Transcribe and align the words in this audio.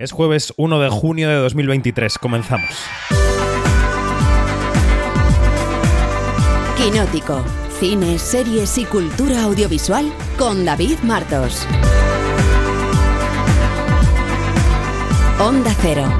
Es 0.00 0.12
jueves 0.12 0.54
1 0.56 0.80
de 0.80 0.88
junio 0.88 1.28
de 1.28 1.34
2023. 1.34 2.16
Comenzamos. 2.16 2.70
Quinótico. 6.78 7.44
Cine, 7.78 8.18
series 8.18 8.78
y 8.78 8.86
cultura 8.86 9.42
audiovisual 9.42 10.10
con 10.38 10.64
David 10.64 11.00
Martos. 11.02 11.66
Onda 15.38 15.74
Cero. 15.82 16.10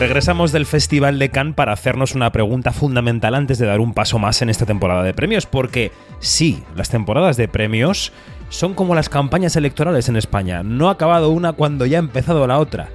Regresamos 0.00 0.52
del 0.52 0.64
Festival 0.64 1.18
de 1.18 1.28
Cannes 1.28 1.54
para 1.54 1.72
hacernos 1.72 2.14
una 2.14 2.32
pregunta 2.32 2.72
fundamental 2.72 3.34
antes 3.34 3.58
de 3.58 3.66
dar 3.66 3.78
un 3.80 3.92
paso 3.92 4.18
más 4.18 4.40
en 4.40 4.48
esta 4.48 4.64
temporada 4.64 5.02
de 5.02 5.12
premios, 5.12 5.44
porque 5.44 5.92
sí, 6.18 6.64
las 6.74 6.88
temporadas 6.88 7.36
de 7.36 7.46
premios 7.46 8.10
son 8.52 8.74
como 8.74 8.94
las 8.94 9.08
campañas 9.08 9.56
electorales 9.56 10.08
en 10.08 10.16
España, 10.16 10.62
no 10.62 10.88
ha 10.88 10.92
acabado 10.92 11.30
una 11.30 11.52
cuando 11.54 11.86
ya 11.86 11.98
ha 11.98 12.00
empezado 12.00 12.46
la 12.46 12.58
otra 12.58 12.90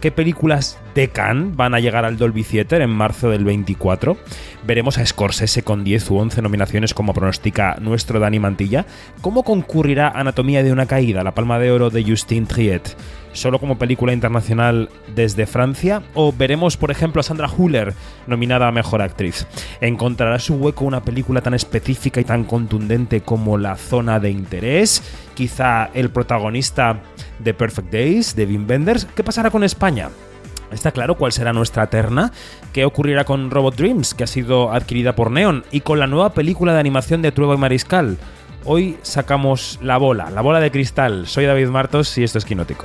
qué 0.00 0.10
películas 0.10 0.78
de 0.94 1.08
Cannes 1.08 1.54
van 1.54 1.74
a 1.74 1.80
llegar 1.80 2.04
al 2.04 2.16
Dolby 2.16 2.42
Theater 2.42 2.80
en 2.80 2.90
marzo 2.90 3.30
del 3.30 3.44
24. 3.44 4.16
Veremos 4.66 4.98
a 4.98 5.06
Scorsese 5.06 5.62
con 5.62 5.84
10 5.84 6.10
u 6.10 6.16
11 6.16 6.42
nominaciones 6.42 6.94
como 6.94 7.12
pronostica 7.12 7.76
nuestro 7.80 8.18
Dani 8.18 8.38
Mantilla. 8.38 8.86
¿Cómo 9.20 9.42
concurrirá 9.42 10.08
Anatomía 10.08 10.62
de 10.62 10.72
una 10.72 10.86
caída, 10.86 11.22
la 11.22 11.34
palma 11.34 11.58
de 11.58 11.70
oro 11.70 11.90
de 11.90 12.02
Justine 12.02 12.46
Triet? 12.46 12.96
¿Solo 13.32 13.60
como 13.60 13.78
película 13.78 14.12
internacional 14.12 14.88
desde 15.14 15.46
Francia? 15.46 16.02
¿O 16.14 16.32
veremos, 16.32 16.76
por 16.76 16.90
ejemplo, 16.90 17.20
a 17.20 17.22
Sandra 17.22 17.48
Huller 17.48 17.94
nominada 18.26 18.66
a 18.66 18.72
Mejor 18.72 19.02
Actriz? 19.02 19.46
¿Encontrará 19.80 20.38
su 20.38 20.54
hueco 20.54 20.84
una 20.84 21.04
película 21.04 21.40
tan 21.40 21.54
específica 21.54 22.20
y 22.20 22.24
tan 22.24 22.44
contundente 22.44 23.20
como 23.20 23.56
La 23.56 23.76
Zona 23.76 24.18
de 24.18 24.30
Interés? 24.30 25.02
¿Quizá 25.34 25.90
el 25.94 26.10
protagonista 26.10 27.00
de 27.38 27.54
Perfect 27.54 27.92
Days, 27.92 28.34
de 28.34 28.46
Wim 28.46 28.68
Wenders? 28.68 29.06
¿Qué 29.14 29.22
pasará 29.22 29.50
con 29.50 29.62
España? 29.62 30.10
Está 30.72 30.92
claro 30.92 31.16
cuál 31.16 31.32
será 31.32 31.52
nuestra 31.52 31.88
terna, 31.88 32.32
qué 32.72 32.84
ocurrirá 32.84 33.24
con 33.24 33.50
Robot 33.50 33.76
Dreams, 33.76 34.14
que 34.14 34.24
ha 34.24 34.28
sido 34.28 34.72
adquirida 34.72 35.16
por 35.16 35.30
Neon, 35.30 35.64
y 35.72 35.80
con 35.80 35.98
la 35.98 36.06
nueva 36.06 36.32
película 36.32 36.72
de 36.72 36.80
animación 36.80 37.22
de 37.22 37.32
Trueba 37.32 37.54
y 37.54 37.58
Mariscal. 37.58 38.18
Hoy 38.64 38.98
sacamos 39.02 39.78
la 39.82 39.96
bola, 39.96 40.30
la 40.30 40.42
bola 40.42 40.60
de 40.60 40.70
cristal. 40.70 41.26
Soy 41.26 41.46
David 41.46 41.68
Martos 41.68 42.16
y 42.18 42.24
esto 42.24 42.38
es 42.38 42.44
Quinótico. 42.44 42.84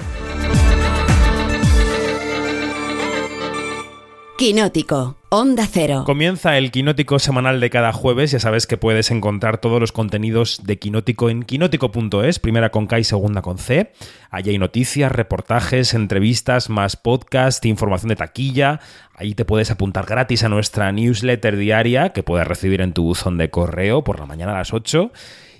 Quinótico, 4.38 5.18
Onda 5.30 5.66
Cero. 5.70 6.04
Comienza 6.06 6.58
el 6.58 6.72
Quinótico 6.72 7.20
semanal 7.20 7.60
de 7.60 7.70
cada 7.70 7.92
jueves. 7.92 8.32
Ya 8.32 8.40
sabes 8.40 8.68
que 8.68 8.78
puedes 8.78 9.12
encontrar 9.12 9.60
todos 9.60 9.80
los 9.80 9.92
contenidos 9.92 10.62
de 10.64 10.78
Quinótico 10.78 11.30
en 11.30 11.44
quinótico.es, 11.44 12.40
primera 12.40 12.70
con 12.70 12.88
K 12.88 13.00
y 13.00 13.04
segunda 13.04 13.42
con 13.42 13.58
C. 13.58 13.92
Allí 14.30 14.52
hay 14.52 14.58
noticias, 14.58 15.12
reportajes, 15.12 15.94
entrevistas, 15.94 16.70
más 16.70 16.96
podcast, 16.96 17.66
información 17.66 18.10
de 18.10 18.18
taquilla. 18.18 18.80
Ahí 19.14 19.36
te 19.36 19.46
puedes 19.46 19.72
apuntar 19.72 20.06
gratis 20.06 20.44
a 20.44 20.50
nuestra 20.50 20.92
newsletter 20.92 21.58
diaria 21.58 22.10
que 22.10 22.24
puedes 22.24 22.48
recibir 22.48 22.82
en 22.82 22.94
tu 22.94 23.04
buzón 23.04 23.38
de 23.38 23.50
correo 23.50 24.04
por 24.04 24.20
la 24.20 24.26
mañana 24.26 24.54
a 24.54 24.58
las 24.58 24.74
8. 24.74 25.12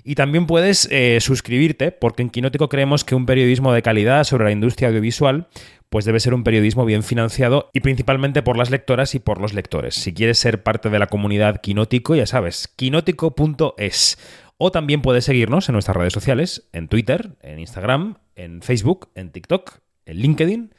Y 0.08 0.14
también 0.14 0.46
puedes 0.46 0.88
eh, 0.92 1.18
suscribirte, 1.20 1.92
porque 1.92 2.22
en 2.22 2.30
Quinótico 2.30 2.70
creemos 2.70 3.04
que 3.04 3.16
un 3.16 3.26
periodismo 3.26 3.74
de 3.74 3.82
calidad 3.82 4.24
sobre 4.24 4.44
la 4.44 4.52
industria 4.52 4.90
audiovisual 4.90 5.48
pues 5.90 6.06
debe 6.06 6.20
ser 6.20 6.36
un 6.36 6.44
periodismo 6.44 6.86
bien 6.86 7.02
financiado 7.02 7.72
y 7.74 7.80
principalmente 7.80 8.44
por 8.44 8.56
las 8.56 8.70
lectoras 8.70 9.16
y 9.16 9.20
por 9.20 9.42
los 9.42 9.54
lectores. 9.54 9.96
Si 9.96 10.14
quieres 10.14 10.38
ser 10.38 10.62
parte 10.62 10.92
de 10.92 11.00
la 11.00 11.08
comunidad 11.08 11.60
Quinótico, 11.60 12.16
ya 12.16 12.28
sabes, 12.28 12.68
quinótico.es. 12.76 14.20
O 14.58 14.72
también 14.72 15.02
puedes 15.02 15.26
seguirnos 15.26 15.70
en 15.70 15.74
nuestras 15.74 15.98
redes 15.98 16.14
sociales, 16.14 16.70
en 16.72 16.88
Twitter, 16.88 17.32
en 17.42 17.60
Instagram, 17.60 18.18
en 18.36 18.62
Facebook, 18.62 19.10
en 19.16 19.32
TikTok, 19.32 19.80
en 20.06 20.18
LinkedIn 20.18 20.75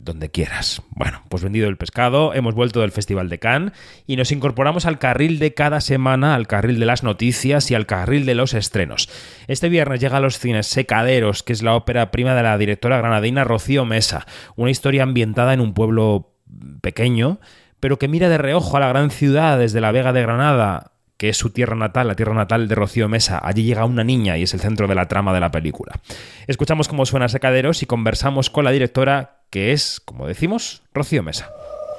donde 0.00 0.30
quieras. 0.30 0.82
Bueno, 0.90 1.22
pues 1.28 1.42
vendido 1.42 1.68
el 1.68 1.76
pescado, 1.76 2.34
hemos 2.34 2.54
vuelto 2.54 2.80
del 2.80 2.92
Festival 2.92 3.28
de 3.28 3.38
Cannes 3.38 3.72
y 4.06 4.16
nos 4.16 4.32
incorporamos 4.32 4.86
al 4.86 4.98
carril 4.98 5.38
de 5.38 5.54
cada 5.54 5.80
semana, 5.80 6.34
al 6.34 6.46
carril 6.46 6.78
de 6.78 6.86
las 6.86 7.02
noticias 7.02 7.70
y 7.70 7.74
al 7.74 7.86
carril 7.86 8.24
de 8.26 8.34
los 8.34 8.54
estrenos. 8.54 9.08
Este 9.46 9.68
viernes 9.68 10.00
llega 10.00 10.16
a 10.16 10.20
los 10.20 10.38
cines 10.38 10.66
Secaderos, 10.66 11.42
que 11.42 11.52
es 11.52 11.62
la 11.62 11.74
ópera 11.74 12.10
prima 12.10 12.34
de 12.34 12.42
la 12.42 12.58
directora 12.58 12.98
granadina 12.98 13.44
Rocío 13.44 13.84
Mesa, 13.84 14.26
una 14.56 14.70
historia 14.70 15.02
ambientada 15.02 15.52
en 15.52 15.60
un 15.60 15.74
pueblo 15.74 16.34
pequeño, 16.80 17.40
pero 17.80 17.98
que 17.98 18.08
mira 18.08 18.28
de 18.28 18.38
reojo 18.38 18.76
a 18.76 18.80
la 18.80 18.88
gran 18.88 19.10
ciudad 19.10 19.58
desde 19.58 19.80
la 19.80 19.92
Vega 19.92 20.12
de 20.12 20.22
Granada, 20.22 20.92
que 21.18 21.28
es 21.28 21.36
su 21.36 21.50
tierra 21.50 21.74
natal, 21.74 22.06
la 22.06 22.14
tierra 22.14 22.32
natal 22.32 22.68
de 22.68 22.74
Rocío 22.76 23.08
Mesa. 23.08 23.40
Allí 23.42 23.64
llega 23.64 23.84
una 23.84 24.04
niña 24.04 24.38
y 24.38 24.44
es 24.44 24.54
el 24.54 24.60
centro 24.60 24.86
de 24.86 24.94
la 24.94 25.08
trama 25.08 25.34
de 25.34 25.40
la 25.40 25.50
película. 25.50 26.00
Escuchamos 26.46 26.86
cómo 26.86 27.04
suena 27.04 27.28
Secaderos 27.28 27.82
y 27.82 27.86
conversamos 27.86 28.50
con 28.50 28.64
la 28.64 28.70
directora, 28.70 29.40
que 29.50 29.72
es, 29.72 30.00
como 30.00 30.28
decimos, 30.28 30.82
Rocío 30.94 31.24
Mesa. 31.24 31.50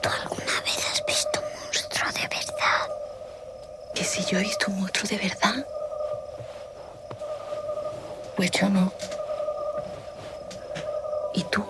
¿Tú 0.01 0.09
alguna 0.23 0.61
vez 0.63 0.87
has 0.91 1.05
visto 1.05 1.41
un 1.41 1.63
monstruo 1.63 2.11
de 2.13 2.21
verdad? 2.21 2.87
¿Que 3.93 4.03
si 4.05 4.23
yo 4.31 4.39
he 4.39 4.41
visto 4.41 4.65
un 4.69 4.79
monstruo 4.79 5.09
de 5.09 5.17
verdad? 5.17 5.65
Pues 8.37 8.51
yo 8.51 8.69
no. 8.69 8.93
¿Y 11.35 11.43
tú? 11.51 11.65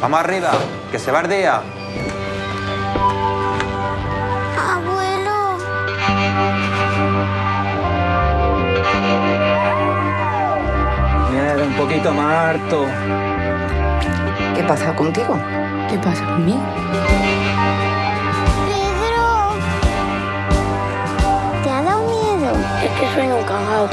Vamos 0.00 0.20
arriba, 0.20 0.52
que 0.90 0.98
se 0.98 1.12
va 1.12 1.20
un 11.72 11.78
poquito 11.78 12.12
más 12.12 12.34
harto. 12.34 12.86
¿Qué 14.54 14.62
pasa 14.64 14.94
contigo? 14.94 15.38
¿Qué 15.88 15.98
pasa 15.98 16.24
conmigo? 16.26 16.60
Pedro. 18.68 19.54
¿Te 21.64 21.70
ha 21.70 21.82
dado 21.82 22.02
miedo? 22.02 22.52
Es 22.84 22.90
que 23.00 23.14
soy 23.14 23.26
un 23.28 23.44
cagao. 23.44 23.88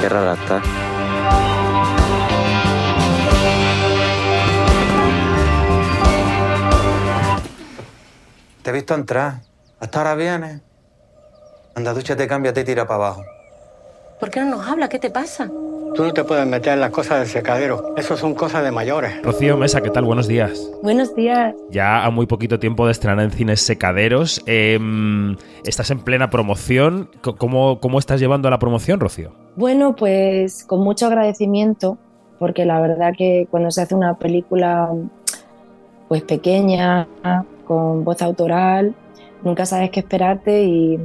Qué 0.00 0.08
rara 0.08 0.32
está. 0.34 0.62
Te 8.62 8.70
he 8.70 8.72
visto 8.72 8.94
entrar. 8.94 9.40
Hasta 9.78 9.98
ahora 9.98 10.14
vienes. 10.16 10.69
Anda, 11.74 11.94
dúchate, 11.94 12.26
cámbiate 12.26 12.60
y 12.60 12.64
tira 12.64 12.86
para 12.86 13.06
abajo. 13.06 13.24
¿Por 14.18 14.30
qué 14.30 14.40
no 14.40 14.56
nos 14.56 14.68
habla? 14.68 14.88
¿Qué 14.88 14.98
te 14.98 15.10
pasa? 15.10 15.50
Tú 15.94 16.04
no 16.04 16.12
te 16.12 16.22
puedes 16.24 16.46
meter 16.46 16.74
en 16.74 16.80
las 16.80 16.90
cosas 16.90 17.20
del 17.20 17.28
secadero. 17.28 17.94
Eso 17.96 18.16
son 18.16 18.34
cosas 18.34 18.62
de 18.62 18.70
mayores. 18.70 19.22
Rocío 19.22 19.56
Mesa, 19.56 19.80
¿qué 19.80 19.90
tal? 19.90 20.04
Buenos 20.04 20.28
días. 20.28 20.70
Buenos 20.82 21.14
días. 21.14 21.54
Ya 21.70 22.04
a 22.04 22.10
muy 22.10 22.26
poquito 22.26 22.58
tiempo 22.60 22.84
de 22.86 22.92
estrenar 22.92 23.24
en 23.24 23.30
cines 23.30 23.62
Secaderos. 23.62 24.42
em, 24.46 25.36
estás 25.64 25.90
en 25.90 26.00
plena 26.00 26.28
promoción. 26.28 27.10
¿Cómo, 27.38 27.80
¿Cómo 27.80 27.98
estás 27.98 28.20
llevando 28.20 28.50
la 28.50 28.58
promoción, 28.58 29.00
Rocío? 29.00 29.32
Bueno, 29.56 29.96
pues 29.96 30.64
con 30.64 30.80
mucho 30.80 31.06
agradecimiento, 31.06 31.96
porque 32.38 32.64
la 32.66 32.80
verdad 32.80 33.12
que 33.16 33.48
cuando 33.50 33.70
se 33.70 33.82
hace 33.82 33.94
una 33.94 34.14
película 34.18 34.90
pues 36.08 36.22
pequeña, 36.22 37.08
con 37.66 38.04
voz 38.04 38.20
autoral, 38.22 38.94
nunca 39.42 39.64
sabes 39.64 39.90
qué 39.90 40.00
esperarte 40.00 40.62
y, 40.64 41.00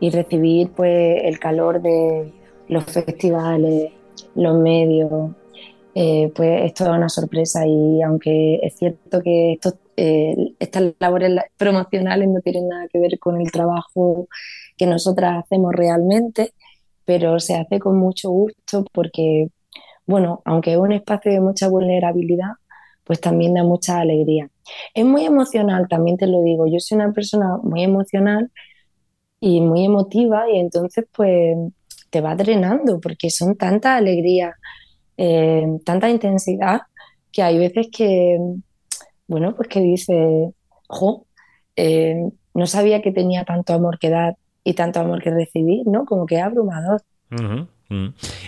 y 0.00 0.10
recibir 0.10 0.70
pues 0.72 1.22
el 1.24 1.38
calor 1.38 1.82
de 1.82 2.32
los 2.68 2.84
festivales, 2.84 3.92
los 4.34 4.58
medios, 4.58 5.32
eh, 5.94 6.32
pues 6.34 6.64
es 6.64 6.74
toda 6.74 6.96
una 6.96 7.08
sorpresa 7.08 7.66
y 7.66 8.02
aunque 8.02 8.56
es 8.62 8.76
cierto 8.76 9.20
que 9.22 9.52
estos, 9.54 9.74
eh, 9.96 10.54
estas 10.58 10.94
labores 11.00 11.30
la- 11.30 11.46
promocionales 11.56 12.28
no 12.28 12.40
tienen 12.40 12.68
nada 12.68 12.86
que 12.92 13.00
ver 13.00 13.18
con 13.18 13.40
el 13.40 13.50
trabajo 13.50 14.28
que 14.76 14.86
nosotras 14.86 15.44
hacemos 15.44 15.72
realmente, 15.74 16.54
pero 17.04 17.40
se 17.40 17.56
hace 17.56 17.78
con 17.80 17.98
mucho 17.98 18.30
gusto 18.30 18.84
porque, 18.92 19.48
bueno, 20.06 20.42
aunque 20.44 20.72
es 20.72 20.78
un 20.78 20.92
espacio 20.92 21.32
de 21.32 21.40
mucha 21.40 21.68
vulnerabilidad, 21.68 22.52
pues 23.04 23.20
también 23.20 23.54
da 23.54 23.64
mucha 23.64 24.00
alegría. 24.00 24.48
Es 24.94 25.04
muy 25.04 25.24
emocional, 25.24 25.88
también 25.88 26.16
te 26.16 26.26
lo 26.26 26.42
digo, 26.42 26.66
yo 26.68 26.78
soy 26.80 26.96
una 26.96 27.12
persona 27.12 27.58
muy 27.62 27.82
emocional 27.82 28.50
y 29.40 29.60
muy 29.60 29.86
emotiva 29.86 30.50
y 30.50 30.58
entonces 30.58 31.06
pues 31.12 31.56
te 32.10 32.20
va 32.20 32.34
drenando 32.34 33.00
porque 33.00 33.30
son 33.30 33.56
tanta 33.56 33.96
alegría, 33.96 34.54
eh, 35.16 35.66
tanta 35.84 36.10
intensidad 36.10 36.82
que 37.32 37.42
hay 37.42 37.58
veces 37.58 37.88
que, 37.92 38.38
bueno, 39.28 39.54
pues 39.54 39.68
que 39.68 39.80
dices, 39.80 40.52
jo, 40.88 41.26
eh, 41.76 42.28
no 42.54 42.66
sabía 42.66 43.00
que 43.00 43.12
tenía 43.12 43.44
tanto 43.44 43.72
amor 43.72 43.98
que 43.98 44.10
dar 44.10 44.36
y 44.64 44.74
tanto 44.74 45.00
amor 45.00 45.22
que 45.22 45.30
recibir, 45.30 45.86
¿no? 45.86 46.04
Como 46.04 46.26
que 46.26 46.36
es 46.36 46.42
abrumador. 46.42 47.02
Mm. 47.30 47.62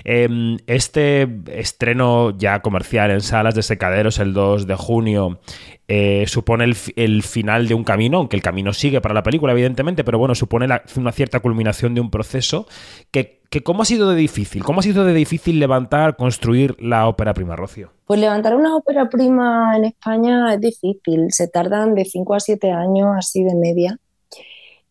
Em, 0.05 0.57
este 0.69 1.29
estreno 1.49 2.37
ya 2.39 2.61
comercial 2.61 3.11
en 3.11 3.21
salas 3.21 3.55
de 3.57 3.63
secaderos 3.63 4.21
el 4.21 4.33
2 4.35 4.69
de 4.69 4.77
junio 4.77 5.41
eh, 5.89 6.25
supone 6.29 6.65
el, 6.65 7.23
final 7.23 7.67
de 7.67 7.75
un 7.75 7.85
camino, 7.85 8.19
aunque 8.19 8.37
el 8.37 8.43
camino 8.43 8.73
sigue 8.73 9.01
para 9.01 9.15
la 9.15 9.23
película, 9.23 9.53
evidentemente, 9.53 10.05
pero 10.05 10.17
bueno, 10.17 10.35
supone 10.35 10.67
una 10.97 11.13
cierta 11.13 11.41
culminación 11.41 11.95
de 11.95 12.01
un 12.01 12.11
proceso 12.11 12.67
que, 13.11 13.41
¿cómo 13.65 13.83
ha 13.83 13.85
sido 13.85 14.09
de 14.09 14.17
difícil? 14.17 14.63
¿Cómo 14.63 14.81
ha 14.81 14.83
sido 14.83 15.05
de 15.05 15.13
difícil 15.13 15.59
levantar, 15.59 16.17
construir 16.17 16.77
la 16.81 17.09
ópera 17.09 17.35
prima, 17.35 17.57
Rocío? 17.57 17.91
Pues 18.07 18.21
levantar 18.21 18.55
una 18.55 18.77
ópera 18.77 19.09
prima 19.11 19.77
en 19.77 19.87
España 19.87 20.55
es 20.55 20.61
difícil, 20.61 21.27
se 21.31 21.49
tardan 21.49 21.95
de 21.95 22.05
5 22.05 22.35
a 22.35 22.41
7 22.41 22.71
años 22.71 23.09
así 23.19 23.43
de 23.43 23.55
media. 23.55 23.99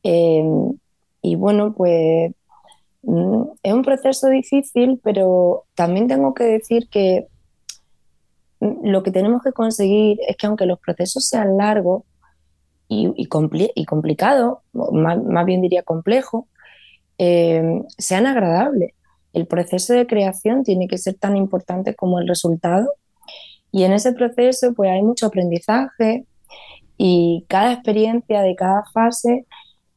Em, 0.03 0.73
y 1.21 1.35
bueno, 1.35 1.73
pues 1.73 2.31
mm, 2.31 2.40
es 3.03 3.73
un 3.73 3.81
proceso 3.83 4.29
difícil, 4.29 4.99
pero 5.03 5.65
también 5.75 6.07
tengo 6.07 6.33
que 6.33 6.43
decir 6.43 6.87
que 6.89 7.27
lo 8.59 9.01
que 9.01 9.11
tenemos 9.11 9.41
que 9.41 9.53
conseguir 9.53 10.19
es 10.27 10.37
que 10.37 10.47
aunque 10.47 10.65
los 10.67 10.79
procesos 10.79 11.27
sean 11.27 11.57
largos 11.57 12.03
y, 12.87 13.25
complicados, 13.27 14.59
más, 14.73 15.45
bien 15.45 15.61
diría 15.61 15.81
complejos, 15.81 16.45
eh, 17.17 17.81
sean 17.97 18.25
agradables. 18.27 18.91
El 19.33 19.47
proceso 19.47 19.93
de 19.93 20.07
creación 20.07 20.63
tiene 20.63 20.87
que 20.87 20.97
ser 20.97 21.15
tan 21.15 21.37
importante 21.37 21.95
como 21.95 22.19
el 22.19 22.27
resultado 22.27 22.91
y 23.71 23.83
en 23.83 23.93
ese 23.93 24.11
proceso 24.11 24.73
pues 24.73 24.91
hay 24.91 25.01
mucho 25.01 25.27
aprendizaje 25.27 26.25
y 26.97 27.45
cada 27.47 27.73
experiencia 27.73 28.41
de 28.41 28.55
cada 28.55 28.83
fase 28.93 29.45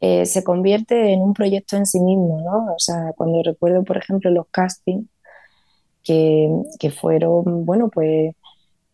eh, 0.04 0.26
se 0.26 0.44
convierte 0.44 1.12
en 1.12 1.22
un 1.22 1.32
proyecto 1.32 1.76
en 1.76 1.86
sí 1.86 1.98
mismo, 2.00 2.40
¿no? 2.42 2.74
O 2.74 2.78
sea, 2.78 3.12
cuando 3.16 3.42
recuerdo, 3.42 3.84
por 3.84 3.96
ejemplo, 3.96 4.30
los 4.30 4.46
castings 4.50 5.06
que, 6.02 6.50
que 6.78 6.90
fueron, 6.90 7.64
bueno, 7.64 7.88
pues 7.88 8.34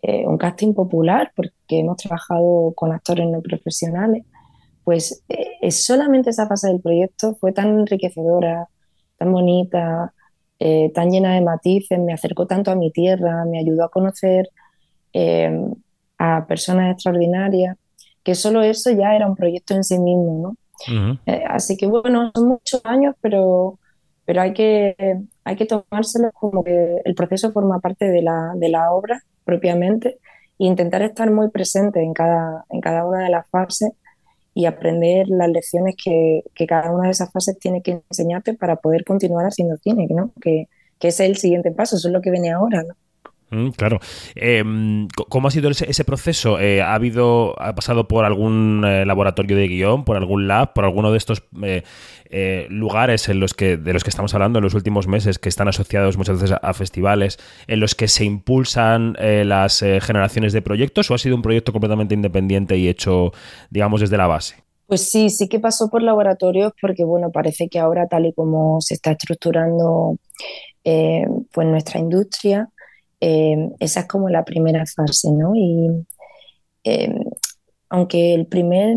eh, 0.03 0.25
un 0.27 0.39
casting 0.39 0.73
popular, 0.73 1.33
porque 1.35 1.81
hemos 1.81 1.97
trabajado 1.97 2.73
con 2.77 2.93
actores 2.93 3.27
no 3.29 3.43
profesionales, 3.43 4.25
pues 4.85 5.25
eh, 5.29 5.71
solamente 5.73 6.31
esa 6.31 6.47
fase 6.47 6.69
del 6.69 6.81
proyecto 6.81 7.35
fue 7.41 7.53
tan 7.53 7.81
enriquecedora, 7.81 8.69
tan 9.19 9.33
bonita, 9.33 10.15
eh, 10.61 10.93
tan 10.95 11.11
llena 11.11 11.35
de 11.35 11.41
matices, 11.43 11.99
me 11.99 12.13
acercó 12.13 12.47
tanto 12.47 12.71
a 12.71 12.77
mi 12.77 12.93
tierra, 12.93 13.45
me 13.47 13.59
ayudó 13.59 13.85
a 13.85 13.91
conocer 13.91 14.49
a 16.19 16.47
personas 16.47 16.93
extraordinarias, 16.93 17.77
que 18.23 18.35
solo 18.37 18.63
eso 18.63 18.91
ya 18.93 19.17
era 19.17 19.27
un 19.27 19.35
proyecto 19.35 19.75
en 19.75 19.83
sí 19.85 19.99
mismo, 19.99 20.41
¿no? 20.43 20.57
Así 21.49 21.77
que 21.77 21.87
bueno, 21.87 22.31
son 22.35 22.49
muchos 22.49 22.81
años, 22.85 23.15
pero, 23.21 23.79
pero 24.25 24.43
hay, 24.43 24.53
que, 24.53 24.97
hay 25.45 25.57
que 25.57 25.67
tomárselo 25.67 26.31
como 26.33 26.65
que 26.65 26.99
el 27.05 27.15
proceso 27.15 27.53
forma 27.53 27.81
parte 27.81 28.07
de 28.07 28.23
la, 28.23 28.53
de 28.57 28.69
la 28.69 28.93
obra 28.93 29.23
propiamente 29.45 30.19
e 30.59 30.67
intentar 30.67 31.03
estar 31.03 31.31
muy 31.31 31.51
presente 31.51 32.03
en 32.03 32.15
cada, 32.15 32.65
en 32.71 32.81
cada 32.81 33.07
una 33.07 33.25
de 33.25 33.31
las 33.31 33.49
fases 33.49 33.93
y 34.53 34.67
aprender 34.67 35.29
las 35.29 35.49
lecciones 35.49 35.95
que, 36.03 36.43
cada 36.67 36.93
una 36.93 37.07
de 37.07 37.13
esas 37.13 37.33
fases 37.33 37.59
tiene 37.59 37.83
que 37.83 38.03
enseñarte 38.11 38.55
para 38.55 38.77
poder 38.77 39.05
continuar 39.05 39.47
haciendo 39.47 39.77
cine, 39.79 40.07
¿no? 40.11 40.33
que, 40.41 40.69
que 40.99 41.09
es 41.09 41.21
el 41.21 41.37
siguiente 41.37 41.71
paso, 41.71 41.97
eso 41.97 42.09
es 42.09 42.13
lo 42.13 42.21
que 42.21 42.31
viene 42.31 42.51
ahora. 42.53 42.85
Mm, 43.51 43.71
claro. 43.71 43.99
Em, 44.37 45.09
¿Cómo 45.29 45.49
ha 45.49 45.51
sido 45.51 45.71
ese, 45.71 46.05
proceso? 46.05 46.61
Eh, 46.61 46.83
¿Ha 46.83 46.95
habido, 46.95 47.61
ha 47.61 47.75
pasado 47.75 48.07
por 48.07 48.25
algún 48.25 48.85
eh, 48.87 49.05
laboratorio 49.05 49.57
de 49.57 49.67
guion, 49.67 50.05
por 50.05 50.17
algún 50.17 50.47
lab, 50.47 50.73
por 50.73 50.85
alguno 50.85 51.11
de 51.11 51.19
estos 51.19 51.43
eh, 51.63 52.67
lugares 52.71 53.29
en 53.29 53.41
los 53.41 53.55
que, 53.55 53.77
de 53.77 53.93
los 53.93 54.05
que 54.05 54.11
estamos 54.11 54.33
hablando 54.35 54.61
en 54.61 54.65
los 54.65 54.75
últimos 54.75 55.09
meses, 55.09 55.41
que 55.41 55.49
están 55.49 55.67
asociados 55.67 56.17
muchas 56.17 56.41
veces 56.41 56.57
a, 56.63 56.75
festivales, 56.75 57.39
en 57.67 57.81
los 57.81 57.97
que 57.97 58.07
se 58.07 58.25
impulsan 58.25 59.17
las 59.19 59.81
generaciones 59.81 60.53
de 60.53 60.63
proyectos, 60.63 61.11
o 61.11 61.15
ha 61.15 61.19
sido 61.19 61.35
un 61.35 61.43
proyecto 61.43 61.73
completamente 61.73 62.15
independiente 62.15 62.77
y 62.77 62.89
hecho, 62.89 63.33
digamos, 63.71 64.01
desde 64.01 64.17
la 64.17 64.29
base? 64.29 64.63
Pues 64.87 65.09
sí, 65.09 65.29
sí 65.29 65.49
que 65.49 65.59
pasó 65.59 65.89
por 65.91 66.03
laboratorios 66.03 66.73
porque, 66.81 67.05
bueno, 67.05 67.31
parece 67.33 67.69
que 67.69 67.81
ahora 67.81 68.07
tal 68.07 68.27
y 68.27 68.33
como 68.33 68.81
se 68.81 68.95
está 68.95 69.11
estructurando 69.13 70.17
pues 70.83 71.67
nuestra 71.67 71.99
industria, 72.01 72.69
eh, 73.21 73.71
esa 73.81 74.01
es 74.01 74.07
como 74.07 74.29
la 74.29 74.45
primera 74.45 74.85
fase, 74.87 75.31
¿no? 75.31 75.55
Y 75.55 76.07
eh, 76.85 77.15
aunque 77.89 78.35
el 78.35 78.47
primer, 78.47 78.97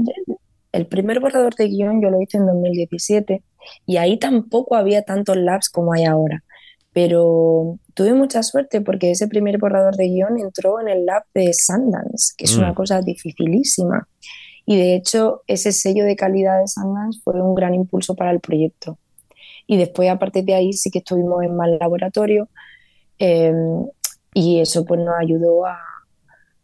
el 0.72 0.88
primer 0.88 1.20
borrador 1.20 1.56
de 1.56 1.68
guion 1.68 2.02
yo 2.02 2.10
lo 2.10 2.22
hice 2.22 2.38
en 2.38 2.46
2017 2.46 3.44
y 3.86 3.98
ahí 3.98 4.18
tampoco 4.18 4.76
había 4.76 5.04
tantos 5.04 5.36
labs 5.38 5.70
como 5.70 5.94
hay 5.94 6.06
ahora, 6.06 6.44
pero 6.94 7.80
tuve 7.94 8.14
mucha 8.14 8.44
suerte 8.44 8.82
porque 8.82 9.12
ese 9.12 9.28
primer 9.28 9.58
borrador 9.58 9.96
de 9.96 10.08
guion 10.08 10.40
entró 10.40 10.80
en 10.80 10.88
el 10.88 11.06
lab 11.06 11.24
de 11.34 11.52
Sundance, 11.54 12.34
que 12.38 12.46
es 12.46 12.56
una 12.56 12.72
mm. 12.72 12.76
cosa 12.76 13.02
dificilísima. 13.02 14.08
Y 14.66 14.78
de 14.78 14.96
hecho, 14.96 15.42
ese 15.48 15.74
sello 15.74 16.06
de 16.06 16.16
calidad 16.16 16.62
de 16.62 16.68
Sundance 16.68 17.20
fue 17.22 17.42
un 17.42 17.54
gran 17.54 17.76
impulso 17.76 18.16
para 18.16 18.32
el 18.32 18.40
proyecto. 18.40 18.98
Y 19.68 19.76
después, 19.76 20.10
a 20.10 20.20
partir 20.20 20.46
de 20.46 20.54
ahí, 20.54 20.72
sí 20.72 20.90
que 20.90 21.00
estuvimos 21.00 21.44
en 21.44 21.56
más 21.58 21.70
laboratorio. 21.80 22.48
Eh, 23.20 23.52
y 24.34 24.60
eso 24.60 24.86
pues 24.86 25.00
nos 25.00 25.16
ayudó 25.20 25.66
a, 25.66 25.80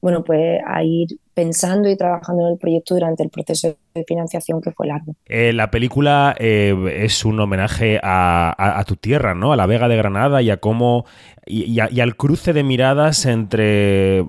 bueno, 0.01 0.24
pues 0.24 0.62
a 0.66 0.83
ir 0.83 1.19
pensando 1.33 1.89
y 1.89 1.98
trabajando 1.98 2.45
en 2.45 2.54
el 2.54 2.57
proyecto 2.57 2.95
durante 2.95 3.24
el 3.24 3.30
proceso 3.30 3.75
de 3.94 4.04
financiación 4.06 4.62
que 4.62 4.71
fue 4.71 4.88
largo. 4.88 5.16
Eh, 5.25 5.54
la 5.54 5.71
película 5.71 6.36
eh, 6.38 6.75
es 7.01 7.25
un 7.25 7.39
homenaje 7.39 8.00
a, 8.01 8.83
tu 8.88 8.95
tierra, 8.95 9.36
¿no? 9.36 9.54
A 9.54 9.56
la 9.56 9.66
Vega 9.66 9.88
de 9.88 9.98
Granada 9.98 10.42
y 10.42 10.50
a 10.50 10.57
cómo 10.57 11.06
y, 11.45 11.80
al 11.80 12.16
cruce 12.16 12.54
de 12.54 12.63
miradas 12.63 13.25
entre 13.25 14.25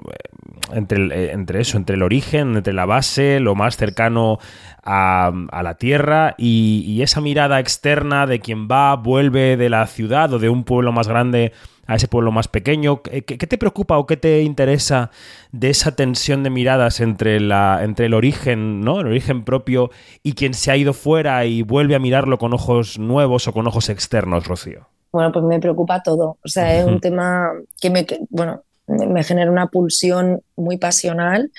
entre, 0.72 1.32
entre 1.32 1.60
eso, 1.60 1.76
entre 1.76 1.96
el 1.96 2.02
origen, 2.02 2.56
entre 2.56 2.72
la 2.72 2.86
base, 2.86 3.40
lo 3.40 3.54
más 3.54 3.76
cercano 3.76 4.38
a, 4.84 5.32
la 5.62 5.74
tierra 5.74 6.34
y, 6.38 7.02
esa 7.02 7.20
mirada 7.20 7.60
externa 7.60 8.26
de 8.26 8.40
quien 8.40 8.68
va, 8.68 8.94
vuelve 8.96 9.56
de 9.56 9.68
la 9.68 9.86
ciudad 9.86 10.32
o 10.32 10.38
de 10.38 10.48
un 10.48 10.64
pueblo 10.64 10.92
más 10.92 11.08
grande 11.08 11.52
a 11.90 11.96
ese 11.96 12.06
pueblo 12.06 12.30
más 12.30 12.46
pequeño. 12.46 13.02
¿Qué, 13.02 13.22
te 13.22 13.58
preocupa 13.58 13.98
o 13.98 14.06
qué 14.06 14.16
te 14.16 14.42
interesa 14.42 15.10
de 15.50 15.70
esa 15.70 15.96
tensión 15.96 16.44
de 16.44 16.50
miradas 16.50 17.00
entre, 17.00 17.40
la, 17.40 17.80
entre 17.82 18.06
el 18.06 18.14
origen, 18.14 18.80
¿no? 18.80 19.00
El 19.00 19.08
origen 19.08 19.44
propio 19.44 19.90
y 20.22 20.34
quien 20.34 20.54
se 20.54 20.70
ha 20.70 20.76
ido 20.76 20.92
fuera 20.92 21.44
y 21.46 21.62
vuelve 21.62 21.96
a 21.96 21.98
mirarlo 21.98 22.38
con 22.38 22.54
ojos 22.54 23.00
nuevos 23.00 23.48
o 23.48 23.52
con 23.52 23.66
ojos 23.66 23.88
externos, 23.88 24.46
Rocío? 24.46 24.86
Bueno, 25.10 25.32
pues 25.32 25.44
me 25.44 25.58
preocupa 25.58 26.00
todo. 26.00 26.38
O 26.44 26.48
sea, 26.48 26.78
es 26.78 26.86
un 26.86 27.00
tema 27.00 27.50
que 27.80 27.90
me, 27.90 28.06
bueno, 28.28 28.62
me 28.86 29.24
genera 29.24 29.50
una 29.50 29.66
pulsión 29.66 30.42
muy 30.54 30.76
pasional 30.76 31.50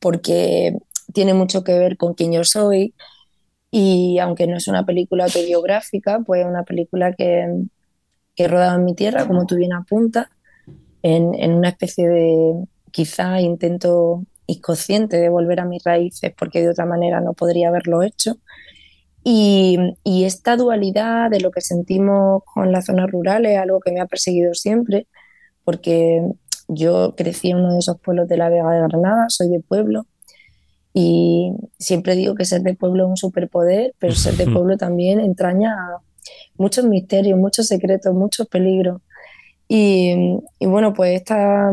porque 0.00 0.76
tiene 1.12 1.34
mucho 1.34 1.62
que 1.62 1.78
ver 1.78 1.96
con 1.96 2.14
quién 2.14 2.32
yo 2.32 2.42
soy 2.42 2.94
y 3.70 4.18
aunque 4.18 4.48
no 4.48 4.56
es 4.56 4.66
una 4.66 4.84
película 4.84 5.26
autobiográfica, 5.26 6.18
pues 6.26 6.40
es 6.40 6.48
una 6.48 6.64
película 6.64 7.12
que, 7.12 7.46
que 8.38 8.44
he 8.44 8.48
rodado 8.48 8.78
en 8.78 8.84
mi 8.84 8.94
tierra, 8.94 9.26
como 9.26 9.46
tú 9.46 9.56
bien 9.56 9.72
apuntas, 9.72 10.28
en, 11.02 11.34
en 11.34 11.54
una 11.54 11.70
especie 11.70 12.08
de 12.08 12.54
quizá 12.92 13.40
intento 13.40 14.22
inconsciente 14.46 15.16
de 15.16 15.28
volver 15.28 15.58
a 15.58 15.64
mis 15.64 15.82
raíces 15.82 16.32
porque 16.38 16.60
de 16.60 16.68
otra 16.68 16.86
manera 16.86 17.20
no 17.20 17.32
podría 17.32 17.66
haberlo 17.66 18.00
hecho. 18.04 18.38
Y, 19.24 19.76
y, 20.04 20.24
esta 20.24 20.56
dualidad 20.56 21.30
de 21.30 21.40
lo 21.40 21.50
que 21.50 21.60
sentimos 21.60 22.44
con 22.44 22.70
las 22.70 22.86
zonas 22.86 23.10
rurales 23.10 23.52
es 23.52 23.58
algo 23.58 23.80
que 23.80 23.90
me 23.90 24.00
ha 24.00 24.06
perseguido 24.06 24.54
siempre, 24.54 25.08
porque 25.64 26.22
yo 26.68 27.14
crecí 27.16 27.50
en 27.50 27.56
uno 27.56 27.72
de 27.72 27.80
esos 27.80 27.98
pueblos 27.98 28.28
de 28.28 28.36
la 28.36 28.50
Vega 28.50 28.70
de 28.70 28.82
Granada, 28.82 29.26
soy 29.28 29.48
de 29.48 29.58
pueblo, 29.60 30.06
y 30.94 31.52
siempre 31.80 32.14
digo 32.14 32.36
que 32.36 32.44
ser 32.44 32.62
de 32.62 32.74
pueblo 32.74 33.04
es 33.04 33.10
un 33.10 33.16
superpoder, 33.16 33.94
pero 33.98 34.14
ser 34.14 34.34
de 34.34 34.44
pueblo 34.52 34.76
también 34.76 35.18
entraña 35.18 35.74
muchos 36.56 36.84
misterios, 36.84 37.38
muchos 37.38 37.66
secretos, 37.66 38.14
muchos 38.14 38.46
peligros. 38.48 39.00
Y, 39.68 40.38
bueno, 40.60 40.94
pues 40.94 41.16
esta, 41.16 41.72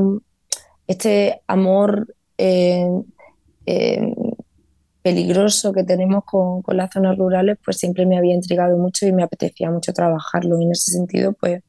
este 0.88 1.42
amor 1.48 2.14
eh, 2.38 2.90
eh, 3.66 4.14
peligroso 5.02 5.72
que 5.72 5.84
tenemos 5.84 6.24
con, 6.26 6.62
con, 6.62 6.78
las 6.78 6.92
zonas 6.92 7.18
rurales, 7.18 7.58
pues 7.64 7.78
siempre 7.78 8.06
me 8.06 8.18
había 8.18 8.34
intrigado 8.34 8.78
mucho 8.78 9.08
y 9.08 9.14
me 9.14 9.24
apetecía 9.24 9.72
mucho 9.72 9.94
trabajarlo. 9.94 10.60
Y 10.60 10.66
en 10.66 10.72
ese 10.72 10.92
sentido, 10.92 11.34
pues 11.34 11.62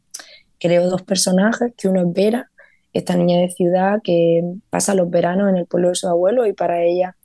creo 0.59 0.88
dos 0.90 1.02
personajes, 1.02 1.73
que 1.76 1.88
uno 1.88 2.02
es 2.02 2.12
Vera, 2.12 2.50
esta 2.93 3.16
niña 3.16 3.40
de 3.40 3.50
ciudad 3.50 4.00
que 4.02 4.43
pasa 4.71 4.95
los 4.95 5.11
veranos 5.11 5.50
en 5.50 5.57
el 5.57 5.66
pueblo 5.66 5.90
de 5.90 5.95
su 5.95 6.09
abuelo 6.09 6.47
y 6.47 6.52
para 6.55 6.83
ella 6.83 7.16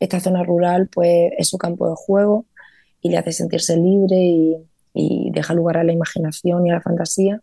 esta 0.00 0.20
zona 0.20 0.42
rural 0.42 0.88
pues 0.92 1.32
es 1.38 1.48
su 1.48 1.56
campo 1.58 1.88
de 1.88 1.94
juego 1.96 2.46
y 3.00 3.10
le 3.10 3.18
hace 3.18 3.32
sentirse 3.32 3.76
libre 3.76 4.16
y, 4.16 4.56
y 4.94 5.30
deja 5.32 5.52
lugar 5.52 5.76
a 5.76 5.84
la 5.84 5.92
imaginación 5.92 6.66
y 6.66 6.70
a 6.70 6.74
la 6.74 6.80
fantasía. 6.80 7.42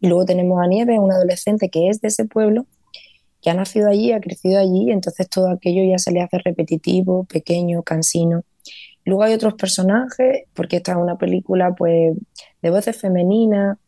Y 0.00 0.08
luego 0.08 0.24
tenemos 0.24 0.60
a 0.62 0.66
Nieve, 0.66 0.98
una 0.98 1.14
adolescente 1.14 1.70
que 1.70 1.88
es 1.88 2.00
de 2.00 2.08
ese 2.08 2.24
pueblo, 2.24 2.66
que 3.40 3.50
ha 3.50 3.54
nacido 3.54 3.88
allí, 3.88 4.12
ha 4.12 4.20
crecido 4.20 4.58
allí, 4.58 4.90
entonces 4.90 5.28
todo 5.28 5.48
aquello 5.48 5.82
ya 5.88 5.98
se 5.98 6.10
le 6.10 6.20
hace 6.20 6.38
repetitivo, 6.38 7.24
pequeño, 7.24 7.82
cansino. 7.82 8.42
Luego 9.04 9.22
hay 9.22 9.32
otros 9.32 9.54
personajes, 9.54 10.44
porque 10.54 10.76
esta 10.76 10.92
es 10.92 10.98
una 10.98 11.16
película 11.16 11.74
pues, 11.74 12.16
de 12.60 12.70
voces 12.70 12.96
femeninas, 12.96 13.78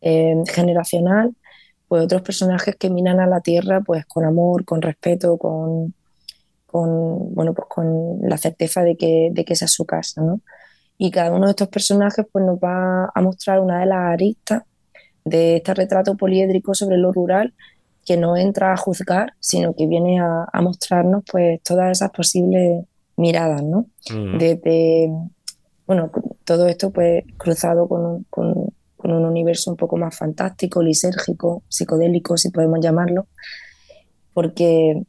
eh, 0.00 0.36
generacional, 0.46 1.34
pues 1.88 2.02
otros 2.04 2.22
personajes 2.22 2.76
que 2.76 2.90
miran 2.90 3.20
a 3.20 3.26
la 3.26 3.40
tierra 3.40 3.80
pues 3.80 4.06
con 4.06 4.24
amor, 4.24 4.64
con 4.64 4.82
respeto, 4.82 5.36
con, 5.38 5.94
con 6.66 7.34
bueno, 7.34 7.54
pues 7.54 7.68
con 7.68 8.20
la 8.22 8.38
certeza 8.38 8.82
de 8.82 8.96
que, 8.96 9.30
de 9.32 9.44
que 9.44 9.52
esa 9.52 9.66
es 9.66 9.72
su 9.72 9.84
casa, 9.84 10.22
¿no? 10.22 10.40
Y 10.96 11.10
cada 11.10 11.32
uno 11.32 11.46
de 11.46 11.50
estos 11.50 11.68
personajes 11.68 12.26
pues 12.30 12.44
nos 12.44 12.58
va 12.58 13.10
a 13.14 13.20
mostrar 13.20 13.60
una 13.60 13.80
de 13.80 13.86
las 13.86 14.12
aristas 14.12 14.62
de 15.24 15.56
este 15.56 15.74
retrato 15.74 16.16
poliédrico 16.16 16.74
sobre 16.74 16.98
lo 16.98 17.12
rural 17.12 17.54
que 18.04 18.16
no 18.16 18.36
entra 18.36 18.72
a 18.72 18.76
juzgar, 18.76 19.32
sino 19.40 19.74
que 19.74 19.86
viene 19.86 20.20
a, 20.20 20.60
mostrarnos 20.60 21.24
pues 21.30 21.62
todas 21.62 21.90
esas 21.90 22.10
posibles 22.10 22.84
miradas, 23.16 23.62
¿no? 23.62 23.86
Desde, 24.38 25.10
bueno, 25.86 26.10
todo 26.44 26.68
esto 26.68 26.90
pues 26.90 27.24
cruzado 27.38 27.88
con, 27.88 28.24
con, 28.30 28.72
un 28.98 29.24
universo 29.26 29.70
un 29.70 29.76
poco 29.76 29.98
más 29.98 30.16
fantástico, 30.16 30.82
lisérgico, 30.82 31.62
psicodélico, 31.68 32.38
si 32.38 32.50
podemos 32.50 32.80
llamarlo, 32.80 33.26
porque, 34.32 35.02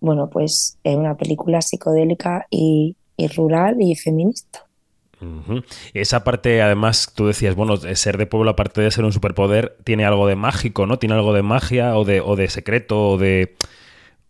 bueno, 0.00 0.30
pues 0.30 0.78
es 0.84 0.96
una 0.96 1.16
película 1.16 1.60
psicodélica 1.60 2.46
y 2.50 2.96
rural 3.36 3.82
y 3.82 3.96
feminista. 3.96 4.63
Esa 5.92 6.24
parte, 6.24 6.62
además, 6.62 7.12
tú 7.14 7.26
decías, 7.26 7.54
bueno, 7.54 7.76
ser 7.76 8.18
de 8.18 8.26
pueblo, 8.26 8.50
aparte 8.50 8.80
de 8.80 8.90
ser 8.90 9.04
un 9.04 9.12
superpoder, 9.12 9.76
tiene 9.84 10.04
algo 10.04 10.26
de 10.26 10.36
mágico, 10.36 10.86
¿no? 10.86 10.98
Tiene 10.98 11.14
algo 11.14 11.32
de 11.32 11.42
magia 11.42 11.96
o 11.96 12.04
de, 12.04 12.20
o 12.20 12.36
de 12.36 12.48
secreto 12.48 13.10
o 13.10 13.18
de, 13.18 13.54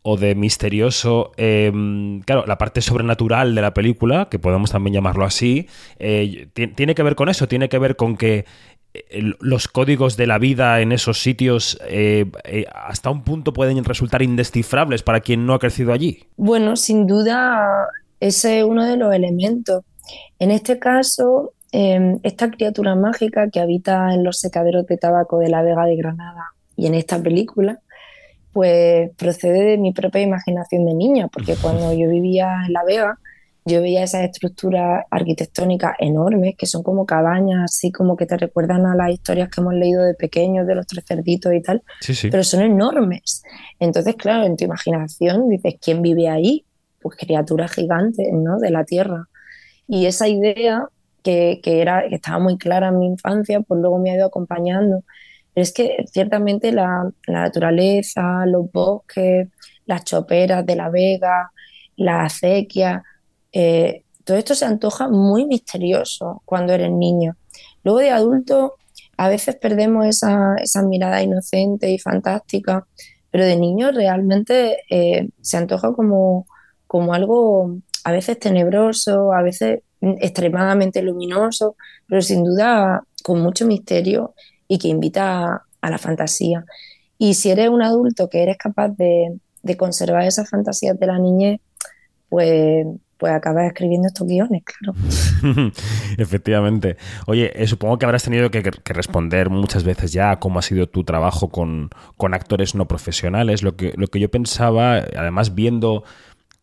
o 0.03 0.17
de 0.17 0.35
misterioso. 0.35 1.33
Em, 1.37 2.21
claro, 2.21 2.45
la 2.47 2.59
parte 2.59 2.81
sobrenatural 2.83 3.55
de 3.55 3.63
la 3.63 3.73
película, 3.73 4.29
que 4.31 4.39
podemos 4.39 4.71
también 4.71 4.95
llamarlo 4.95 5.25
así, 5.25 5.67
eh, 5.99 6.49
tiene 6.53 6.95
que 6.95 7.03
ver 7.03 7.15
con 7.15 7.29
eso, 7.29 7.49
tiene 7.49 7.69
que 7.69 7.79
ver 7.79 7.97
con 7.97 8.17
que 8.17 8.45
eh, 8.93 9.33
los 9.41 9.67
códigos 9.67 10.19
de 10.19 10.27
la 10.27 10.39
vida 10.39 10.81
en 10.81 10.93
esos 10.93 11.23
sitios 11.23 11.79
eh, 11.89 12.27
hasta 12.75 13.11
un 13.11 13.25
punto 13.25 13.55
pueden 13.55 13.83
resultar 13.83 14.23
indescifrables 14.23 15.03
para 15.03 15.21
quien 15.21 15.47
no 15.47 15.55
ha 15.55 15.59
crecido 15.59 15.93
allí. 15.93 16.25
Bueno, 16.37 16.77
sin 16.77 17.07
duda 17.07 17.89
ese 18.21 18.61
es 18.61 18.65
uno 18.65 18.85
de 18.85 18.97
los 18.97 19.15
elementos 19.15 19.85
en 20.39 20.51
este 20.51 20.79
caso, 20.79 21.53
em, 21.73 22.21
esta 22.23 22.51
criatura 22.51 22.95
mágica 22.95 23.51
que 23.51 23.61
habita 23.61 24.15
en 24.15 24.25
los 24.25 24.39
secaderos 24.39 24.87
de 24.87 24.97
tabaco 24.97 25.39
de 25.39 25.49
la 25.49 25.63
Vega 25.63 25.85
de 25.87 25.97
Granada 25.97 26.53
y 26.77 26.87
en 26.87 26.95
esta 26.95 27.21
película, 27.23 27.81
pues 28.53 29.11
procede 29.17 29.63
de 29.65 29.79
mi 29.79 29.93
propia 29.93 30.23
imaginación 30.23 30.87
de 30.87 30.95
niña, 30.95 31.29
porque 31.29 31.57
cuando 31.61 31.93
yo 31.93 32.09
vivía 32.09 32.63
en 32.67 32.73
La 32.73 32.85
Vega, 32.85 33.19
yo 33.67 33.81
veía 33.81 34.03
esas 34.03 34.25
estructuras 34.25 35.05
arquitectónicas 35.11 35.97
enormes, 35.99 36.55
que 36.57 36.67
son 36.67 36.83
como 36.83 37.07
cabañas, 37.07 37.65
así 37.65 37.91
como 37.91 38.15
que 38.17 38.27
te 38.27 38.37
recuerdan 38.37 38.85
a 38.87 38.95
las 38.95 39.11
historias 39.11 39.49
que 39.49 39.61
hemos 39.61 39.75
leído 39.75 40.05
de 40.05 40.15
pequeños, 40.15 40.67
de 40.67 40.75
los 40.75 40.87
tres 40.87 41.05
cerditos 41.07 41.53
y 41.55 41.63
tal, 41.63 41.83
pero 42.31 42.45
son 42.45 42.63
enormes. 42.63 43.43
Entonces, 43.81 44.17
claro, 44.17 44.45
en 44.45 44.57
tu 44.57 44.65
imaginación 44.65 45.49
dices, 45.49 45.77
¿quién 45.81 46.03
vive 46.03 46.29
ahí? 46.29 46.65
Pues 47.01 47.17
criaturas 47.17 47.73
gigantes, 47.73 48.29
¿no? 48.33 48.59
De 48.59 48.71
la 48.71 48.85
tierra. 48.85 49.29
Y 49.87 50.07
esa 50.07 50.29
idea 50.29 50.89
que, 51.23 51.61
era, 51.65 52.09
que 52.09 52.17
estaba 52.17 52.39
muy 52.39 52.59
clara 52.59 52.89
en 52.89 52.99
mi 52.99 53.07
infancia, 53.07 53.61
pues 53.61 53.81
luego 53.81 53.99
me 53.99 54.11
ha 54.11 54.17
ido 54.17 54.27
acompañando. 54.27 55.05
es 55.55 55.73
que 55.73 56.05
ciertamente 56.11 56.73
la, 56.73 57.11
naturaleza, 57.29 58.47
los 58.47 58.71
bosques, 58.73 59.49
las 59.87 60.05
choperas 60.05 60.67
de 60.67 60.77
la 60.77 60.91
vega, 60.91 61.53
la 61.97 62.25
acequia, 62.25 63.03
eh, 63.53 64.05
todo 64.25 64.37
esto 64.39 64.55
se 64.55 64.65
antoja 64.65 65.09
muy 65.09 65.47
misterioso 65.47 66.43
cuando 66.45 66.73
eres 66.73 66.91
niño. 66.91 67.37
Luego 67.85 68.01
de 68.01 68.11
adulto 68.11 68.77
a 69.17 69.29
veces 69.29 69.57
perdemos 69.57 70.07
esa, 70.07 70.83
mirada 70.83 71.23
inocente 71.23 71.91
y 71.91 71.99
fantástica, 71.99 72.87
pero 73.31 73.45
de 73.45 73.57
niño 73.57 73.93
realmente 73.93 74.79
eh, 74.91 75.29
se 75.41 75.57
antoja 75.57 75.93
como, 75.93 76.47
como 76.87 77.15
algo 77.15 77.77
a 78.05 78.13
veces 78.13 78.39
tenebroso, 78.39 79.33
a 79.33 79.43
veces 79.43 79.81
extremadamente 80.21 81.03
luminoso, 81.03 81.77
pero 82.07 82.23
sin 82.23 82.45
duda 82.45 83.03
con 83.23 83.41
mucho 83.41 83.67
misterio 83.67 84.35
y 84.69 84.79
que 84.79 84.89
invita 84.89 85.65
a, 85.81 85.91
la 85.91 85.99
fantasía. 85.99 86.65
Y 87.19 87.35
si 87.35 87.51
eres 87.51 87.71
un 87.71 87.83
adulto 87.83 88.29
que 88.29 88.43
eres 88.43 88.59
capaz 88.59 88.91
de, 88.91 89.39
conservar 89.79 90.25
esas 90.25 90.51
fantasías 90.51 90.99
de 90.99 91.07
la 91.07 91.19
niñez, 91.19 91.61
pues, 92.29 92.87
pues 93.17 93.33
acabas 93.33 93.67
escribiendo 93.67 94.09
estos 94.09 94.27
guiones, 94.27 94.63
claro. 94.65 94.99
Efectivamente. 96.19 96.99
Oye, 97.27 97.51
eh, 97.55 97.67
supongo 97.67 97.99
que 97.99 98.05
habrás 98.05 98.25
tenido 98.25 98.51
que, 98.51 98.63
responder 98.85 99.49
muchas 99.49 99.85
veces 99.85 100.13
ya 100.13 100.33
a 100.33 100.41
cómo 100.41 100.59
ha 100.59 100.63
sido 100.63 100.87
tu 100.87 101.05
trabajo 101.05 101.49
con, 101.49 101.89
con 102.19 102.35
actores 102.35 102.75
no 102.75 102.87
profesionales. 102.87 103.63
Lo 103.63 103.77
que, 103.77 103.95
lo 103.97 104.09
que 104.09 104.21
yo 104.21 104.31
pensaba, 104.31 104.97
además 104.97 105.55
viendo 105.55 106.05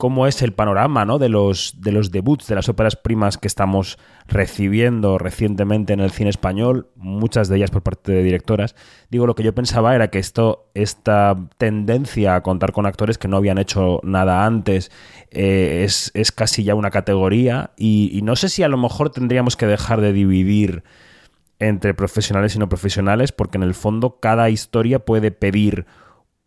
cómo 0.02 0.26
es 0.26 0.42
el 0.42 0.52
panorama 0.52 1.06
¿no? 1.06 1.20
de, 1.20 1.30
los, 1.30 1.76
de 1.78 1.92
los 1.92 2.10
debuts 2.10 2.48
de 2.48 2.56
las 2.56 2.68
óperas 2.70 2.96
primas 2.96 3.38
que 3.38 3.48
estamos 3.48 4.00
recibiendo 4.28 5.20
recientemente 5.20 5.94
en 5.94 6.00
el 6.00 6.10
cine 6.10 6.32
español, 6.32 6.88
muchas 6.96 7.50
de 7.50 7.58
ellas 7.58 7.70
por 7.70 7.84
parte 7.84 8.12
de 8.12 8.24
directoras. 8.24 8.76
Digo, 9.12 9.28
lo 9.28 9.36
que 9.36 9.44
yo 9.44 9.54
pensaba 9.54 9.94
era 9.94 10.10
que 10.10 10.18
esto, 10.18 10.72
esta 10.74 11.36
tendencia 11.60 12.34
a 12.34 12.42
contar 12.42 12.72
con 12.72 12.88
actores 12.88 13.20
que 13.20 13.28
no 13.28 13.38
habían 13.38 13.60
hecho 13.60 14.00
nada 14.02 14.44
antes 14.44 14.90
eh, 15.30 15.86
es, 15.86 16.32
casi 16.32 16.64
ya 16.64 16.74
una 16.74 16.90
categoría 16.90 17.70
y 17.78 18.22
no 18.24 18.36
sé 18.36 18.50
si 18.50 18.64
a 18.64 18.70
lo 18.70 18.78
mejor 18.78 19.12
tendríamos 19.12 19.56
que 19.56 19.68
dejar 19.68 20.02
de 20.02 20.14
dividir 20.14 20.84
entre 21.60 21.94
profesionales 21.94 22.56
y 22.56 22.58
no 22.58 22.70
profesionales, 22.70 23.32
porque 23.32 23.60
en 23.60 23.64
el 23.64 23.76
fondo 23.76 24.18
cada 24.20 24.50
historia 24.50 25.06
puede 25.06 25.30
pedir 25.30 25.86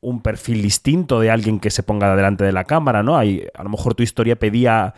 un 0.04 0.20
perfil 0.20 0.62
distinto 0.62 1.18
de 1.18 1.30
alguien 1.30 1.58
que 1.58 1.70
se 1.70 1.82
ponga 1.82 2.14
delante 2.14 2.44
de 2.44 2.52
la 2.52 2.64
cámara, 2.64 3.02
¿no? 3.02 3.16
Hay, 3.16 3.46
a 3.54 3.62
lo 3.62 3.70
mejor 3.70 3.94
tu 3.94 4.02
historia 4.02 4.36
pedía 4.36 4.94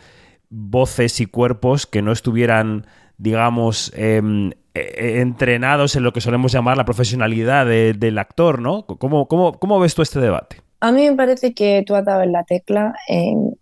voces 0.49 1.19
y 1.19 1.25
cuerpos 1.25 1.87
que 1.87 2.01
no 2.01 2.11
estuvieran, 2.11 2.85
digamos, 3.17 3.91
em, 3.95 4.51
e, 4.73 4.79
e, 4.79 5.21
entrenados 5.21 5.95
en 5.95 6.03
lo 6.03 6.13
que 6.13 6.21
solemos 6.21 6.51
llamar 6.51 6.77
la 6.77 6.85
profesionalidad 6.85 7.65
del 7.65 8.17
actor, 8.17 8.61
¿no? 8.61 8.85
¿Cómo, 8.85 9.27
¿Cómo, 9.27 9.79
ves 9.79 9.95
tú 9.95 10.01
este 10.01 10.19
debate? 10.19 10.57
A 10.79 10.91
mí 10.91 11.09
me 11.09 11.15
parece 11.15 11.53
que 11.53 11.83
tú 11.85 11.95
has 11.95 12.05
dado 12.05 12.21
en 12.21 12.31
la 12.31 12.43
tecla 12.43 12.93
en, 13.07 13.57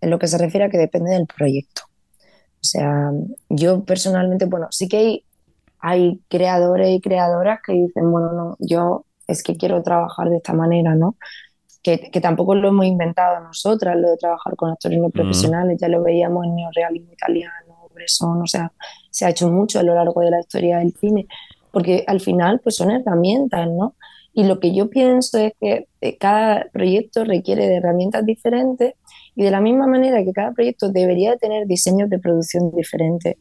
lo 0.00 0.18
que 0.18 0.28
se 0.28 0.38
refiere 0.38 0.66
a 0.66 0.68
que 0.68 0.78
depende 0.78 1.10
del 1.12 1.26
proyecto. 1.26 1.82
O 2.60 2.66
sea, 2.66 3.10
yo 3.48 3.84
personalmente, 3.84 4.44
bueno, 4.44 4.68
sí 4.70 4.88
que 4.88 4.96
hay, 4.96 5.24
hay 5.80 6.20
creadores 6.28 6.90
y 6.90 7.00
creadoras 7.00 7.60
que 7.66 7.72
dicen, 7.72 8.10
bueno, 8.10 8.32
no, 8.32 8.56
yo 8.58 9.04
es 9.26 9.42
que 9.42 9.56
quiero 9.56 9.82
trabajar 9.82 10.28
de 10.30 10.36
esta 10.36 10.52
manera, 10.52 10.94
¿no? 10.94 11.16
Que, 11.82 11.98
tampoco 12.22 12.54
lo 12.54 12.68
hemos 12.68 12.86
inventado 12.86 13.40
nosotras, 13.40 13.94
lo 13.96 14.10
de 14.10 14.16
trabajar 14.16 14.56
con 14.56 14.70
actores 14.70 14.98
no 14.98 15.10
profesionales, 15.10 15.78
ya 15.78 15.88
lo 15.88 16.02
veíamos 16.02 16.46
en 16.46 16.54
neorealismo 16.54 17.12
italiano, 17.12 17.90
Bresson, 17.92 18.40
o 18.40 18.46
sea, 18.46 18.72
se 19.10 19.26
ha 19.26 19.30
hecho 19.30 19.50
mucho 19.50 19.80
a 19.80 19.82
lo 19.82 19.94
largo 19.94 20.22
de 20.22 20.30
la 20.30 20.40
historia 20.40 20.78
del 20.78 20.94
cine, 20.94 21.26
porque 21.70 22.02
al 22.06 22.20
final 22.20 22.60
pues 22.60 22.76
son 22.76 22.90
herramientas, 22.90 23.68
¿no? 23.68 23.94
Y 24.32 24.44
lo 24.44 24.60
que 24.60 24.74
yo 24.74 24.88
pienso 24.88 25.38
es 25.38 25.52
que 25.60 25.86
eh, 26.00 26.16
cada 26.18 26.66
proyecto 26.72 27.24
requiere 27.24 27.68
de 27.68 27.76
herramientas 27.76 28.24
diferentes 28.24 28.94
y 29.34 29.44
de 29.44 29.50
la 29.50 29.60
misma 29.60 29.86
manera 29.86 30.24
que 30.24 30.32
cada 30.32 30.52
proyecto 30.52 30.88
debería 30.88 31.36
tener 31.36 31.66
diseños 31.66 32.08
de 32.08 32.18
producción 32.18 32.74
diferentes, 32.74 33.36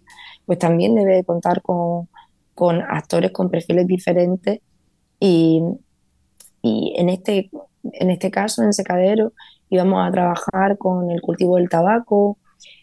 pues 0.46 0.60
también 0.60 0.96
debe 0.96 1.24
contar 1.24 1.62
con, 1.62 2.10
con 2.54 2.82
actores 2.82 3.32
con 3.32 3.50
perfiles 3.50 3.88
diferentes 3.88 4.60
y, 5.25 5.63
en, 6.63 7.08
este, 7.08 7.50
en 7.94 8.12
este 8.12 8.30
caso, 8.30 8.62
en 8.62 8.74
Secadero, 8.74 9.32
íbamos 9.70 10.06
a 10.06 10.12
trabajar 10.12 10.77
con 10.77 11.10
el 11.12 11.22
cultivo 11.22 11.56
del 11.56 11.70
tabaco. 11.70 12.38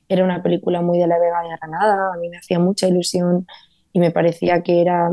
Era 0.08 0.24
una 0.24 0.42
película 0.42 0.80
muy 0.80 0.98
de 0.98 1.06
la 1.06 1.18
Vega 1.18 1.42
de 1.42 1.50
Granada. 1.50 2.14
A 2.14 2.16
mí 2.16 2.30
me 2.30 2.38
hacía 2.38 2.58
mucha 2.58 2.88
ilusión 2.88 3.46
y 3.92 4.00
me 4.00 4.10
parecía 4.10 4.62
que 4.62 4.80
era 4.80 5.12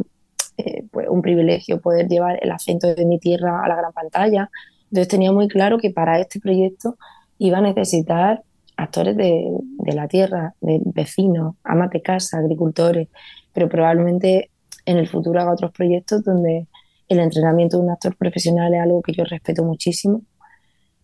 eh, 0.58 0.86
pues, 0.90 1.10
un 1.10 1.22
privilegio 1.22 1.82
poder 1.82 2.08
llevar 2.08 2.40
el 2.42 2.50
acento 2.50 2.96
de 2.96 3.06
mi 3.06 3.20
tierra 3.20 3.62
a 3.62 3.68
la 3.68 3.76
gran 3.76 3.92
pantalla. 3.92 4.50
Entonces 4.84 5.10
tenía 5.10 5.34
muy 5.34 5.50
claro 5.50 5.80
que 5.80 5.90
para 5.90 6.22
este 6.22 6.40
proyecto 6.40 6.98
iba 7.40 7.58
a 7.58 7.62
necesitar 7.62 8.42
actores 8.78 9.18
de, 9.18 9.52
de 9.80 9.94
la 9.94 10.08
tierra, 10.08 10.56
de 10.62 10.80
vecinos, 10.86 11.56
amas 11.66 11.90
de 11.90 12.02
casa, 12.02 12.38
agricultores, 12.38 13.10
pero 13.52 13.68
probablemente 13.68 14.50
en 14.86 14.98
el 14.98 15.10
futuro 15.10 15.42
haga 15.42 15.52
otros 15.52 15.72
proyectos 15.74 16.24
donde 16.24 16.68
el 17.08 17.20
entrenamiento 17.20 17.78
de 17.78 17.84
un 17.84 17.92
actor 17.92 18.16
profesional 18.16 18.74
es 18.74 18.82
algo 18.82 19.02
que 19.02 19.14
yo 19.14 19.24
respeto 19.24 19.64
muchísimo 19.64 20.22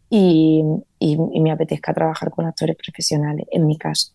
y, 0.09 0.63
me 1.41 1.51
apetezca 1.51 1.93
trabajar 1.93 2.29
con 2.29 2.45
actores 2.45 2.75
profesionales, 2.75 3.47
en 3.51 3.65
mi 3.65 3.77
caso. 3.77 4.13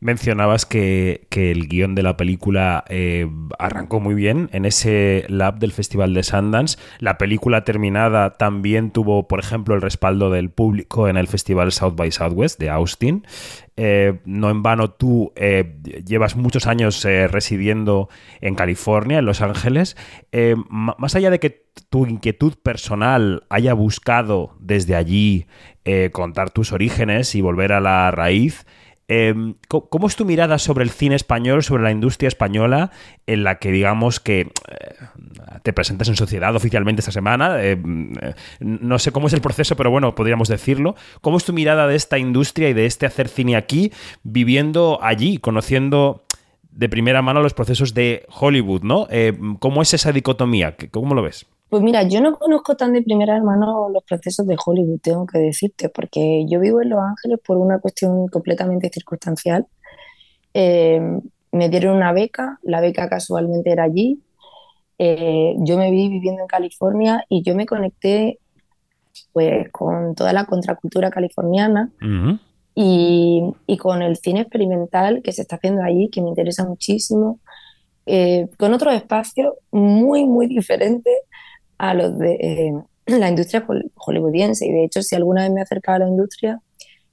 Mencionabas 0.00 0.66
que, 0.66 1.26
el 1.30 1.68
guion 1.68 1.94
de 1.94 2.02
la 2.02 2.16
película 2.16 2.84
eh, 2.88 3.28
arrancó 3.58 4.00
muy 4.00 4.14
bien 4.14 4.48
en 4.52 4.64
ese 4.64 5.24
lab 5.28 5.58
del 5.58 5.72
Festival 5.72 6.14
de 6.14 6.22
Sundance. 6.22 6.78
La 6.98 7.18
película 7.18 7.64
terminada 7.64 8.34
también 8.34 8.90
tuvo, 8.90 9.26
por 9.26 9.40
ejemplo, 9.40 9.74
el 9.74 9.82
respaldo 9.82 10.30
del 10.30 10.50
público 10.50 11.08
en 11.08 11.16
el 11.16 11.26
Festival 11.26 11.72
South 11.72 11.94
by 11.96 12.10
Southwest 12.10 12.60
de 12.60 12.70
Austin. 12.70 13.26
Eh, 13.76 14.20
no 14.24 14.50
en 14.50 14.62
vano 14.62 14.90
tú 14.90 15.32
eh, 15.34 15.78
llevas 16.04 16.36
muchos 16.36 16.66
años 16.66 17.02
residiendo 17.02 18.08
en 18.40 18.54
California, 18.54 19.18
en 19.18 19.26
Los 19.26 19.42
Ángeles. 19.42 19.96
más 20.68 21.14
allá 21.14 21.30
de 21.30 21.40
que 21.40 21.64
tu 21.90 22.06
inquietud 22.06 22.54
personal 22.62 23.44
haya 23.48 23.74
buscado 23.74 24.56
desde 24.60 24.94
allí 24.94 25.46
contar 26.12 26.50
tus 26.50 26.72
orígenes 26.72 27.34
y 27.34 27.40
volver 27.40 27.72
a 27.72 27.80
la 27.80 28.10
raíz, 28.10 28.64
Em, 29.06 29.54
¿Cómo 29.68 30.06
es 30.06 30.16
tu 30.16 30.24
mirada 30.24 30.58
sobre 30.58 30.82
el 30.82 30.90
cine 30.90 31.14
español, 31.14 31.62
sobre 31.62 31.82
la 31.82 31.90
industria 31.90 32.28
española, 32.28 32.90
en 33.26 33.44
la 33.44 33.58
que 33.58 33.70
digamos 33.70 34.18
que 34.18 34.40
eh, 34.40 34.48
te 35.62 35.74
presentas 35.74 36.08
en 36.08 36.16
sociedad 36.16 36.56
oficialmente 36.56 37.00
esta 37.00 37.12
semana? 37.12 37.62
Em, 37.62 38.14
eh, 38.20 38.34
no 38.60 38.98
sé 38.98 39.12
cómo 39.12 39.26
es 39.26 39.34
el 39.34 39.42
proceso, 39.42 39.76
pero 39.76 39.90
bueno, 39.90 40.14
podríamos 40.14 40.48
decirlo. 40.48 40.94
¿Cómo 41.20 41.36
es 41.36 41.44
tu 41.44 41.52
mirada 41.52 41.86
de 41.86 41.96
esta 41.96 42.18
industria 42.18 42.70
y 42.70 42.72
de 42.72 42.86
este 42.86 43.04
hacer 43.04 43.28
cine 43.28 43.56
aquí, 43.56 43.92
viviendo 44.22 44.98
allí, 45.02 45.36
conociendo 45.36 46.24
de 46.70 46.88
primera 46.88 47.20
mano 47.20 47.42
los 47.42 47.54
procesos 47.54 47.94
de 47.94 48.26
Hollywood, 48.28 48.82
¿no? 48.82 49.06
Em, 49.10 49.56
¿Cómo 49.56 49.82
es 49.82 49.92
esa 49.92 50.12
dicotomía? 50.12 50.76
¿Cómo 50.90 51.14
lo 51.14 51.22
ves? 51.22 51.46
Pues 51.74 51.82
mira, 51.82 52.04
yo 52.04 52.20
no 52.20 52.38
conozco 52.38 52.76
tan 52.76 52.92
de 52.92 53.02
primera 53.02 53.42
mano 53.42 53.88
los 53.88 54.04
procesos 54.04 54.46
de 54.46 54.56
Hollywood, 54.64 55.00
tengo 55.00 55.26
que 55.26 55.40
decirte, 55.40 55.88
porque 55.88 56.46
yo 56.48 56.60
vivo 56.60 56.80
en 56.80 56.90
Los 56.90 57.00
Ángeles 57.00 57.40
por 57.44 57.56
una 57.56 57.80
cuestión 57.80 58.28
completamente 58.28 58.90
circunstancial. 58.94 59.66
Eh, 60.54 61.00
me 61.50 61.68
dieron 61.70 61.96
una 61.96 62.12
beca, 62.12 62.60
la 62.62 62.80
beca 62.80 63.08
casualmente 63.08 63.72
era 63.72 63.82
allí. 63.82 64.22
Eh, 65.00 65.56
yo 65.64 65.76
me 65.76 65.90
vi 65.90 66.08
viviendo 66.08 66.42
en 66.42 66.46
California 66.46 67.24
y 67.28 67.42
yo 67.42 67.56
me 67.56 67.66
conecté 67.66 68.38
pues 69.32 69.68
con 69.72 70.14
toda 70.14 70.32
la 70.32 70.44
contracultura 70.44 71.10
californiana 71.10 71.90
y, 72.76 73.42
y, 73.66 73.76
con 73.78 74.00
el 74.00 74.16
cine 74.16 74.42
experimental 74.42 75.22
que 75.24 75.32
se 75.32 75.42
está 75.42 75.56
haciendo 75.56 75.82
allí, 75.82 76.08
que 76.08 76.22
me 76.22 76.28
interesa 76.28 76.64
muchísimo, 76.64 77.40
eh, 78.06 78.48
con 78.58 78.74
otros 78.74 78.94
espacios 78.94 79.54
muy, 79.70 80.26
muy 80.26 80.46
diferentes 80.46 81.14
a 81.78 81.94
los 81.94 82.18
de 82.18 82.34
eh, 82.34 82.72
la 83.06 83.28
industria 83.28 83.66
hollywoodiense. 83.94 84.66
Y 84.66 84.72
de 84.72 84.84
hecho, 84.84 85.02
si 85.02 85.14
alguna 85.14 85.42
vez 85.42 85.52
me 85.52 85.60
he 85.60 85.62
acercado 85.62 85.96
a 85.96 85.98
la 86.00 86.08
industria, 86.08 86.60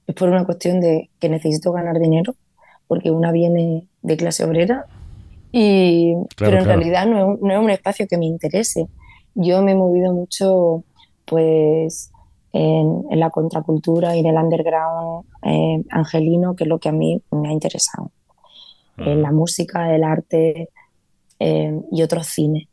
es 0.06 0.14
por 0.14 0.28
una 0.28 0.44
cuestión 0.44 0.80
de 0.80 1.10
que 1.20 1.28
necesito 1.28 1.72
ganar 1.72 1.98
dinero, 1.98 2.34
porque 2.88 3.10
una 3.10 3.32
viene 3.32 3.86
de 4.02 4.16
clase 4.16 4.44
obrera, 4.44 4.86
y, 5.52 6.14
pero 6.38 6.58
en 6.58 6.64
realidad 6.64 7.06
no 7.06 7.34
es, 7.34 7.40
no 7.40 7.52
es, 7.52 7.58
un 7.58 7.70
espacio 7.70 8.06
que 8.08 8.16
me 8.16 8.26
interese. 8.26 8.88
Yo 9.34 9.62
me 9.62 9.72
he 9.72 9.74
movido 9.74 10.12
mucho 10.12 10.82
pues 11.26 12.10
en, 12.52 13.04
en 13.10 13.20
la 13.20 13.30
contracultura 13.30 14.16
y 14.16 14.20
en 14.20 14.26
el 14.26 14.36
underground 14.36 15.26
eh, 15.42 15.84
angelino, 15.90 16.56
que 16.56 16.64
es 16.64 16.68
lo 16.68 16.78
que 16.78 16.88
a 16.88 16.92
mí 16.92 17.22
me 17.30 17.48
ha 17.48 17.52
interesado. 17.52 18.10
En 18.98 19.22
la 19.22 19.32
música, 19.32 19.94
el 19.94 20.04
arte 20.04 20.68
eh, 21.38 21.80
y 21.90 22.02
otros 22.02 22.26
cines. 22.26 22.68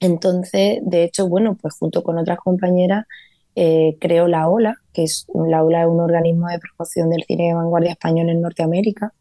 Entonces, 0.00 0.78
de 0.82 1.04
hecho, 1.04 1.28
bueno, 1.28 1.56
pues 1.60 1.74
junto 1.78 2.02
con 2.02 2.18
otras 2.18 2.38
compañeras 2.38 3.06
eh, 3.54 3.96
creo 4.00 4.28
La 4.28 4.48
Ola, 4.48 4.76
que 4.92 5.04
es 5.04 5.26
La 5.34 5.64
Ola 5.64 5.82
es 5.82 5.88
un 5.88 6.00
organismo 6.00 6.48
de 6.48 6.58
promoción 6.58 7.08
del 7.08 7.24
cine 7.24 7.48
de 7.48 7.54
vanguardia 7.54 7.92
español 7.92 8.28
en 8.28 8.42
Norteamérica, 8.42 9.14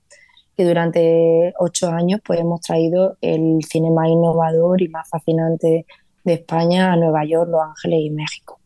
que 0.57 0.65
durante 0.65 1.53
ocho 1.59 1.89
años 1.89 2.19
pues 2.25 2.39
hemos 2.39 2.61
traído 2.61 3.17
el 3.21 3.59
cine 3.63 3.91
más 3.91 4.09
innovador 4.09 4.81
y 4.81 4.89
más 4.89 5.07
fascinante 5.09 5.85
de 6.23 6.33
España 6.33 6.91
a 6.91 6.97
Nueva 6.97 7.23
York, 7.25 7.49
Los 7.49 7.61
Ángeles 7.61 7.99
y 8.01 8.09
México. 8.09 8.59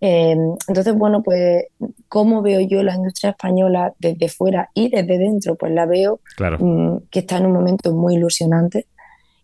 Eh, 0.00 0.34
entonces, 0.66 0.94
bueno, 0.94 1.22
pues, 1.22 1.66
¿cómo 2.08 2.40
veo 2.42 2.60
yo 2.60 2.82
la 2.82 2.94
industria 2.94 3.30
española 3.30 3.92
desde 3.98 4.28
fuera 4.28 4.70
y 4.72 4.88
desde 4.88 5.18
dentro? 5.18 5.56
Pues 5.56 5.72
la 5.72 5.84
veo 5.84 6.20
mm, 6.58 6.96
que 7.10 7.20
está 7.20 7.36
en 7.36 7.46
un 7.46 7.52
momento 7.52 7.92
muy 7.92 8.14
ilusionante 8.14 8.86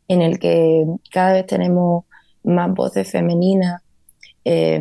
en 0.09 0.23
el 0.23 0.39
que 0.39 0.87
cada 1.11 1.33
vez 1.33 1.47
tenemos 1.47 2.05
más 2.43 2.73
voces 2.73 3.11
femeninas 3.11 3.83
eh, 4.45 4.81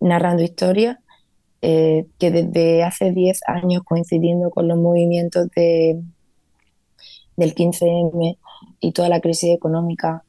narrando 0.00 0.42
historias, 0.42 0.98
eh, 1.62 2.06
que 2.18 2.30
desde 2.30 2.82
hace 2.82 3.12
10 3.12 3.40
años, 3.46 3.82
coincidiendo 3.84 4.50
con 4.50 4.66
los 4.66 4.78
movimientos 4.78 5.48
de, 5.54 6.00
del 7.36 7.54
15M 7.54 8.38
y 8.80 8.92
toda 8.92 9.08
la 9.08 9.20
crisis 9.20 9.54
económica, 9.54 10.24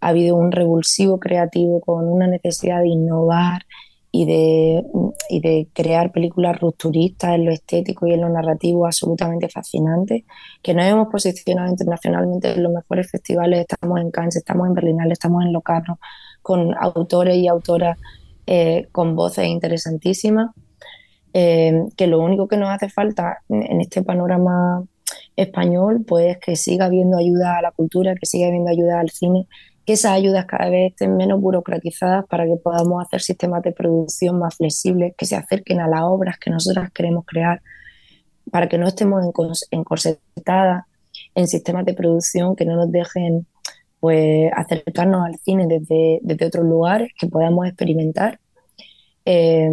ha 0.00 0.08
habido 0.08 0.36
un 0.36 0.52
revulsivo 0.52 1.18
creativo 1.18 1.80
con 1.80 2.06
una 2.08 2.26
necesidad 2.26 2.80
de 2.80 2.88
innovar 2.88 3.66
y 4.18 4.24
de, 4.24 4.82
y 5.28 5.40
de 5.40 5.68
crear 5.74 6.10
películas 6.10 6.58
rupturistas 6.58 7.34
en 7.34 7.44
lo 7.44 7.52
estético 7.52 8.06
y 8.06 8.14
en 8.14 8.22
lo 8.22 8.30
narrativo 8.30 8.86
absolutamente 8.86 9.50
fascinantes, 9.50 10.24
que 10.62 10.72
nos 10.72 10.86
hemos 10.86 11.08
posicionado 11.08 11.68
internacionalmente 11.68 12.52
en 12.52 12.62
los 12.62 12.72
mejores 12.72 13.10
festivales, 13.10 13.60
estamos 13.60 14.00
en 14.00 14.10
Cannes, 14.10 14.36
estamos 14.36 14.68
en 14.68 14.72
Berlinale, 14.72 15.12
estamos 15.12 15.44
en 15.44 15.52
Locarno, 15.52 15.98
con 16.40 16.74
autores 16.78 17.36
y 17.36 17.46
autoras 17.46 17.98
eh, 18.46 18.88
con 18.90 19.16
voces 19.16 19.48
interesantísimas, 19.48 20.50
eh, 21.34 21.84
que 21.94 22.06
lo 22.06 22.20
único 22.20 22.48
que 22.48 22.56
nos 22.56 22.70
hace 22.70 22.88
falta 22.88 23.42
en 23.50 23.82
este 23.82 24.02
panorama 24.02 24.82
español, 25.36 26.06
pues 26.08 26.38
que 26.38 26.56
siga 26.56 26.86
habiendo 26.86 27.18
ayuda 27.18 27.58
a 27.58 27.62
la 27.62 27.70
cultura, 27.70 28.14
que 28.14 28.24
siga 28.24 28.46
habiendo 28.46 28.70
ayuda 28.70 28.98
al 28.98 29.10
cine 29.10 29.46
que 29.86 29.92
esas 29.92 30.12
ayudas 30.12 30.46
cada 30.46 30.68
vez 30.68 30.90
estén 30.90 31.16
menos 31.16 31.40
burocratizadas 31.40 32.26
para 32.26 32.44
que 32.44 32.56
podamos 32.56 33.06
hacer 33.06 33.20
sistemas 33.20 33.62
de 33.62 33.70
producción 33.70 34.36
más 34.36 34.56
flexibles, 34.56 35.14
que 35.16 35.26
se 35.26 35.36
acerquen 35.36 35.80
a 35.80 35.86
las 35.86 36.00
obras 36.02 36.38
que 36.38 36.50
nosotras 36.50 36.90
queremos 36.90 37.24
crear, 37.24 37.62
para 38.50 38.68
que 38.68 38.78
no 38.78 38.88
estemos 38.88 39.24
encorsetadas 39.70 40.84
en 41.36 41.46
sistemas 41.46 41.84
de 41.84 41.94
producción 41.94 42.56
que 42.56 42.64
no 42.64 42.74
nos 42.74 42.90
dejen 42.90 43.46
pues 44.00 44.50
acercarnos 44.54 45.24
al 45.24 45.38
cine 45.38 45.66
desde, 45.68 46.18
desde 46.20 46.46
otros 46.46 46.66
lugares, 46.66 47.12
que 47.16 47.28
podamos 47.28 47.66
experimentar, 47.66 48.40
eh, 49.24 49.70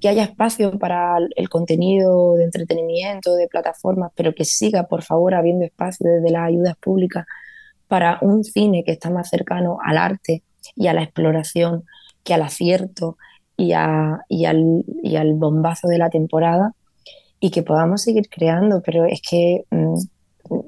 que 0.00 0.08
haya 0.08 0.24
espacio 0.24 0.76
para 0.78 1.16
el 1.36 1.48
contenido 1.48 2.34
de 2.34 2.44
entretenimiento, 2.44 3.34
de 3.36 3.46
plataformas, 3.46 4.10
pero 4.16 4.34
que 4.34 4.44
siga, 4.44 4.88
por 4.88 5.02
favor, 5.02 5.34
habiendo 5.34 5.64
espacio 5.64 6.10
desde 6.10 6.30
las 6.30 6.48
ayudas 6.48 6.76
públicas 6.76 7.26
para 7.94 8.18
un 8.22 8.42
cine 8.42 8.82
que 8.82 8.90
está 8.90 9.08
más 9.08 9.28
cercano 9.28 9.78
al 9.80 9.98
arte 9.98 10.42
y 10.74 10.88
a 10.88 10.94
la 10.94 11.04
exploración 11.04 11.84
que 12.24 12.34
al 12.34 12.42
acierto 12.42 13.18
y, 13.56 13.72
y, 14.28 14.44
al, 14.46 15.32
bombazo 15.34 15.86
de 15.86 15.98
la 15.98 16.10
temporada 16.10 16.72
y 17.38 17.52
que 17.52 17.62
podamos 17.62 18.02
seguir 18.02 18.28
creando, 18.28 18.82
pero 18.84 19.04
es 19.04 19.22
que 19.22 19.62
mm, 19.70 19.94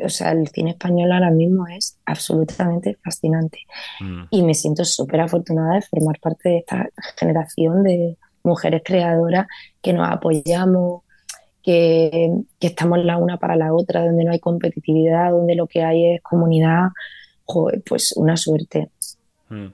o 0.04 0.08
sea, 0.08 0.30
el 0.30 0.46
cine 0.46 0.70
español 0.70 1.10
ahora 1.10 1.32
mismo 1.32 1.66
es 1.66 1.98
absolutamente 2.06 2.96
fascinante 3.02 3.58
mm. 3.98 4.26
y 4.30 4.44
me 4.44 4.54
siento 4.54 4.84
súper 4.84 5.22
afortunada 5.22 5.74
de 5.74 5.82
formar 5.82 6.20
parte 6.20 6.48
de 6.48 6.58
esta 6.58 6.88
generación 7.18 7.82
de 7.82 8.16
mujeres 8.44 8.82
creadoras 8.84 9.48
que 9.82 9.92
nos 9.92 10.08
apoyamos, 10.08 11.02
que, 11.66 12.30
estamos 12.60 13.04
la 13.04 13.18
una 13.18 13.38
para 13.38 13.56
la 13.56 13.74
otra, 13.74 14.06
donde 14.06 14.24
no 14.24 14.30
hay 14.30 14.38
competitividad, 14.38 15.32
donde 15.32 15.56
lo 15.56 15.66
que 15.66 15.82
hay 15.82 16.14
es 16.14 16.22
comunidad, 16.22 16.90
pues 17.84 18.12
una 18.16 18.36
suerte. 18.36 18.88
Mm. 19.48 19.66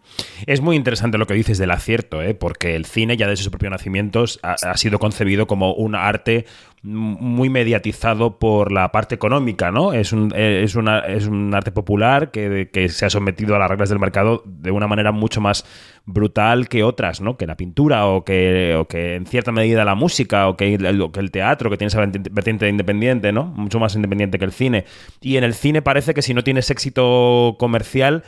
Es 0.46 0.60
muy 0.60 0.76
interesante 0.76 1.16
lo 1.16 1.26
que 1.26 1.32
dices 1.32 1.56
del 1.56 1.70
acierto, 1.70 2.20
¿eh? 2.20 2.34
porque 2.34 2.76
el 2.76 2.84
cine 2.84 3.16
ya 3.16 3.26
desde 3.26 3.44
su 3.44 3.50
propio 3.50 3.70
nacimiento 3.70 4.24
ha, 4.42 4.76
sido 4.76 4.98
concebido 4.98 5.46
como 5.46 5.72
un 5.72 5.94
arte 5.94 6.44
muy 6.82 7.48
mediatizado 7.48 8.38
por 8.38 8.72
la 8.72 8.90
parte 8.90 9.14
económica, 9.14 9.70
¿no? 9.70 9.92
Es 9.92 10.12
un, 10.12 10.34
es 10.34 10.74
es 10.74 11.26
un 11.26 11.54
arte 11.54 11.70
popular 11.70 12.32
que, 12.32 12.88
se 12.88 13.06
ha 13.06 13.10
sometido 13.10 13.54
a 13.54 13.58
las 13.60 13.70
reglas 13.70 13.88
del 13.88 14.00
mercado 14.00 14.42
de 14.44 14.72
una 14.72 14.88
manera 14.88 15.12
mucho 15.12 15.40
más 15.40 15.64
brutal 16.06 16.68
que 16.68 16.82
otras, 16.82 17.20
¿no? 17.20 17.36
Que 17.36 17.46
la 17.46 17.56
pintura 17.56 18.06
o 18.08 18.24
que, 18.24 18.84
que 18.88 19.14
en 19.14 19.26
cierta 19.26 19.52
medida 19.52 19.84
la 19.84 19.94
música 19.94 20.48
o 20.48 20.56
que 20.56 20.74
el, 20.74 21.12
que 21.12 21.20
el 21.20 21.30
teatro, 21.30 21.70
que 21.70 21.76
tiene 21.78 21.88
esa 21.88 22.00
vertiente 22.00 22.68
independiente, 22.68 23.30
¿no? 23.32 23.44
Mucho 23.44 23.78
más 23.78 23.94
independiente 23.94 24.40
que 24.40 24.44
el 24.44 24.52
cine. 24.52 24.84
Y 25.20 25.36
en 25.36 25.44
el 25.44 25.54
cine 25.54 25.82
parece 25.82 26.14
que 26.14 26.22
si 26.22 26.34
no 26.34 26.42
tienes 26.42 26.68
éxito 26.70 27.54
comercial 27.60 28.24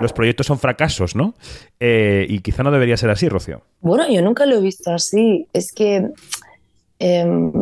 los 0.00 0.12
proyectos 0.12 0.46
son 0.46 0.58
fracasos, 0.58 1.14
¿no? 1.14 1.34
Eh, 1.80 2.26
y 2.28 2.40
quizá 2.40 2.62
no 2.62 2.70
debería 2.70 2.96
ser 2.96 3.10
así, 3.10 3.28
Rocío. 3.28 3.62
Bueno, 3.80 4.08
yo 4.08 4.22
nunca 4.22 4.46
lo 4.46 4.56
he 4.56 4.60
visto 4.60 4.90
así. 4.90 5.48
Es 5.52 5.72
que... 5.72 6.10
Em, 6.98 7.52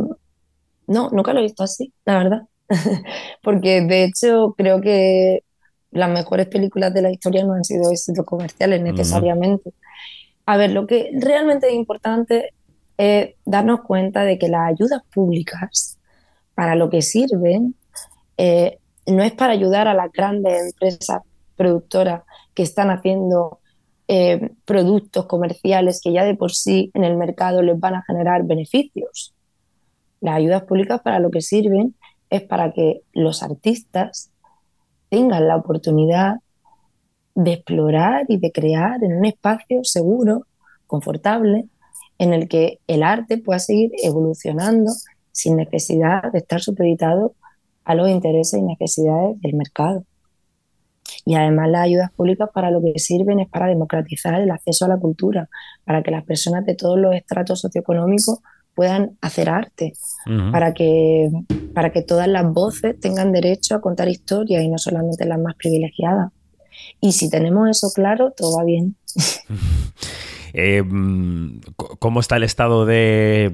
no, 0.86 1.10
nunca 1.10 1.32
lo 1.32 1.40
he 1.40 1.42
visto 1.42 1.62
así, 1.62 1.92
la 2.04 2.18
verdad. 2.18 2.42
Porque 3.42 3.82
de 3.82 4.04
hecho 4.04 4.54
creo 4.56 4.80
que 4.80 5.44
las 5.90 6.10
mejores 6.10 6.46
películas 6.48 6.92
de 6.94 7.02
la 7.02 7.10
historia 7.10 7.44
no 7.44 7.54
han 7.54 7.64
sido 7.64 7.90
éxitos 7.90 8.24
comerciales 8.24 8.80
necesariamente. 8.80 9.72
A 10.46 10.56
ver, 10.56 10.72
lo 10.72 10.86
que 10.86 11.10
realmente 11.18 11.68
es 11.68 11.74
importante 11.74 12.54
es 12.96 13.34
darnos 13.44 13.82
cuenta 13.82 14.24
de 14.24 14.38
que 14.38 14.48
las 14.48 14.70
ayudas 14.70 15.02
públicas 15.12 15.98
para 16.54 16.74
lo 16.74 16.88
que 16.88 17.02
sirven 17.02 17.74
eh, 18.38 18.78
no 19.06 19.22
es 19.22 19.32
para 19.32 19.52
ayudar 19.52 19.88
a 19.88 19.94
las 19.94 20.10
grandes 20.12 20.72
empresas 20.72 21.22
productoras 21.62 22.22
que 22.54 22.64
están 22.64 22.90
haciendo 22.90 23.60
eh, 24.08 24.50
productos 24.64 25.26
comerciales 25.26 26.00
que 26.02 26.12
ya 26.12 26.24
de 26.24 26.34
por 26.34 26.50
sí 26.50 26.90
en 26.92 27.04
el 27.04 27.16
mercado 27.16 27.62
les 27.62 27.78
van 27.78 27.94
a 27.94 28.02
generar 28.02 28.44
beneficios. 28.44 29.32
Las 30.20 30.36
ayudas 30.36 30.62
públicas 30.64 31.00
para 31.02 31.20
lo 31.20 31.30
que 31.30 31.40
sirven 31.40 31.94
es 32.30 32.42
para 32.42 32.72
que 32.72 33.02
los 33.12 33.44
artistas 33.44 34.30
tengan 35.08 35.46
la 35.46 35.56
oportunidad 35.56 36.36
de 37.36 37.52
explorar 37.52 38.26
y 38.28 38.38
de 38.38 38.50
crear 38.50 39.04
en 39.04 39.16
un 39.16 39.24
espacio 39.24 39.84
seguro, 39.84 40.46
confortable, 40.88 41.66
en 42.18 42.32
el 42.32 42.48
que 42.48 42.80
el 42.88 43.04
arte 43.04 43.38
pueda 43.38 43.60
seguir 43.60 43.92
evolucionando 44.02 44.90
sin 45.30 45.56
necesidad 45.56 46.30
de 46.32 46.38
estar 46.38 46.60
supeditado 46.60 47.34
a 47.84 47.94
los 47.94 48.08
intereses 48.08 48.58
y 48.58 48.62
necesidades 48.62 49.40
del 49.40 49.54
mercado. 49.54 50.04
Y 51.24 51.34
además 51.34 51.68
las 51.70 51.82
ayudas 51.82 52.10
públicas 52.12 52.48
para 52.52 52.70
lo 52.70 52.80
que 52.82 52.98
sirven 52.98 53.40
es 53.40 53.48
para 53.48 53.66
democratizar 53.66 54.40
el 54.40 54.50
acceso 54.50 54.84
a 54.84 54.88
la 54.88 54.98
cultura, 54.98 55.48
para 55.84 56.02
que 56.02 56.10
las 56.10 56.24
personas 56.24 56.64
de 56.66 56.74
todos 56.74 56.98
los 56.98 57.14
estratos 57.14 57.60
socioeconómicos 57.60 58.40
puedan 58.74 59.18
hacer 59.20 59.50
arte, 59.50 59.92
para, 60.50 60.72
que, 60.72 61.30
para 61.74 61.92
que 61.92 62.02
todas 62.02 62.26
las 62.26 62.50
voces 62.52 62.98
tengan 62.98 63.32
derecho 63.32 63.74
a 63.74 63.80
contar 63.80 64.08
historias 64.08 64.62
y 64.62 64.68
no 64.68 64.78
solamente 64.78 65.26
las 65.26 65.38
más 65.38 65.56
privilegiadas. 65.56 66.32
Y 67.00 67.12
si 67.12 67.28
tenemos 67.28 67.68
eso 67.68 67.90
claro, 67.94 68.32
todo 68.34 68.56
va 68.56 68.64
bien. 68.64 68.96
Eh, 70.54 70.82
¿Cómo 71.98 72.20
está 72.20 72.36
el 72.36 72.42
estado 72.42 72.86
de 72.86 73.52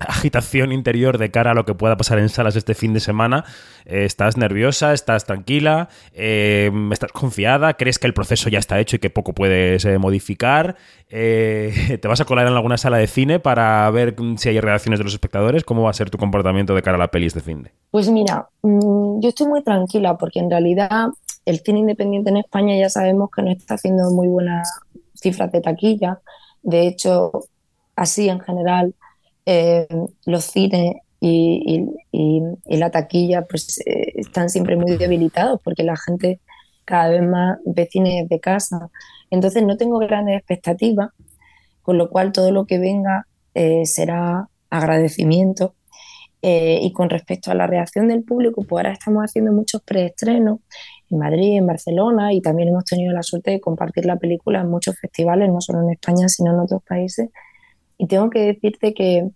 agitación 0.00 0.72
interior 0.72 1.18
de 1.18 1.30
cara 1.30 1.52
a 1.52 1.54
lo 1.54 1.64
que 1.64 1.74
pueda 1.74 1.96
pasar 1.96 2.18
en 2.18 2.28
salas 2.28 2.56
este 2.56 2.74
fin 2.74 2.92
de 2.92 3.00
semana? 3.00 3.44
Eh, 3.84 4.04
¿Estás 4.04 4.36
nerviosa? 4.36 4.92
¿Estás 4.92 5.24
tranquila? 5.24 5.88
Eh, 6.12 6.70
¿Estás 6.92 7.12
confiada? 7.12 7.74
¿Crees 7.74 7.98
que 7.98 8.06
el 8.06 8.14
proceso 8.14 8.48
ya 8.48 8.58
está 8.58 8.80
hecho 8.80 8.96
y 8.96 8.98
que 8.98 9.10
poco 9.10 9.32
puedes 9.32 9.86
modificar? 9.98 10.76
¿Te 11.08 12.08
vas 12.08 12.20
a 12.20 12.24
colar 12.24 12.46
en 12.46 12.54
alguna 12.54 12.76
sala 12.76 12.98
de 12.98 13.06
cine 13.06 13.38
para 13.38 13.88
ver 13.90 14.16
si 14.36 14.48
hay 14.48 14.60
reacciones 14.60 14.98
de 14.98 15.04
los 15.04 15.12
espectadores? 15.12 15.64
¿Cómo 15.64 15.82
va 15.82 15.90
a 15.90 15.94
ser 15.94 16.10
tu 16.10 16.18
comportamiento 16.18 16.74
de 16.74 16.82
cara 16.82 16.96
a 16.96 17.00
la 17.00 17.10
peli 17.10 17.26
este 17.26 17.40
fin 17.40 17.62
de? 17.62 17.70
Pues 17.90 18.10
mira, 18.10 18.48
mm, 18.62 19.20
yo 19.20 19.28
estoy 19.28 19.46
muy 19.46 19.62
tranquila 19.62 20.16
porque 20.16 20.40
en 20.40 20.50
realidad 20.50 21.10
el 21.46 21.60
cine 21.60 21.78
independiente 21.78 22.30
en 22.30 22.38
España 22.38 22.76
ya 22.76 22.90
sabemos 22.90 23.30
que 23.34 23.40
no 23.40 23.52
está 23.52 23.74
haciendo 23.74 24.10
muy 24.10 24.26
buena 24.26 24.62
cifras 25.16 25.52
de 25.52 25.60
taquilla. 25.60 26.20
De 26.62 26.86
hecho, 26.86 27.32
así 27.96 28.28
en 28.28 28.40
general, 28.40 28.94
eh, 29.46 29.86
los 30.26 30.44
cines 30.44 30.96
y, 31.20 31.84
la 32.64 32.90
taquilla 32.90 33.46
pues 33.46 33.78
eh, 33.86 34.12
están 34.16 34.50
siempre 34.50 34.76
muy 34.76 34.96
debilitados 34.96 35.60
porque 35.64 35.82
la 35.82 35.96
gente 35.96 36.40
cada 36.84 37.08
vez 37.08 37.22
más 37.22 37.58
ve 37.64 37.88
cine 37.90 38.26
de 38.28 38.40
casa. 38.40 38.90
Entonces 39.30 39.64
no 39.64 39.76
tengo 39.76 39.98
grandes 39.98 40.36
expectativas, 40.36 41.10
con 41.82 41.98
lo 41.98 42.10
cual 42.10 42.32
todo 42.32 42.52
lo 42.52 42.66
que 42.66 42.78
venga 42.78 43.26
eh, 43.54 43.86
será 43.86 44.48
agradecimiento. 44.70 45.74
y 46.42 46.92
con 46.92 47.10
respecto 47.10 47.50
a 47.50 47.54
la 47.54 47.66
reacción 47.66 48.06
del 48.08 48.22
público, 48.22 48.62
pues 48.62 48.78
ahora 48.78 48.92
estamos 48.92 49.24
haciendo 49.24 49.52
muchos 49.52 49.82
preestrenos 49.82 50.60
en 51.10 51.18
Madrid, 51.18 51.58
en 51.58 51.66
Barcelona 51.66 52.32
y 52.32 52.40
también 52.40 52.68
hemos 52.68 52.84
tenido 52.84 53.12
la 53.12 53.22
suerte 53.22 53.52
de 53.52 53.60
compartir 53.60 54.06
la 54.06 54.16
película 54.16 54.60
en 54.60 54.70
muchos 54.70 54.98
festivales, 54.98 55.50
no 55.50 55.60
solo 55.60 55.82
en 55.82 55.90
España, 55.90 56.28
sino 56.28 56.52
en 56.52 56.60
otros 56.60 56.82
países. 56.82 57.30
Y 57.98 58.06
tengo 58.06 58.30
que 58.30 58.40
decirte 58.40 58.94
que, 58.94 59.28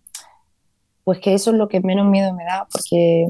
pues 1.05 1.19
que 1.21 1.35
eso 1.35 1.51
es 1.51 1.57
lo 1.57 1.69
que 1.69 1.81
menos 1.81 2.07
miedo 2.07 2.35
me 2.35 2.45
da, 2.45 2.67
porque 2.71 3.27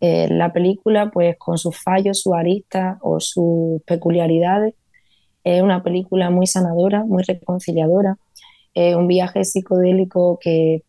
eh, 0.00 0.28
la 0.30 0.52
película, 0.52 1.10
pues 1.10 1.36
con 1.38 1.58
sus 1.58 1.80
fallos, 1.80 2.20
sus 2.20 2.34
aristas 2.34 2.98
o 3.00 3.20
sus 3.20 3.82
peculiaridades, 3.82 4.74
es 5.44 5.62
una 5.62 5.82
película 5.82 6.30
muy 6.30 6.46
sanadora, 6.46 7.04
muy 7.04 7.22
reconciliadora, 7.24 8.16
es 8.74 8.94
un 8.94 9.08
viaje 9.08 9.44
psicodélico 9.44 10.38
que, 10.40 10.84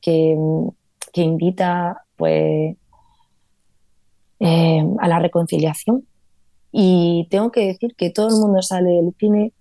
que, 0.00 0.36
que 1.12 1.22
invita 1.22 2.02
pues 2.16 2.76
eh, 4.40 4.82
a 5.00 5.08
la 5.08 5.18
reconciliación. 5.18 6.06
Y 6.70 7.26
tengo 7.30 7.50
que 7.50 7.66
decir 7.66 7.94
que 7.96 8.10
todo 8.10 8.28
el 8.28 8.34
mundo 8.34 8.62
sale 8.62 8.90
del 8.90 9.14
cine 9.18 9.52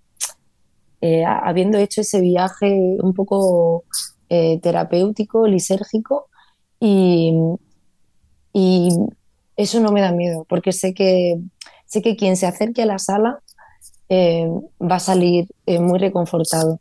eh, 1.02 1.24
habiendo 1.26 1.78
hecho 1.78 2.02
ese 2.02 2.22
viaje 2.22 2.98
un 3.02 3.14
poco 3.14 3.86
eh, 4.30 4.60
terapéutico, 4.62 5.48
lisérgico, 5.48 6.28
y, 6.80 7.34
y, 8.54 8.90
eso 9.56 9.80
no 9.80 9.92
me 9.92 10.02
da 10.02 10.12
miedo, 10.12 10.46
porque 10.48 10.72
sé 10.72 10.94
que, 10.94 11.40
sé 11.88 12.04
que 12.04 12.16
quien 12.16 12.38
se 12.38 12.46
acerque 12.46 12.84
a 12.84 12.86
la 12.86 13.00
sala 13.00 13.42
va 14.10 14.96
a 14.96 15.00
salir 15.00 15.48
muy 15.66 15.98
reconfortado. 15.98 16.80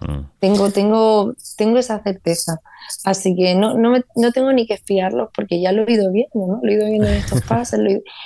Mm. 0.00 0.30
Tengo, 0.38 0.70
tengo, 0.70 1.34
tengo 1.56 1.78
esa 1.78 2.02
certeza. 2.02 2.60
Así 3.04 3.34
que 3.36 3.54
no, 3.54 3.74
no, 3.74 3.96
no 4.16 4.32
tengo 4.32 4.52
ni 4.52 4.66
que 4.66 4.74
espiarlos 4.74 5.28
porque 5.34 5.60
ya 5.60 5.72
lo 5.72 5.86
he 5.86 5.92
ido 5.92 6.10
viendo, 6.10 6.46
¿no? 6.46 6.60
Lo 6.62 6.70
he 6.70 6.74
ido 6.74 6.86
viendo 6.86 7.06
en 7.06 7.14
estos 7.14 7.42
pases 7.48 7.80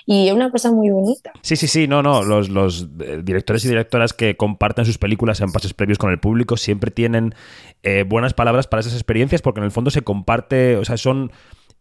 y 0.07 0.29
es 0.29 0.35
una 0.35 0.51
cosa 0.51 0.71
muy 0.71 0.91
bonita. 0.91 1.33
Sí, 1.41 1.57
sí, 1.57 1.67
sí, 1.67 1.89
no, 1.89 2.03
no. 2.03 2.23
Los, 2.23 2.49
los 2.49 2.89
eh, 3.01 3.21
directores 3.25 3.65
y 3.65 3.69
directoras 3.69 4.13
que 4.13 4.37
comparten 4.37 4.85
sus 4.85 4.99
películas 4.99 5.41
en 5.41 5.51
pases 5.51 5.75
previos 5.75 5.99
con 5.99 6.11
el 6.11 6.19
público 6.19 6.57
siempre 6.57 6.91
tienen 6.91 7.35
eh, 7.83 8.05
buenas 8.07 8.35
palabras 8.35 8.67
para 8.67 8.81
esas 8.81 8.95
experiencias 8.95 9.43
porque 9.43 9.61
en 9.61 9.65
el 9.65 9.73
fondo 9.73 9.91
se 9.91 10.03
comparte, 10.03 10.77
o 10.77 10.85
sea, 10.85 10.97
son 10.97 11.33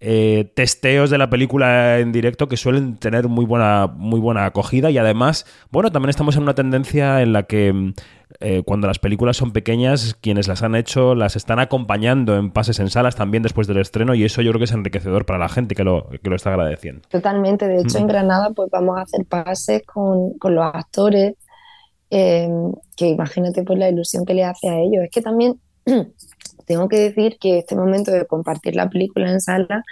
eh, 0.04 0.52
testeos 0.56 1.12
de 1.12 1.20
la 1.20 1.30
película 1.30 2.00
en 2.00 2.12
directo 2.12 2.48
que 2.48 2.58
suelen 2.58 2.98
tener 2.98 3.28
muy 3.28 3.46
buena, 3.46 3.86
muy 3.86 4.20
buena 4.20 4.48
acogida 4.48 4.90
y 4.90 4.98
además, 4.98 5.46
bueno, 5.70 5.92
también 5.92 6.10
estamos 6.10 6.36
en 6.36 6.42
una 6.42 6.56
tendencia 6.56 7.22
en 7.22 7.34
la 7.34 7.44
que 7.44 7.72
mm, 7.72 7.94
eh, 8.40 8.64
cuando 8.66 8.88
las 8.88 8.98
películas 8.98 9.38
son 9.38 9.52
pequeñas, 9.52 10.16
quienes 10.20 10.48
las 10.48 10.64
han 10.64 10.74
hecho 10.74 11.14
las 11.14 11.36
están 11.36 11.60
acompañando 11.60 12.36
en 12.36 12.50
pases 12.50 12.80
en 12.80 12.90
salas 12.90 13.16
también 13.16 13.44
después 13.44 13.68
del 13.68 13.78
estreno 13.78 14.16
y 14.16 14.24
eso 14.24 14.42
yo 14.42 14.50
creo 14.50 14.58
que 14.58 14.66
es 14.66 14.72
enriquecedor 14.72 15.28
para 15.28 15.38
la 15.38 15.50
gente 15.50 15.76
que 15.76 15.84
lo, 15.84 16.10
que 16.10 16.32
lo 16.32 16.36
está 16.36 16.50
agradeciendo. 16.50 17.08
Totalmente, 17.08 17.68
de 17.68 17.82
hecho 17.82 18.00
en 18.00 18.08
Granada 18.08 18.50
pues 18.56 18.72
vamos 18.72 18.98
a 18.98 19.02
hacer 19.02 19.24
pases 19.26 19.84
con, 19.86 20.34
los 20.42 20.66
actores, 20.66 21.36
eh, 22.10 22.50
que 22.98 23.10
imagínate 23.10 23.62
pues 23.62 23.78
la 23.78 23.88
ilusión 23.88 24.26
que 24.26 24.34
le 24.34 24.46
hace 24.46 24.68
a 24.68 24.80
ellos. 24.80 25.04
Es 25.04 25.12
que 25.12 25.22
también 25.22 25.60
tengo 26.72 26.88
que 26.88 27.00
decir 27.00 27.38
que 27.38 27.60
este 27.60 27.76
momento 27.76 28.12
de 28.12 28.26
compartir 28.26 28.76
la 28.78 28.90
película 28.90 29.30
en 29.30 29.42
sala 29.42 29.84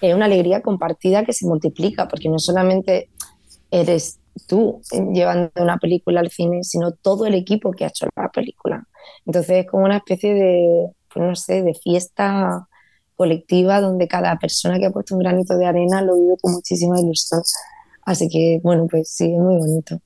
es 0.00 0.14
una 0.14 0.24
alegría 0.24 0.62
compartida 0.62 1.22
que 1.22 1.34
se 1.34 1.46
multiplica, 1.46 2.08
porque 2.08 2.30
no 2.30 2.38
solamente 2.38 3.10
eres 3.70 4.20
tú 4.46 4.80
llevando 5.12 5.50
una 5.56 5.76
película 5.76 6.20
al 6.20 6.30
cine, 6.30 6.64
sino 6.64 6.92
todo 6.92 7.26
el 7.26 7.34
equipo 7.34 7.72
que 7.72 7.84
ha 7.84 7.88
hecho 7.88 8.06
la 8.16 8.30
película. 8.30 8.88
Entonces 9.26 9.64
es 9.64 9.70
como 9.70 9.84
una 9.84 9.98
especie 9.98 10.32
de, 10.32 10.88
no 11.14 11.36
sé, 11.36 11.62
de 11.62 11.74
fiesta 11.74 12.68
colectiva 13.16 13.82
donde 13.82 14.08
cada 14.08 14.38
persona 14.38 14.78
que 14.78 14.86
ha 14.86 14.90
puesto 14.90 15.14
un 15.14 15.20
granito 15.20 15.58
de 15.58 15.66
arena 15.66 16.00
lo 16.00 16.18
vive 16.18 16.36
con 16.40 16.54
muchísima 16.54 16.98
ilusión. 16.98 17.42
Así 18.06 18.30
que, 18.30 18.60
bueno, 18.62 18.86
pues 18.90 19.10
sí, 19.10 19.24
es 19.24 19.38
muy 19.38 19.58
bonito. 19.58 20.00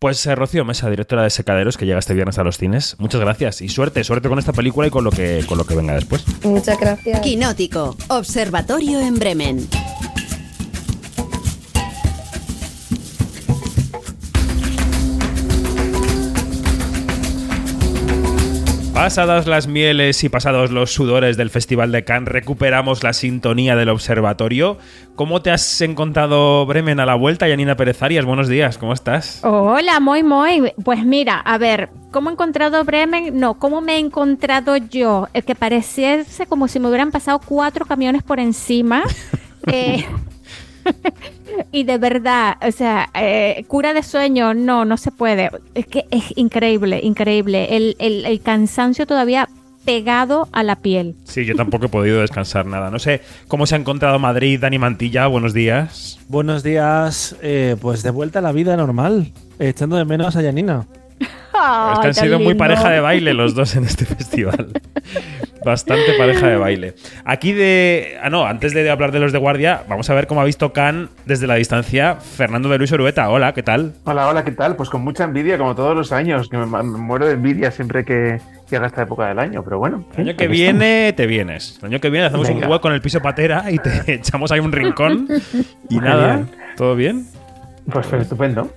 Pues 0.00 0.24
eh, 0.24 0.34
Rocío 0.34 0.64
Mesa, 0.64 0.88
directora 0.88 1.24
de 1.24 1.28
Secaderos, 1.28 1.76
que 1.76 1.84
llega 1.84 1.98
este 1.98 2.14
viernes 2.14 2.38
a 2.38 2.42
los 2.42 2.56
cines. 2.56 2.96
Muchas 2.98 3.20
gracias 3.20 3.60
y 3.60 3.68
suerte, 3.68 4.02
suerte 4.02 4.30
con 4.30 4.38
esta 4.38 4.54
película 4.54 4.86
y 4.86 4.90
con 4.90 5.04
lo 5.04 5.10
que, 5.10 5.44
con 5.46 5.58
lo 5.58 5.66
que 5.66 5.74
venga 5.74 5.92
después. 5.92 6.24
Muchas 6.42 6.80
gracias. 6.80 7.20
Quinótico, 7.20 7.98
Observatorio 8.08 8.98
en 8.98 9.16
Bremen. 9.16 9.68
Pasadas 19.00 19.46
las 19.46 19.66
mieles 19.66 20.22
y 20.24 20.28
pasados 20.28 20.70
los 20.70 20.92
sudores 20.92 21.38
del 21.38 21.48
Festival 21.48 21.90
de 21.90 22.04
Cannes, 22.04 22.28
recuperamos 22.28 23.02
la 23.02 23.14
sintonía 23.14 23.74
del 23.74 23.88
observatorio. 23.88 24.76
¿Cómo 25.20 25.42
te 25.42 25.50
has 25.50 25.82
encontrado 25.82 26.64
Bremen 26.64 26.98
a 26.98 27.04
la 27.04 27.14
vuelta, 27.14 27.46
Yanina 27.46 27.76
Pérez 27.76 28.02
Arias? 28.02 28.24
Buenos 28.24 28.48
días, 28.48 28.78
¿cómo 28.78 28.94
estás? 28.94 29.40
Hola, 29.44 30.00
muy, 30.00 30.22
muy. 30.22 30.72
Pues 30.82 31.04
mira, 31.04 31.40
a 31.40 31.58
ver, 31.58 31.90
¿cómo 32.10 32.30
he 32.30 32.32
encontrado 32.32 32.82
Bremen? 32.84 33.38
No, 33.38 33.58
¿cómo 33.58 33.82
me 33.82 33.96
he 33.96 33.98
encontrado 33.98 34.78
yo? 34.78 35.28
El 35.34 35.44
que 35.44 35.54
pareciese 35.54 36.46
como 36.46 36.68
si 36.68 36.80
me 36.80 36.88
hubieran 36.88 37.10
pasado 37.10 37.38
cuatro 37.44 37.84
camiones 37.84 38.22
por 38.22 38.40
encima. 38.40 39.02
eh, 39.66 40.06
y 41.70 41.84
de 41.84 41.98
verdad, 41.98 42.56
o 42.66 42.72
sea, 42.72 43.10
eh, 43.12 43.66
cura 43.68 43.92
de 43.92 44.02
sueño, 44.02 44.54
no, 44.54 44.86
no 44.86 44.96
se 44.96 45.10
puede. 45.10 45.50
Es 45.74 45.84
que 45.86 46.06
es 46.10 46.32
increíble, 46.36 46.98
increíble. 47.02 47.76
El, 47.76 47.94
el, 47.98 48.40
cansancio 48.40 49.06
todavía 49.06 49.50
pegado 49.84 50.48
a 50.52 50.62
la 50.62 50.76
piel. 50.76 51.16
Sí, 51.24 51.44
yo 51.44 51.54
tampoco 51.54 51.86
he 51.86 51.88
podido 51.88 52.20
descansar 52.20 52.66
nada. 52.66 52.90
No 52.90 52.98
sé 52.98 53.22
cómo 53.48 53.66
se 53.66 53.74
ha 53.74 53.78
encontrado 53.78 54.18
Madrid, 54.18 54.60
Dani 54.60 54.78
Mantilla. 54.78 55.26
Buenos 55.26 55.54
días. 55.54 56.18
Buenos 56.28 56.62
días. 56.62 57.36
Eh, 57.42 57.76
pues 57.80 58.02
de 58.02 58.10
vuelta 58.10 58.40
a 58.40 58.42
la 58.42 58.52
vida 58.52 58.76
normal, 58.76 59.32
echando 59.58 59.96
de 59.96 60.04
menos 60.04 60.36
a 60.36 60.42
Yanina. 60.42 60.86
Es 61.92 61.98
que 62.00 62.06
han 62.08 62.14
sido 62.14 62.38
muy 62.38 62.54
pareja 62.54 62.90
de 62.90 63.00
baile 63.00 63.34
los 63.34 63.54
dos 63.54 63.76
en 63.76 63.84
este 63.84 64.04
festival. 64.04 64.68
Bastante 65.64 66.14
pareja 66.16 66.48
de 66.48 66.56
baile. 66.56 66.94
Aquí 67.24 67.52
de. 67.52 68.18
Ah, 68.22 68.30
no, 68.30 68.46
antes 68.46 68.72
de 68.72 68.88
hablar 68.90 69.12
de 69.12 69.20
los 69.20 69.32
de 69.32 69.38
guardia, 69.38 69.82
vamos 69.88 70.08
a 70.08 70.14
ver 70.14 70.26
cómo 70.26 70.40
ha 70.40 70.44
visto 70.44 70.72
Can 70.72 71.10
desde 71.26 71.46
la 71.46 71.56
distancia 71.56 72.16
Fernando 72.16 72.68
de 72.68 72.78
Luis 72.78 72.92
Orueta. 72.92 73.28
Hola, 73.28 73.52
¿qué 73.52 73.62
tal? 73.62 73.92
Hola, 74.04 74.28
hola, 74.28 74.44
¿qué 74.44 74.52
tal? 74.52 74.76
Pues 74.76 74.88
con 74.88 75.02
mucha 75.02 75.24
envidia, 75.24 75.58
como 75.58 75.74
todos 75.74 75.94
los 75.94 76.12
años, 76.12 76.48
que 76.48 76.56
me, 76.56 76.64
me 76.66 76.82
muero 76.82 77.26
de 77.26 77.34
envidia 77.34 77.70
siempre 77.70 78.04
que 78.04 78.38
llega 78.70 78.86
esta 78.86 79.02
época 79.02 79.26
del 79.28 79.38
año, 79.38 79.62
pero 79.62 79.78
bueno. 79.78 80.04
El 80.16 80.28
año 80.28 80.36
que 80.36 80.48
viene 80.48 81.12
te 81.12 81.26
vienes. 81.26 81.78
El 81.80 81.88
año 81.88 82.00
que 82.00 82.08
viene 82.08 82.26
hacemos 82.28 82.48
Venga. 82.48 82.66
un 82.66 82.72
hueco 82.72 82.88
en 82.88 82.94
el 82.94 83.02
piso 83.02 83.20
patera 83.20 83.70
y 83.70 83.78
te 83.78 83.90
echamos 84.14 84.50
ahí 84.52 84.60
un 84.60 84.72
rincón. 84.72 85.28
Y 85.90 85.98
nada. 85.98 86.46
¿todo 86.76 86.94
bien? 86.94 87.26
Pues, 87.90 88.12
estupendo. 88.12 88.70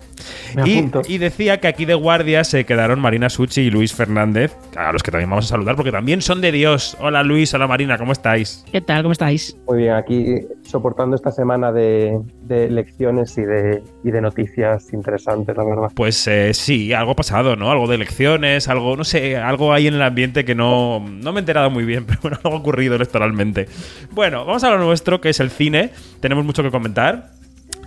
Me 0.56 0.68
Y, 0.70 0.78
apunto. 0.78 1.02
y 1.08 1.18
decía 1.18 1.60
que 1.60 1.68
aquí 1.68 1.86
de 1.86 1.94
guardia 1.94 2.44
se 2.44 2.66
quedaron 2.66 3.00
Marina 3.00 3.30
Suchi 3.30 3.62
y 3.62 3.70
Luis 3.72 3.94
Fernández, 3.94 4.56
a 4.78 4.92
los 4.92 5.04
que 5.04 5.12
también 5.12 5.30
vamos 5.30 5.46
a 5.46 5.50
saludar 5.50 5.76
porque 5.76 5.92
también 5.92 6.22
son 6.22 6.42
de 6.42 6.52
Dios. 6.52 6.96
Hola 7.00 7.24
Luis, 7.24 7.54
hola 7.54 7.68
Marina, 7.68 7.98
¿cómo 7.98 8.12
estáis? 8.12 8.63
¿Qué 8.72 8.82
tal? 8.82 9.02
¿Cómo 9.04 9.12
estáis? 9.12 9.58
Muy 9.68 9.80
bien, 9.80 9.94
aquí 9.94 10.38
soportando 10.63 11.16
esta 11.16 11.32
semana 11.32 11.72
de, 11.72 12.20
de 12.44 12.66
elecciones 12.66 13.38
y 13.38 13.42
de, 13.42 13.84
y 14.04 14.12
de 14.12 14.22
noticias 14.22 14.94
interesantes, 14.94 15.56
la 15.58 15.63
verdad. 15.63 15.88
Pues 15.96 16.26
eh, 16.28 16.54
sí, 16.54 16.94
algo 16.94 17.16
pasado, 17.16 17.56
¿no? 17.56 17.72
Algo 17.72 17.88
de 17.88 17.96
elecciones, 17.96 18.68
algo, 18.68 18.96
no 18.96 19.04
sé, 19.04 19.38
algo 19.38 19.74
ahí 19.74 19.88
en 19.88 19.96
el 19.96 20.02
ambiente 20.02 20.46
que 20.46 20.56
no, 20.56 21.00
no 21.00 21.34
me 21.34 21.39
he 21.39 21.42
enterado 21.42 21.70
muy 21.70 21.84
bien, 21.86 22.06
pero 22.08 22.20
bueno, 22.22 22.38
algo 22.44 22.58
ha 22.58 22.60
ocurrido 22.60 22.96
electoralmente. 22.96 23.68
Bueno, 24.12 24.46
vamos 24.46 24.63
a 24.63 24.70
lo 24.72 24.78
nuestro, 24.80 25.20
que 25.20 25.30
es 25.30 25.39
el 25.39 25.50
cine. 25.50 25.92
Tenemos 26.20 26.46
mucho 26.46 26.63
que 26.63 26.72
comentar. 26.72 27.32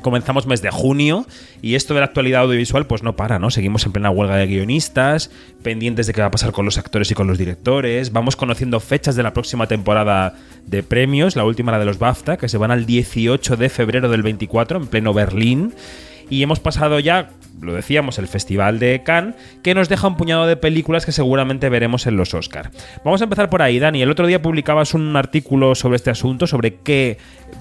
Comenzamos 0.03 0.47
mes 0.47 0.63
de 0.63 0.71
junio 0.71 1.27
y 1.63 1.75
esto 1.75 1.95
de 1.95 2.01
la 2.01 2.07
actualidad 2.07 2.43
audiovisual 2.43 2.87
pues 2.87 3.03
no 3.03 3.17
para, 3.17 3.39
¿no? 3.39 3.51
Seguimos 3.51 3.85
en 3.87 3.93
plena 3.93 4.11
huelga 4.11 4.37
de 4.37 4.47
guionistas, 4.47 5.31
pendientes 5.63 6.07
de 6.07 6.13
qué 6.13 6.21
va 6.21 6.29
a 6.29 6.31
pasar 6.31 6.53
con 6.53 6.65
los 6.65 6.79
actores 6.79 7.11
y 7.11 7.15
con 7.15 7.27
los 7.27 7.39
directores, 7.39 8.13
vamos 8.13 8.37
conociendo 8.37 8.81
fechas 8.81 9.17
de 9.17 9.23
la 9.23 9.33
próxima 9.33 9.67
temporada 9.67 10.35
de 10.67 10.83
premios, 10.83 11.37
la 11.37 11.45
última 11.45 11.73
la 11.73 11.79
de 11.79 11.85
los 11.85 11.99
BAFTA, 11.99 12.37
que 12.37 12.49
se 12.49 12.59
van 12.59 12.71
al 12.71 12.87
18 12.87 13.57
de 13.57 13.69
febrero 13.69 14.09
del 14.09 14.23
24 14.23 14.79
en 14.79 14.87
pleno 14.87 15.13
Berlín. 15.13 15.73
Y 16.29 16.43
hemos 16.43 16.59
pasado 16.59 16.99
ya, 16.99 17.31
lo 17.61 17.75
decíamos, 17.75 18.19
el 18.19 18.27
Festival 18.27 18.81
de 18.81 19.03
Cannes, 19.05 19.37
que 19.63 19.75
nos 19.75 19.89
deja 19.89 20.09
un 20.09 20.17
puñado 20.17 20.47
de 20.47 20.57
películas 20.57 21.07
que 21.07 21.13
seguramente 21.13 21.69
veremos 21.69 22.07
en 22.09 22.17
los 22.17 22.35
Oscar. 22.35 22.73
Vamos 23.05 23.21
a 23.21 23.25
empezar 23.25 23.49
por 23.49 23.63
ahí, 23.63 23.79
Dani. 23.79 24.03
El 24.03 24.11
otro 24.11 24.27
día 24.27 24.43
publicabas 24.43 24.95
un 24.95 25.15
artículo 25.15 25.77
sobre 25.77 25.97
este 25.97 26.11
asunto, 26.11 26.49
sobre 26.49 26.75
qué 26.77 27.19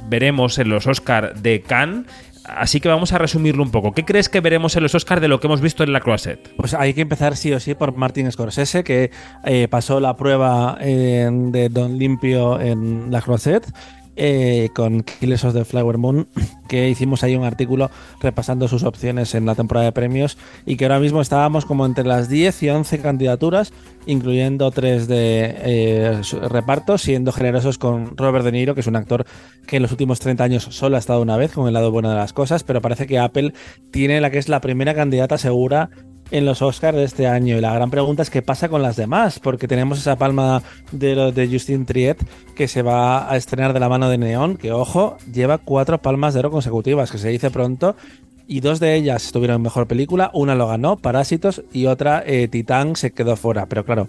veremos 0.09 0.57
en 0.57 0.69
los 0.69 0.87
Oscar 0.87 1.35
de 1.35 1.61
Cannes. 1.61 2.07
Así 2.47 2.79
que 2.79 2.89
vamos 2.89 3.11
a 3.11 3.17
resumirlo 3.17 3.63
un 3.63 3.71
poco. 3.71 3.91
¿Qué 3.91 4.05
crees 4.05 4.29
que 4.29 4.39
veremos 4.39 4.75
en 4.75 4.83
los 4.83 4.93
Oscar 4.95 5.19
de 5.19 5.27
lo 5.27 5.39
que 5.39 5.47
hemos 5.47 5.61
visto 5.61 5.83
en 5.83 5.93
la 5.93 5.99
Croisette? 5.99 6.53
Pues 6.55 6.73
hay 6.73 6.93
que 6.93 7.01
empezar 7.01 7.35
sí 7.35 7.51
o 7.53 7.59
sí 7.59 7.73
por 7.73 7.95
Martin 7.95 8.31
Scorsese, 8.31 8.83
que 8.83 9.11
eh, 9.43 9.67
pasó 9.67 9.99
la 9.99 10.15
prueba 10.15 10.77
eh, 10.79 11.29
de 11.31 11.69
Don 11.69 11.97
Limpio 11.97 12.59
en 12.59 13.11
la 13.11 13.21
Croisette. 13.21 13.65
Eh, 14.15 14.69
con 14.73 15.03
Killers 15.03 15.43
of 15.45 15.53
the 15.53 15.65
Flower 15.65 15.97
Moon, 15.97 16.27
que 16.67 16.89
hicimos 16.89 17.23
ahí 17.23 17.35
un 17.35 17.43
artículo 17.43 17.89
repasando 18.21 18.67
sus 18.67 18.83
opciones 18.83 19.35
en 19.35 19.45
la 19.45 19.55
temporada 19.55 19.85
de 19.85 19.91
premios 19.91 20.37
y 20.65 20.77
que 20.77 20.85
ahora 20.85 20.99
mismo 20.99 21.21
estábamos 21.21 21.65
como 21.65 21.85
entre 21.85 22.05
las 22.05 22.29
10 22.29 22.63
y 22.63 22.69
11 22.69 22.99
candidaturas, 22.99 23.73
incluyendo 24.05 24.71
tres 24.71 25.07
de 25.07 25.55
eh, 25.57 26.21
reparto, 26.49 26.97
siendo 26.97 27.31
generosos 27.31 27.77
con 27.77 28.15
Robert 28.17 28.45
De 28.45 28.51
Niro, 28.51 28.73
que 28.73 28.81
es 28.81 28.87
un 28.87 28.95
actor 28.95 29.25
que 29.67 29.77
en 29.77 29.81
los 29.81 29.91
últimos 29.91 30.19
30 30.19 30.43
años 30.43 30.63
solo 30.69 30.95
ha 30.95 30.99
estado 30.99 31.21
una 31.21 31.37
vez 31.37 31.51
con 31.51 31.67
el 31.67 31.73
lado 31.73 31.91
bueno 31.91 32.09
de 32.09 32.15
las 32.15 32.33
cosas, 32.33 32.63
pero 32.63 32.81
parece 32.81 33.07
que 33.07 33.19
Apple 33.19 33.53
tiene 33.91 34.21
la 34.21 34.31
que 34.31 34.37
es 34.37 34.49
la 34.49 34.61
primera 34.61 34.93
candidata 34.93 35.37
segura 35.37 35.89
en 36.31 36.45
los 36.45 36.61
Oscars 36.61 36.97
de 36.97 37.03
este 37.03 37.27
año. 37.27 37.57
Y 37.57 37.61
la 37.61 37.73
gran 37.73 37.89
pregunta 37.89 38.23
es 38.23 38.29
qué 38.29 38.41
pasa 38.41 38.69
con 38.69 38.81
las 38.81 38.95
demás, 38.95 39.39
porque 39.39 39.67
tenemos 39.67 39.99
esa 39.99 40.17
palma 40.17 40.63
de 40.91 41.15
lo 41.15 41.31
de 41.31 41.47
Justin 41.47 41.85
Triet 41.85 42.17
que 42.55 42.67
se 42.67 42.81
va 42.81 43.31
a 43.31 43.37
estrenar 43.37 43.73
de 43.73 43.79
la 43.79 43.89
mano 43.89 44.09
de 44.09 44.17
Neon, 44.17 44.57
que 44.57 44.71
ojo, 44.71 45.17
lleva 45.31 45.57
cuatro 45.57 46.01
palmas 46.01 46.33
de 46.33 46.39
oro 46.41 46.51
consecutivas, 46.51 47.11
que 47.11 47.17
se 47.17 47.29
dice 47.29 47.51
pronto. 47.51 47.95
Y 48.47 48.59
dos 48.59 48.79
de 48.79 48.95
ellas 48.95 49.25
estuvieron 49.25 49.55
en 49.55 49.63
mejor 49.63 49.87
película, 49.87 50.29
una 50.33 50.53
lo 50.53 50.67
ganó, 50.67 50.97
Parásitos, 50.97 51.63
y 51.73 51.87
otra, 51.87 52.23
eh, 52.25 52.47
Titán, 52.47 52.95
se 52.95 53.11
quedó 53.11 53.35
fuera. 53.35 53.65
Pero 53.65 53.83
claro, 53.83 54.07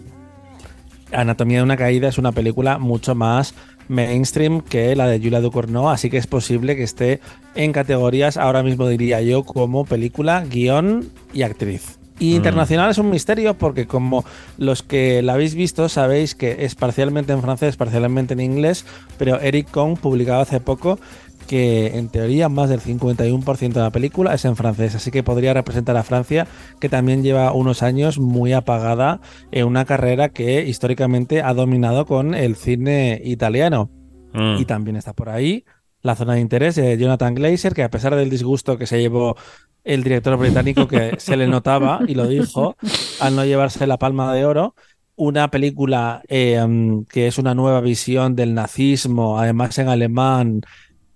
Anatomía 1.11 1.59
de 1.59 1.64
una 1.64 1.76
caída 1.76 2.09
es 2.09 2.18
una 2.18 2.33
película 2.33 2.79
mucho 2.79 3.14
más 3.14 3.55
mainstream 3.88 4.61
que 4.61 4.94
la 4.96 5.07
de 5.07 5.18
Julia 5.18 5.40
Ducournau, 5.40 5.88
así 5.88 6.11
que 6.11 6.18
es 6.18 6.26
posible 6.26 6.76
que 6.76 6.83
esté 6.83 7.20
en 7.55 7.72
categorías, 7.72 8.37
ahora 8.37 8.62
mismo 8.62 8.88
diría 8.88 9.22
yo, 9.22 9.44
como 9.44 9.85
película, 9.85 10.44
guion 10.44 11.11
y 11.33 11.42
actriz. 11.42 11.98
Y 12.18 12.33
Mm. 12.33 12.37
internacional 12.37 12.90
es 12.90 12.98
un 12.98 13.11
misterio 13.11 13.55
porque 13.55 13.87
como 13.87 14.24
los 14.59 14.83
que 14.83 15.22
la 15.22 15.35
habéis 15.35 15.55
visto 15.55 15.88
sabéis 15.88 16.35
que 16.35 16.64
es 16.64 16.74
parcialmente 16.74 17.33
en 17.33 17.42
francés, 17.42 17.76
parcialmente 17.76 18.35
en 18.35 18.40
inglés, 18.40 18.87
pero 19.18 19.40
Eric 19.40 19.70
Kong 19.70 19.98
publicaba 19.98 20.42
hace 20.42 20.61
poco 20.61 20.98
que 21.46 21.96
en 21.98 22.09
teoría 22.09 22.48
más 22.48 22.68
del 22.68 22.81
51% 22.81 23.74
de 23.74 23.81
la 23.81 23.90
película 23.90 24.35
es 24.35 24.44
en 24.44 24.57
francés, 24.57 24.94
así 24.96 25.11
que 25.11 25.22
podría 25.22 25.55
representar 25.55 25.96
a 25.96 26.02
Francia, 26.02 26.46
que 26.81 26.88
también 26.88 27.22
lleva 27.22 27.52
unos 27.52 27.83
años 27.85 28.18
muy 28.18 28.52
apagada 28.52 29.20
en 29.52 29.66
una 29.66 29.85
carrera 29.85 30.31
que 30.31 30.64
históricamente 30.66 31.42
ha 31.42 31.55
dominado 31.55 32.05
con 32.05 32.35
el 32.35 32.57
cine 32.57 33.20
italiano. 33.24 33.90
Mm. 34.33 34.57
Y 34.61 34.64
también 34.64 34.96
está 34.96 35.12
por 35.12 35.29
ahí 35.29 35.64
la 36.06 36.16
zona 36.16 36.34
de 36.34 36.40
interés 36.40 36.76
de 36.76 36.96
Jonathan 36.96 37.34
Glazer, 37.34 37.74
que 37.74 37.82
a 37.82 37.90
pesar 37.90 38.14
del 38.16 38.30
disgusto 38.30 38.78
que 38.78 38.86
se 38.86 39.00
llevó 39.00 39.36
el 39.84 40.02
director 40.02 40.36
británico, 40.38 40.88
que 40.88 41.16
se 41.18 41.36
le 41.36 41.46
notaba 41.46 42.00
y 42.06 42.14
lo 42.14 42.26
dijo, 42.26 42.76
al 43.20 43.36
no 43.36 43.44
llevarse 43.44 43.86
la 43.86 43.98
palma 43.98 44.32
de 44.34 44.44
oro, 44.44 44.74
una 45.16 45.50
película 45.50 46.22
mm, 46.28 47.02
que 47.02 47.26
es 47.26 47.38
una 47.38 47.54
nueva 47.54 47.80
visión 47.80 48.36
del 48.36 48.54
nazismo, 48.54 49.38
además 49.38 49.78
en 49.78 49.88
alemán, 49.88 50.62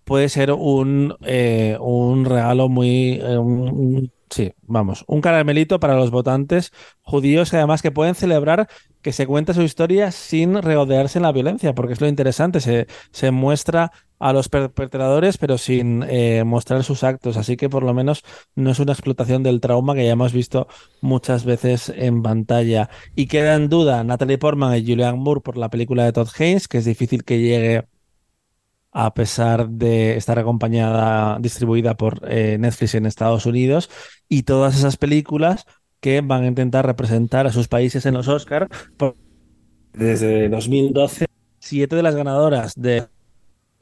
puede 0.04 0.28
ser 0.28 0.52
un, 0.52 1.14
eh, 1.22 1.76
un 1.80 2.24
regalo 2.24 2.68
muy... 2.68 3.20
eh, 3.22 4.10
sí, 4.30 4.52
vamos, 4.62 5.04
un 5.06 5.20
caramelito 5.20 5.80
para 5.80 5.96
los 5.96 6.10
votantes 6.10 6.72
judíos 7.02 7.50
que 7.50 7.56
además 7.56 7.82
que 7.82 7.90
pueden 7.90 8.14
celebrar 8.14 8.68
que 9.02 9.12
se 9.12 9.26
cuenta 9.26 9.54
su 9.54 9.62
historia 9.62 10.12
sin 10.12 10.60
regodearse 10.60 11.18
en 11.18 11.22
la 11.22 11.32
violencia, 11.32 11.74
porque 11.74 11.94
es 11.94 12.00
lo 12.00 12.06
interesante, 12.08 12.60
se, 12.60 12.86
se 13.10 13.30
muestra 13.30 13.92
a 14.18 14.32
los 14.32 14.48
perpetradores 14.48 15.38
pero 15.38 15.58
sin 15.58 16.04
eh, 16.08 16.44
mostrar 16.44 16.84
sus 16.84 17.02
actos, 17.02 17.36
así 17.36 17.56
que 17.56 17.68
por 17.68 17.82
lo 17.82 17.94
menos 17.94 18.22
no 18.54 18.70
es 18.70 18.78
una 18.78 18.92
explotación 18.92 19.42
del 19.42 19.60
trauma 19.60 19.94
que 19.94 20.04
ya 20.04 20.12
hemos 20.12 20.32
visto 20.32 20.68
muchas 21.00 21.44
veces 21.44 21.88
en 21.94 22.22
pantalla. 22.22 22.90
Y 23.16 23.26
queda 23.26 23.54
en 23.54 23.68
duda 23.68 24.04
Natalie 24.04 24.38
Portman 24.38 24.76
y 24.76 24.86
Julianne 24.86 25.18
Moore 25.18 25.40
por 25.40 25.56
la 25.56 25.70
película 25.70 26.04
de 26.04 26.12
Todd 26.12 26.28
Haynes, 26.38 26.68
que 26.68 26.78
es 26.78 26.84
difícil 26.84 27.24
que 27.24 27.40
llegue 27.40 27.88
a 28.92 29.14
pesar 29.14 29.68
de 29.68 30.16
estar 30.16 30.38
acompañada, 30.38 31.38
distribuida 31.40 31.96
por 31.96 32.20
eh, 32.28 32.56
Netflix 32.58 32.94
en 32.94 33.06
Estados 33.06 33.46
Unidos, 33.46 33.90
y 34.28 34.42
todas 34.42 34.76
esas 34.76 34.96
películas 34.96 35.66
que 36.00 36.20
van 36.22 36.44
a 36.44 36.46
intentar 36.46 36.86
representar 36.86 37.46
a 37.46 37.52
sus 37.52 37.68
países 37.68 38.06
en 38.06 38.14
los 38.14 38.28
Oscars. 38.28 38.68
Desde 39.92 40.48
2012, 40.48 41.26
siete 41.58 41.96
de 41.96 42.02
las 42.02 42.14
ganadoras 42.14 42.74
de 42.74 43.06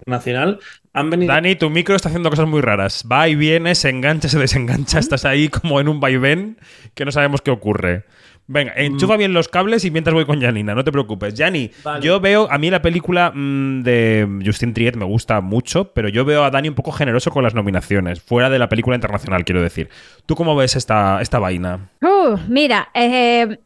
nacional 0.06 0.60
han 0.92 1.10
venido. 1.10 1.32
Dani, 1.32 1.56
tu 1.56 1.70
micro 1.70 1.94
está 1.94 2.08
haciendo 2.08 2.30
cosas 2.30 2.48
muy 2.48 2.60
raras. 2.60 3.04
Va 3.10 3.28
y 3.28 3.34
viene, 3.34 3.74
se 3.74 3.90
engancha, 3.90 4.28
se 4.28 4.38
desengancha. 4.38 4.98
Estás 4.98 5.24
ahí 5.24 5.48
como 5.48 5.80
en 5.80 5.88
un 5.88 6.00
vaivén 6.00 6.58
que 6.94 7.04
no 7.04 7.12
sabemos 7.12 7.40
qué 7.40 7.50
ocurre. 7.50 8.04
Venga, 8.50 8.72
enchufa 8.76 9.18
bien 9.18 9.34
los 9.34 9.48
cables 9.48 9.84
y 9.84 9.90
mientras 9.90 10.14
voy 10.14 10.24
con 10.24 10.40
Janina, 10.40 10.74
no 10.74 10.82
te 10.82 10.90
preocupes. 10.90 11.34
Jani, 11.36 11.70
Vale. 11.84 12.04
yo 12.04 12.18
veo, 12.18 12.50
a 12.50 12.56
mí 12.56 12.70
la 12.70 12.80
película 12.80 13.30
mm, 13.34 13.82
de 13.82 14.26
Justin 14.44 14.72
Triet 14.72 14.96
me 14.96 15.04
gusta 15.04 15.42
mucho, 15.42 15.92
pero 15.92 16.08
yo 16.08 16.24
veo 16.24 16.42
a 16.44 16.50
Dani 16.50 16.70
un 16.70 16.74
poco 16.74 16.90
generoso 16.90 17.30
con 17.30 17.44
las 17.44 17.54
nominaciones, 17.54 18.22
fuera 18.22 18.48
de 18.48 18.58
la 18.58 18.70
película 18.70 18.96
internacional, 18.96 19.44
quiero 19.44 19.60
decir. 19.60 19.90
¿Tú 20.24 20.34
cómo 20.34 20.56
ves 20.56 20.76
esta, 20.76 21.20
esta 21.20 21.38
vaina? 21.38 21.90
Uh, 22.00 22.38
mira, 22.48 22.88
eh, 22.94 23.58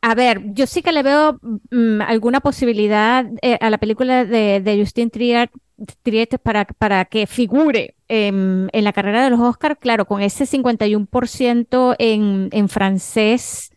a 0.00 0.14
ver, 0.14 0.40
yo 0.54 0.66
sí 0.66 0.80
que 0.80 0.92
le 0.92 1.02
veo 1.02 1.38
mm, 1.70 2.00
alguna 2.00 2.40
posibilidad 2.40 3.26
eh, 3.42 3.58
a 3.60 3.68
la 3.68 3.76
película 3.76 4.24
de, 4.24 4.60
de 4.60 4.78
Justin 4.78 5.10
Triet, 5.10 5.50
Triet 6.02 6.38
para, 6.38 6.64
para 6.64 7.04
que 7.04 7.26
figure 7.26 7.94
en, 8.08 8.70
en 8.72 8.84
la 8.84 8.94
carrera 8.94 9.22
de 9.22 9.30
los 9.30 9.40
Oscars, 9.40 9.76
claro, 9.78 10.06
con 10.06 10.22
ese 10.22 10.44
51% 10.44 11.96
en, 11.98 12.48
en 12.52 12.68
francés, 12.70 13.72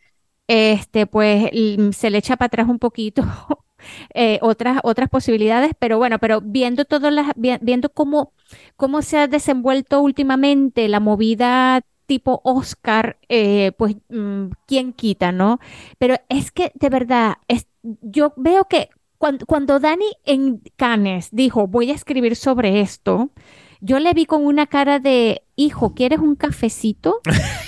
este, 0.54 1.08
pues 1.08 1.50
se 1.96 2.10
le 2.10 2.18
echa 2.20 2.38
para 2.38 2.48
atrás 2.48 2.68
un 2.70 2.80
poquito 2.80 3.24
eh, 4.14 4.40
otras, 4.42 4.80
otras 4.84 5.10
posibilidades, 5.10 5.72
pero 5.80 5.98
bueno, 5.98 6.20
pero 6.20 6.42
viendo 6.42 6.86
todas 6.86 7.14
las, 7.14 7.32
vi- 7.36 7.58
viendo 7.62 7.90
cómo, 7.94 8.34
cómo 8.76 9.02
se 9.02 9.18
ha 9.18 9.28
desenvuelto 9.28 10.02
últimamente 10.02 10.88
la 10.90 11.00
movida 11.00 11.82
tipo 12.06 12.42
Oscar, 12.44 13.18
eh, 13.30 13.72
pues 13.78 13.96
mm, 14.10 14.48
quién 14.68 14.94
quita, 14.94 15.32
¿no? 15.32 15.60
Pero 15.98 16.16
es 16.30 16.52
que 16.52 16.72
de 16.76 16.90
verdad, 16.90 17.36
es, 17.48 17.68
yo 18.02 18.34
veo 18.38 18.66
que 18.66 18.90
cuando, 19.18 19.46
cuando 19.46 19.80
Dani 19.80 20.06
en 20.26 20.62
Cannes 20.76 21.30
dijo, 21.32 21.68
voy 21.68 21.92
a 21.92 21.94
escribir 21.96 22.36
sobre 22.36 22.82
esto, 22.82 23.30
yo 23.82 24.00
le 24.00 24.14
vi 24.14 24.26
con 24.26 24.46
una 24.46 24.68
cara 24.68 25.00
de, 25.00 25.43
hijo, 25.56 25.94
¿quieres 25.94 26.20
un 26.20 26.36
cafecito? 26.36 27.20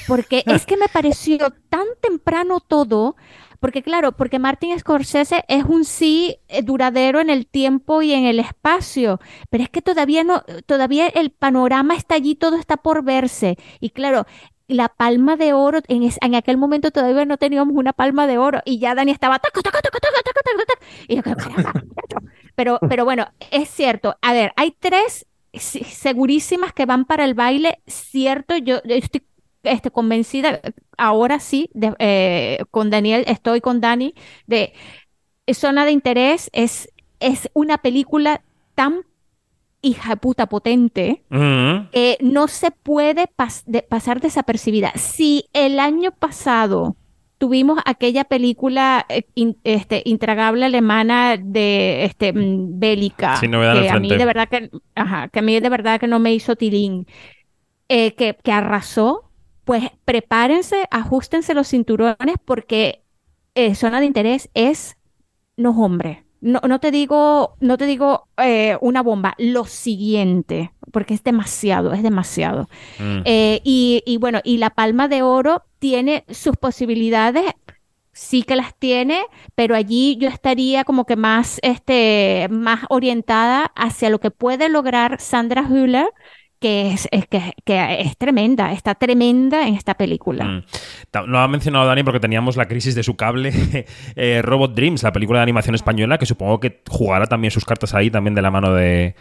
Porque 0.07 0.43
es 0.47 0.65
que 0.65 0.77
me 0.77 0.87
pareció 0.87 1.37
tan 1.69 1.85
temprano 2.01 2.59
todo. 2.59 3.15
porque 3.59 3.81
claro, 3.81 4.11
porque 4.11 4.37
Martin 4.39 4.77
Scorsese 4.77 5.43
es 5.47 5.63
un 5.63 5.85
sí 5.85 6.37
eh, 6.49 6.61
duradero 6.61 7.19
en 7.19 7.29
el 7.31 7.47
tiempo 7.47 8.01
y 8.01 8.13
en 8.13 8.25
el 8.25 8.39
espacio, 8.39 9.19
pero 9.49 9.63
es 9.63 9.69
que 9.69 9.81
todavía 9.81 10.23
no, 10.23 10.43
todavía 10.67 11.07
el 11.07 11.31
panorama 11.31 11.95
está 11.95 12.15
allí, 12.15 12.35
todo 12.35 12.57
está 12.57 12.77
por 12.77 13.03
verse. 13.03 13.57
Y 13.79 13.89
claro, 13.89 14.25
la 14.67 14.89
palma 14.89 15.35
de 15.35 15.53
oro, 15.53 15.79
en, 15.87 16.03
es- 16.03 16.19
en 16.21 16.35
aquel 16.35 16.57
momento 16.57 16.91
todavía 16.91 17.25
no 17.25 17.37
teníamos 17.37 17.75
una 17.75 17.93
palma 17.93 18.27
de 18.27 18.37
oro 18.37 18.61
y 18.65 18.77
ya 18.79 18.93
Dani 18.95 19.11
estaba. 19.11 19.39
Y 21.07 21.15
yo, 21.15 21.21
pero, 22.55 22.79
pero 22.87 23.05
bueno, 23.05 23.27
es 23.51 23.69
cierto. 23.69 24.17
A 24.21 24.33
ver, 24.33 24.53
hay 24.55 24.71
tres 24.79 25.25
segurísimas 25.59 26.73
que 26.73 26.85
van 26.85 27.05
para 27.05 27.25
el 27.25 27.33
baile, 27.33 27.79
cierto, 27.87 28.55
yo 28.57 28.77
estoy 28.85 29.23
este, 29.63 29.89
convencida, 29.91 30.61
ahora 30.97 31.39
sí, 31.39 31.69
de- 31.73 31.95
eh, 31.99 32.59
con 32.71 32.89
Daniel, 32.89 33.23
estoy 33.27 33.61
con 33.61 33.81
Dani, 33.81 34.13
de 34.47 34.73
Zona 35.53 35.85
de 35.85 35.91
Interés 35.91 36.49
es, 36.53 36.91
es 37.19 37.49
una 37.53 37.77
película 37.79 38.43
tan 38.75 39.01
hija 39.81 40.09
de 40.11 40.17
puta 40.17 40.47
potente 40.47 41.23
que 41.91 42.17
no 42.21 42.47
se 42.47 42.71
puede 42.71 43.27
pas- 43.37 43.63
de- 43.65 43.83
pasar 43.83 44.19
desapercibida. 44.21 44.91
Si 44.95 45.45
el 45.53 45.79
año 45.79 46.11
pasado 46.11 46.95
tuvimos 47.37 47.79
aquella 47.85 48.23
película 48.25 49.05
eh, 49.09 49.27
in- 49.35 49.57
este, 49.63 50.01
intragable 50.05 50.65
alemana 50.65 51.37
de 51.37 52.05
este, 52.05 52.33
mm, 52.33 52.79
bélica, 52.79 53.35
Sin 53.37 53.51
novedad 53.51 53.81
que 53.81 53.89
a 53.89 53.99
mí 53.99 54.09
de 54.09 54.25
verdad 54.25 54.47
que, 54.49 54.71
ajá, 54.95 55.27
que 55.29 55.39
a 55.39 55.41
mí 55.41 55.59
de 55.59 55.69
verdad 55.69 55.99
que 55.99 56.07
no 56.07 56.19
me 56.19 56.33
hizo 56.33 56.55
tilín, 56.55 57.07
eh, 57.89 58.15
que, 58.15 58.35
que 58.43 58.51
arrasó, 58.51 59.31
pues 59.63 59.89
prepárense, 60.05 60.87
ajustense 60.91 61.53
los 61.53 61.67
cinturones 61.69 62.35
porque 62.45 63.03
eh, 63.55 63.75
Zona 63.75 63.99
de 63.99 64.05
Interés 64.07 64.49
es, 64.53 64.97
no 65.57 65.71
hombre, 65.71 66.25
no, 66.41 66.61
no 66.67 66.79
te 66.79 66.91
digo, 66.91 67.55
no 67.59 67.77
te 67.77 67.85
digo 67.85 68.27
eh, 68.37 68.77
una 68.81 69.01
bomba, 69.01 69.35
lo 69.39 69.65
siguiente, 69.65 70.71
porque 70.91 71.15
es 71.15 71.23
demasiado, 71.23 71.93
es 71.93 72.03
demasiado. 72.03 72.67
Mm. 72.99 73.21
Eh, 73.25 73.61
y, 73.63 74.03
y 74.05 74.17
bueno, 74.17 74.41
y 74.43 74.57
la 74.57 74.69
Palma 74.71 75.07
de 75.07 75.23
Oro 75.23 75.63
tiene 75.85 76.25
sus 76.31 76.57
posibilidades, 76.57 77.43
sí 78.11 78.41
que 78.41 78.55
las 78.55 78.75
tiene, 78.75 79.21
pero 79.53 79.75
allí 79.75 80.17
yo 80.19 80.27
estaría 80.29 80.83
como 80.83 81.05
que 81.05 81.15
más, 81.15 81.59
este, 81.61 82.47
más 82.49 82.85
orientada 82.89 83.71
hacia 83.75 84.09
lo 84.09 84.19
que 84.19 84.31
puede 84.31 84.67
lograr 84.67 85.21
Sandra 85.21 85.61
Hüller, 85.61 86.07
que 86.59 86.89
es, 86.89 87.07
es 87.11 87.27
que, 87.27 87.53
que 87.63 88.01
es 88.01 88.17
tremenda, 88.17 88.73
está 88.73 88.95
tremenda 88.95 89.67
en 89.67 89.75
esta 89.75 89.93
película. 89.93 90.45
Mm. 90.45 90.63
Lo 91.27 91.37
ha 91.37 91.47
mencionado 91.47 91.85
Dani 91.85 92.01
porque 92.01 92.19
teníamos 92.19 92.57
la 92.57 92.67
crisis 92.67 92.95
de 92.95 93.03
su 93.03 93.15
cable 93.15 93.53
eh, 94.15 94.41
Robot 94.41 94.73
Dreams, 94.73 95.03
la 95.03 95.13
película 95.13 95.37
de 95.37 95.43
animación 95.43 95.75
española, 95.75 96.17
que 96.17 96.25
supongo 96.25 96.59
que 96.59 96.81
jugará 96.89 97.27
también 97.27 97.51
sus 97.51 97.63
cartas 97.63 97.93
ahí, 97.93 98.09
también 98.09 98.33
de 98.33 98.41
la 98.41 98.49
mano 98.49 98.73
de, 98.73 99.13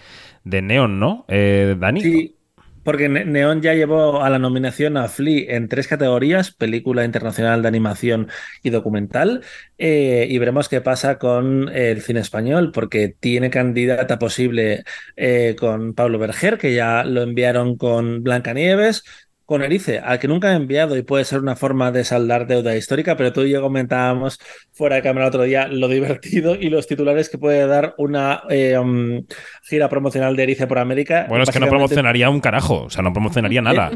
de 0.45 0.63
Neon, 0.63 0.99
¿no? 0.99 1.27
Eh, 1.29 1.77
Dani. 1.79 2.01
Sí, 2.01 2.37
porque 2.85 3.09
Ne- 3.09 3.25
Neon 3.25 3.63
ya 3.63 3.75
llevó 3.75 4.23
a 4.23 4.31
la 4.31 4.39
nominación 4.39 4.97
a 4.97 5.09
Flea 5.09 5.57
en 5.57 5.69
tres 5.69 5.89
categorías, 5.89 6.53
película 6.55 7.05
internacional 7.05 7.63
de 7.63 7.69
animación 7.69 8.29
y 8.63 8.71
documental, 8.71 9.43
eh, 9.79 10.27
y 10.31 10.39
veremos 10.39 10.69
qué 10.69 10.81
pasa 10.81 11.19
con 11.19 11.69
el 11.71 12.03
cine 12.03 12.21
español, 12.21 12.71
porque 12.73 13.09
tiene 13.19 13.51
candidata 13.51 14.19
posible 14.19 14.85
eh, 15.17 15.57
con 15.59 15.95
Pablo 15.95 16.19
Berger, 16.19 16.59
que 16.59 16.75
ya 16.75 17.05
lo 17.05 17.23
enviaron 17.23 17.77
con 17.77 18.23
Blancanieves, 18.23 19.05
con 19.45 19.63
Erice, 19.63 19.99
al 19.99 20.19
que 20.19 20.29
nunca 20.29 20.51
han 20.51 20.63
enviado 20.63 20.97
y 20.97 21.03
puede 21.03 21.25
ser 21.25 21.41
una 21.41 21.57
forma 21.57 21.93
de 21.93 22.05
saldar 22.05 22.47
deuda 22.47 22.77
histórica, 22.77 23.17
pero 23.17 23.33
tú 23.33 23.43
y 23.43 23.51
yo 23.51 23.61
comentábamos 23.61 24.39
fuera 24.73 24.97
de 24.97 25.03
cámara 25.03 25.27
el 25.27 25.29
otro 25.29 25.43
día 25.43 25.69
lo 25.69 25.89
divertido 25.89 26.55
y 26.55 26.71
los 26.71 26.87
titulares 26.87 27.29
que 27.29 27.39
puede 27.39 27.67
dar 27.67 27.95
una 27.99 28.43
eh, 28.49 28.79
um, 28.79 29.25
gira 29.63 29.89
promocional 29.89 30.35
de 30.37 30.43
Erice 30.45 30.67
por 30.67 30.79
América. 30.79 31.27
Bueno, 31.29 31.45
es 31.45 31.51
que 31.51 31.61
no 31.61 31.69
promocionaría 31.69 32.31
un 32.31 32.41
carajo, 32.41 32.85
o 32.85 32.91
sea, 32.91 33.03
no 33.03 33.13
promocionaría 33.13 33.63
nada. 33.63 33.93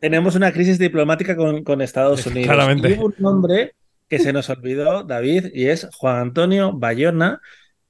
Tenemos 0.00 0.34
una 0.34 0.52
crisis 0.52 0.78
diplomática 0.78 1.36
con, 1.36 1.62
con 1.62 1.82
Estados 1.82 2.26
Unidos. 2.26 2.46
Claramente. 2.46 2.90
Y 2.90 2.92
hubo 2.94 3.06
un 3.06 3.14
nombre 3.18 3.74
que 4.08 4.18
se 4.18 4.32
nos 4.32 4.50
olvidó, 4.50 5.04
David, 5.04 5.50
y 5.54 5.66
es 5.66 5.88
Juan 5.96 6.16
Antonio 6.16 6.72
Bayona, 6.72 7.40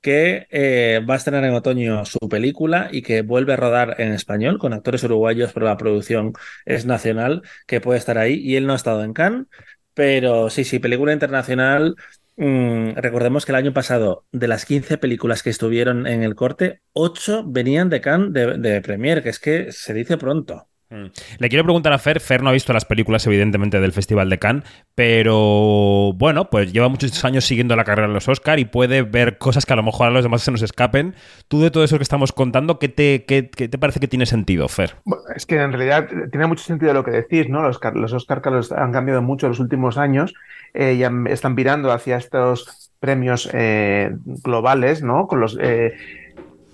que 0.00 0.46
eh, 0.50 1.00
va 1.08 1.14
a 1.14 1.16
estrenar 1.16 1.44
en 1.44 1.54
otoño 1.54 2.04
su 2.04 2.18
película 2.28 2.88
y 2.92 3.02
que 3.02 3.22
vuelve 3.22 3.52
a 3.52 3.56
rodar 3.56 3.96
en 4.00 4.12
español 4.12 4.58
con 4.58 4.72
actores 4.72 5.04
uruguayos, 5.04 5.52
pero 5.52 5.66
la 5.66 5.76
producción 5.76 6.32
es 6.64 6.86
nacional, 6.86 7.42
que 7.66 7.80
puede 7.80 7.98
estar 7.98 8.18
ahí. 8.18 8.34
Y 8.40 8.56
él 8.56 8.66
no 8.66 8.72
ha 8.72 8.76
estado 8.76 9.04
en 9.04 9.12
Cannes, 9.12 9.46
pero 9.94 10.50
sí, 10.50 10.64
sí, 10.64 10.78
película 10.78 11.12
internacional. 11.12 11.96
Mm, 12.36 12.92
recordemos 12.96 13.44
que 13.44 13.52
el 13.52 13.56
año 13.56 13.72
pasado, 13.74 14.24
de 14.32 14.48
las 14.48 14.64
15 14.64 14.96
películas 14.98 15.42
que 15.42 15.50
estuvieron 15.50 16.06
en 16.06 16.22
el 16.22 16.34
corte, 16.34 16.80
8 16.92 17.44
venían 17.46 17.90
de 17.90 18.00
Cannes 18.00 18.32
de, 18.32 18.58
de 18.58 18.80
Premiere, 18.80 19.22
que 19.22 19.28
es 19.30 19.38
que 19.38 19.72
se 19.72 19.92
dice 19.94 20.16
pronto. 20.16 20.69
Mm. 20.90 21.06
Le 21.38 21.48
quiero 21.48 21.62
preguntar 21.64 21.92
a 21.92 21.98
Fer, 21.98 22.18
Fer 22.18 22.42
no 22.42 22.50
ha 22.50 22.52
visto 22.52 22.72
las 22.72 22.84
películas 22.84 23.24
evidentemente 23.26 23.78
del 23.78 23.92
Festival 23.92 24.28
de 24.28 24.38
Cannes, 24.40 24.64
pero 24.96 26.12
bueno, 26.16 26.50
pues 26.50 26.72
lleva 26.72 26.88
muchos 26.88 27.24
años 27.24 27.44
siguiendo 27.44 27.76
la 27.76 27.84
carrera 27.84 28.08
de 28.08 28.14
los 28.14 28.28
Oscar 28.28 28.58
y 28.58 28.64
puede 28.64 29.02
ver 29.02 29.38
cosas 29.38 29.66
que 29.66 29.72
a 29.72 29.76
lo 29.76 29.84
mejor 29.84 30.08
a 30.08 30.10
los 30.10 30.24
demás 30.24 30.42
se 30.42 30.50
nos 30.50 30.62
escapen. 30.62 31.14
Tú 31.46 31.60
de 31.62 31.70
todo 31.70 31.84
eso 31.84 31.96
que 31.96 32.02
estamos 32.02 32.32
contando, 32.32 32.78
¿qué 32.80 32.88
te, 32.88 33.24
qué- 33.24 33.50
qué 33.50 33.68
te 33.68 33.78
parece 33.78 34.00
que 34.00 34.08
tiene 34.08 34.26
sentido, 34.26 34.68
Fer? 34.68 34.96
Es 35.36 35.46
que 35.46 35.60
en 35.60 35.72
realidad 35.72 36.08
tiene 36.30 36.46
mucho 36.46 36.64
sentido 36.64 36.92
lo 36.92 37.04
que 37.04 37.12
decís, 37.12 37.48
¿no? 37.48 37.62
Los, 37.62 37.78
los 37.94 38.12
Oscar 38.12 38.42
han 38.76 38.92
cambiado 38.92 39.22
mucho 39.22 39.46
en 39.46 39.50
los 39.50 39.60
últimos 39.60 39.96
años 39.96 40.34
eh, 40.74 40.94
y 40.94 41.28
están 41.30 41.54
virando 41.54 41.92
hacia 41.92 42.16
estos 42.16 42.90
premios 42.98 43.48
eh, 43.52 44.10
globales, 44.24 45.02
¿no? 45.02 45.26
Con 45.26 45.40
los 45.40 45.56
eh, 45.60 45.94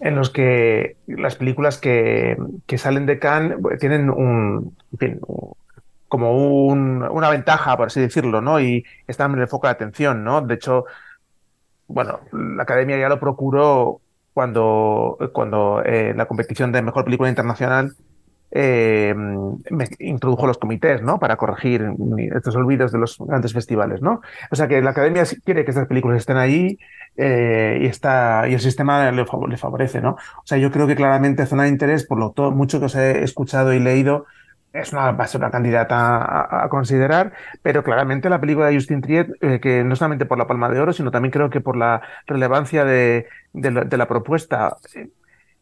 en 0.00 0.14
los 0.16 0.30
que 0.30 0.96
las 1.06 1.36
películas 1.36 1.78
que, 1.78 2.36
que 2.66 2.78
salen 2.78 3.06
de 3.06 3.18
Cannes 3.18 3.58
pues, 3.60 3.78
tienen 3.80 4.10
un, 4.10 4.76
en 4.92 4.98
fin, 4.98 5.20
como 6.08 6.32
un- 6.66 7.02
una 7.04 7.30
ventaja, 7.30 7.76
por 7.76 7.88
así 7.88 8.00
decirlo, 8.00 8.40
¿no? 8.40 8.60
Y 8.60 8.84
están 9.06 9.32
en 9.34 9.40
el 9.40 9.48
foco 9.48 9.66
de 9.66 9.72
atención, 9.72 10.24
¿no? 10.24 10.40
De 10.42 10.54
hecho, 10.54 10.84
bueno, 11.88 12.20
la 12.32 12.62
Academia 12.64 12.98
ya 12.98 13.08
lo 13.08 13.20
procuró 13.20 14.00
cuando, 14.34 15.16
cuando 15.32 15.82
eh, 15.84 16.14
la 16.16 16.26
competición 16.26 16.72
de 16.72 16.82
mejor 16.82 17.04
película 17.04 17.28
internacional 17.28 17.94
eh, 18.50 19.14
me- 19.16 19.88
introdujo 19.98 20.46
los 20.46 20.58
comités, 20.58 21.02
¿no? 21.02 21.18
Para 21.18 21.36
corregir 21.36 21.84
estos 22.34 22.56
olvidos 22.56 22.92
de 22.92 22.98
los 22.98 23.16
grandes 23.18 23.52
festivales, 23.52 24.00
¿no? 24.02 24.20
O 24.50 24.56
sea 24.56 24.68
que 24.68 24.80
la 24.82 24.90
Academia 24.90 25.24
quiere 25.44 25.64
que 25.64 25.70
estas 25.70 25.86
películas 25.88 26.18
estén 26.18 26.36
ahí 26.36 26.78
eh, 27.16 27.78
y 27.82 27.86
está 27.86 28.46
y 28.48 28.54
el 28.54 28.60
sistema 28.60 29.10
le, 29.10 29.24
fav- 29.24 29.48
le 29.48 29.56
favorece, 29.56 30.00
¿no? 30.00 30.10
O 30.12 30.42
sea, 30.44 30.58
yo 30.58 30.70
creo 30.70 30.86
que 30.86 30.96
claramente 30.96 31.46
Zona 31.46 31.64
de 31.64 31.70
Interés, 31.70 32.06
por 32.06 32.18
lo 32.18 32.32
todo, 32.32 32.50
mucho 32.52 32.78
que 32.80 32.86
os 32.86 32.94
he 32.96 33.22
escuchado 33.24 33.72
y 33.74 33.80
leído, 33.80 34.26
es 34.72 34.92
una, 34.92 35.12
va 35.12 35.24
a 35.24 35.26
ser 35.26 35.40
una 35.40 35.50
candidata 35.50 36.64
a, 36.64 36.68
considerar, 36.68 37.32
pero 37.62 37.82
claramente 37.82 38.28
la 38.28 38.40
película 38.40 38.66
de 38.66 38.74
Justin 38.74 39.00
Triet, 39.00 39.28
eh, 39.40 39.58
que 39.60 39.82
no 39.84 39.96
solamente 39.96 40.26
por 40.26 40.36
la 40.38 40.46
Palma 40.46 40.68
de 40.68 40.80
Oro, 40.80 40.92
sino 40.92 41.10
también 41.10 41.32
creo 41.32 41.48
que 41.50 41.60
por 41.62 41.76
la 41.78 42.02
relevancia 42.26 42.84
de, 42.84 43.26
de 43.54 43.70
la, 43.70 43.84
de 43.84 43.96
la 43.96 44.06
propuesta, 44.08 44.76
eh, 44.94 45.08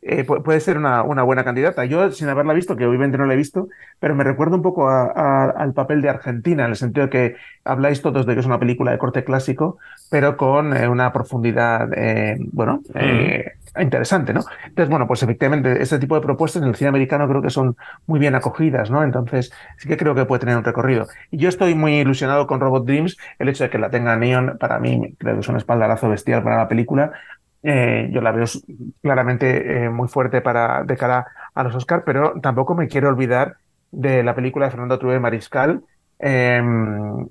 eh, 0.04 0.26
pu- 0.26 0.42
puede 0.42 0.60
ser 0.60 0.76
una, 0.78 1.02
una 1.02 1.22
buena 1.22 1.44
candidata. 1.44 1.84
Yo, 1.86 2.10
sin 2.12 2.28
haberla 2.28 2.52
visto, 2.52 2.76
que 2.76 2.86
obviamente 2.86 3.18
no 3.18 3.26
la 3.26 3.34
he 3.34 3.36
visto, 3.36 3.68
pero 3.98 4.14
me 4.14 4.24
recuerda 4.24 4.56
un 4.56 4.62
poco 4.62 4.88
a- 4.88 5.06
a- 5.14 5.50
al 5.50 5.72
papel 5.74 6.02
de 6.02 6.10
Argentina, 6.10 6.64
en 6.64 6.70
el 6.70 6.76
sentido 6.76 7.06
de 7.06 7.10
que 7.10 7.36
habláis 7.64 8.02
todos 8.02 8.26
de 8.26 8.34
que 8.34 8.40
es 8.40 8.46
una 8.46 8.58
película 8.58 8.92
de 8.92 8.98
corte 8.98 9.24
clásico, 9.24 9.78
pero 10.10 10.36
con 10.36 10.76
eh, 10.76 10.88
una 10.88 11.12
profundidad, 11.12 11.88
eh, 11.96 12.36
bueno, 12.52 12.82
eh, 12.94 13.52
interesante, 13.80 14.32
¿no? 14.32 14.40
Entonces, 14.66 14.88
bueno, 14.90 15.06
pues 15.08 15.22
efectivamente, 15.22 15.82
este 15.82 15.98
tipo 15.98 16.14
de 16.14 16.20
propuestas 16.20 16.62
en 16.62 16.68
el 16.68 16.76
cine 16.76 16.88
americano 16.88 17.26
creo 17.28 17.42
que 17.42 17.50
son 17.50 17.76
muy 18.06 18.20
bien 18.20 18.34
acogidas, 18.34 18.90
¿no? 18.90 19.02
Entonces, 19.02 19.52
sí 19.78 19.88
que 19.88 19.96
creo 19.96 20.14
que 20.14 20.24
puede 20.26 20.40
tener 20.40 20.56
un 20.56 20.64
recorrido. 20.64 21.06
Y 21.30 21.38
yo 21.38 21.48
estoy 21.48 21.74
muy 21.74 21.94
ilusionado 21.98 22.46
con 22.46 22.60
Robot 22.60 22.84
Dreams. 22.86 23.16
El 23.38 23.48
hecho 23.48 23.64
de 23.64 23.70
que 23.70 23.78
la 23.78 23.90
tenga 23.90 24.16
Neon, 24.16 24.58
para 24.58 24.78
mí, 24.78 25.14
creo 25.18 25.34
que 25.34 25.40
es 25.40 25.48
un 25.48 25.56
espaldarazo 25.56 26.08
bestial 26.08 26.42
para 26.44 26.56
la 26.58 26.68
película. 26.68 27.12
Eh, 27.66 28.10
yo 28.12 28.20
la 28.20 28.30
veo 28.32 28.44
claramente 29.02 29.84
eh, 29.86 29.88
muy 29.90 30.06
fuerte 30.08 30.42
para, 30.42 30.84
de 30.84 30.96
cara 30.98 31.26
a 31.54 31.62
los 31.64 31.74
Oscar, 31.74 32.04
pero 32.04 32.34
tampoco 32.42 32.74
me 32.74 32.88
quiero 32.88 33.08
olvidar 33.08 33.56
de 33.90 34.22
la 34.22 34.34
película 34.34 34.66
de 34.66 34.72
Fernando 34.72 34.98
Trueba 34.98 35.18
Mariscal, 35.20 35.82
eh, 36.26 36.62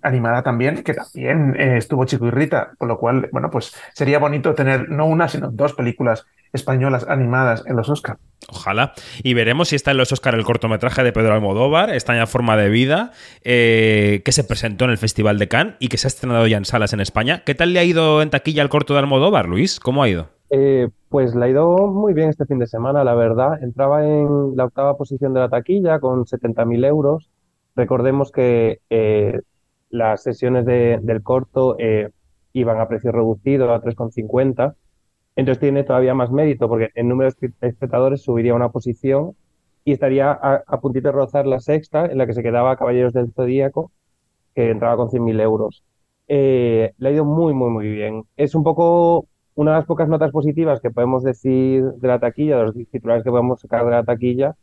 animada 0.03 0.43
también, 0.43 0.83
que 0.83 0.93
también 0.93 1.55
eh, 1.59 1.77
estuvo 1.77 2.05
Chico 2.05 2.27
y 2.27 2.29
Rita, 2.29 2.73
con 2.77 2.87
lo 2.87 2.99
cual, 2.99 3.27
bueno, 3.31 3.49
pues 3.49 3.75
sería 3.93 4.19
bonito 4.19 4.53
tener 4.53 4.87
no 4.89 5.07
una, 5.07 5.27
sino 5.27 5.49
dos 5.49 5.73
películas 5.73 6.27
españolas 6.53 7.07
animadas 7.09 7.63
en 7.65 7.75
los 7.75 7.89
Oscar. 7.89 8.17
Ojalá. 8.47 8.93
Y 9.23 9.33
veremos 9.33 9.69
si 9.69 9.75
está 9.75 9.91
en 9.91 9.97
los 9.97 10.11
Oscar 10.11 10.35
el 10.35 10.43
cortometraje 10.43 11.03
de 11.03 11.11
Pedro 11.11 11.33
Almodóvar, 11.33 11.89
está 11.89 12.15
en 12.15 12.27
forma 12.27 12.55
de 12.55 12.69
vida, 12.69 13.11
eh, 13.43 14.21
que 14.23 14.31
se 14.31 14.43
presentó 14.43 14.85
en 14.85 14.91
el 14.91 14.99
Festival 14.99 15.39
de 15.39 15.47
Cannes 15.47 15.75
y 15.79 15.87
que 15.87 15.97
se 15.97 16.05
ha 16.05 16.09
estrenado 16.09 16.45
ya 16.45 16.57
en 16.57 16.65
salas 16.65 16.93
en 16.93 16.99
España. 16.99 17.41
¿Qué 17.43 17.55
tal 17.55 17.73
le 17.73 17.79
ha 17.79 17.83
ido 17.83 18.21
en 18.21 18.29
taquilla 18.29 18.61
el 18.61 18.69
corto 18.69 18.93
de 18.93 18.99
Almodóvar, 18.99 19.47
Luis? 19.47 19.79
¿Cómo 19.79 20.03
ha 20.03 20.09
ido? 20.09 20.27
Eh, 20.51 20.87
pues 21.09 21.33
le 21.33 21.45
ha 21.45 21.49
ido 21.49 21.87
muy 21.87 22.13
bien 22.13 22.29
este 22.29 22.45
fin 22.45 22.59
de 22.59 22.67
semana, 22.67 23.03
la 23.03 23.15
verdad. 23.15 23.63
Entraba 23.63 24.05
en 24.05 24.55
la 24.55 24.65
octava 24.65 24.95
posición 24.97 25.33
de 25.33 25.39
la 25.39 25.49
taquilla 25.49 25.99
con 25.99 26.25
70.000 26.25 26.85
euros. 26.85 27.31
Recordemos 27.75 28.31
que 28.31 28.79
eh, 28.89 29.39
las 29.89 30.23
sesiones 30.23 30.65
de- 30.65 30.99
del 31.01 31.23
corto 31.23 31.75
eh, 31.79 32.09
iban 32.53 32.79
a 32.79 32.87
precio 32.87 33.11
reducido 33.11 33.73
a 33.73 33.81
3,50. 33.81 34.75
Entonces 35.35 35.59
tiene 35.61 35.83
todavía 35.83 36.13
más 36.13 36.31
mérito 36.31 36.67
porque 36.69 36.89
en 36.95 37.09
número 37.09 37.31
de 37.31 37.35
espe- 37.37 37.53
espectadores 37.61 38.21
subiría 38.23 38.53
una 38.55 38.69
posición 38.69 39.35
y 39.85 39.91
estaría 39.93 40.31
a, 40.31 40.63
a 40.67 40.79
puntito 40.81 41.07
de 41.09 41.13
rozar 41.13 41.47
la 41.47 41.59
sexta 41.59 42.05
en 42.05 42.17
la 42.19 42.27
que 42.27 42.33
se 42.33 42.43
quedaba 42.43 42.77
Caballeros 42.77 43.13
del 43.13 43.33
Zodíaco, 43.33 43.91
que 44.55 44.69
entraba 44.69 44.97
con 44.97 45.09
100.000 45.09 45.39
euros. 45.39 45.83
Eh, 46.27 46.93
le 46.97 47.09
ha 47.09 47.11
ido 47.11 47.25
muy, 47.25 47.53
muy, 47.53 47.69
muy 47.69 47.87
bien. 47.89 48.23
Es 48.37 48.55
un 48.55 48.63
poco 48.63 49.27
una 49.55 49.71
de 49.71 49.77
las 49.79 49.85
pocas 49.87 50.07
notas 50.09 50.31
positivas 50.31 50.81
que 50.81 50.91
podemos 50.91 51.23
decir 51.23 51.83
de 51.83 52.07
la 52.07 52.19
taquilla, 52.19 52.57
de 52.57 52.63
los 52.65 52.75
titulares 52.91 53.23
que 53.23 53.29
podemos 53.31 53.61
sacar 53.61 53.85
de 53.85 53.91
la 53.91 54.03
taquilla, 54.03 54.55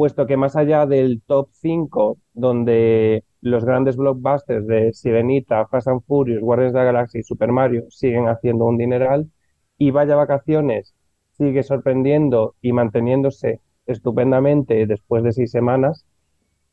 puesto 0.00 0.26
que 0.26 0.38
más 0.38 0.56
allá 0.56 0.86
del 0.86 1.20
top 1.26 1.50
5, 1.52 2.16
donde 2.32 3.22
los 3.42 3.66
grandes 3.66 3.98
blockbusters 3.98 4.66
de 4.66 4.94
Sirenita, 4.94 5.66
Fast 5.66 5.88
and 5.88 6.00
Furious, 6.06 6.40
Guardians 6.40 6.72
de 6.72 6.78
la 6.78 6.84
Galaxia 6.86 7.20
y 7.20 7.22
Super 7.22 7.52
Mario 7.52 7.84
siguen 7.90 8.26
haciendo 8.26 8.64
un 8.64 8.78
dineral, 8.78 9.30
y 9.76 9.90
Vaya 9.90 10.16
Vacaciones 10.16 10.94
sigue 11.32 11.62
sorprendiendo 11.62 12.54
y 12.62 12.72
manteniéndose 12.72 13.60
estupendamente 13.84 14.86
después 14.86 15.22
de 15.22 15.32
seis 15.32 15.50
semanas, 15.50 16.06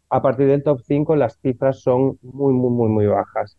a 0.09 0.21
partir 0.21 0.47
del 0.47 0.63
top 0.63 0.79
5 0.87 1.17
las 1.17 1.37
cifras 1.41 1.81
son 1.81 2.17
muy, 2.21 2.53
muy, 2.53 2.71
muy, 2.71 2.87
muy 2.87 3.07
bajas. 3.07 3.57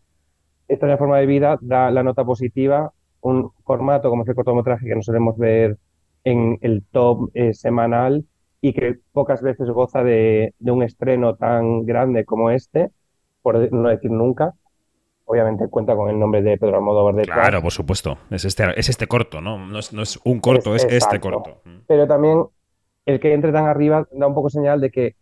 Esta 0.67 0.97
forma 0.97 1.19
de 1.19 1.27
vida 1.27 1.59
da 1.61 1.91
la 1.91 2.01
nota 2.01 2.25
positiva, 2.25 2.91
un 3.21 3.51
formato 3.65 4.09
como 4.09 4.23
es 4.23 4.29
el 4.29 4.35
cortometraje 4.35 4.87
que 4.87 4.95
no 4.95 5.03
solemos 5.03 5.37
ver 5.37 5.77
en 6.23 6.57
el 6.61 6.83
top 6.91 7.29
eh, 7.35 7.53
semanal 7.53 8.25
y 8.61 8.73
que 8.73 8.99
pocas 9.13 9.41
veces 9.41 9.69
goza 9.69 10.03
de, 10.03 10.53
de 10.59 10.71
un 10.71 10.83
estreno 10.83 11.35
tan 11.35 11.85
grande 11.85 12.25
como 12.25 12.51
este, 12.51 12.91
por 13.41 13.71
no 13.73 13.89
decir 13.89 14.11
nunca. 14.11 14.53
Obviamente 15.25 15.67
cuenta 15.69 15.95
con 15.95 16.09
el 16.09 16.17
nombre 16.17 16.41
de 16.41 16.57
Pedro 16.57 16.77
Almodóvar 16.77 17.13
detrás. 17.15 17.37
Claro, 17.37 17.61
por 17.61 17.71
supuesto. 17.71 18.17
Es 18.31 18.45
este, 18.45 18.63
es 18.79 18.89
este 18.89 19.05
corto, 19.07 19.41
¿no? 19.41 19.59
No 19.59 19.77
es, 19.79 19.93
no 19.93 20.01
es 20.01 20.19
un 20.25 20.39
corto, 20.39 20.75
es, 20.75 20.85
Es- 20.85 21.03
este 21.03 21.19
corto. 21.19 21.61
Pero 21.87 22.07
también 22.07 22.45
el 23.05 23.19
que 23.19 23.33
entre 23.33 23.51
tan 23.51 23.65
arriba 23.67 24.07
da 24.11 24.27
un 24.27 24.33
poco 24.33 24.49
señal 24.49 24.81
de 24.81 24.89
que 24.89 25.15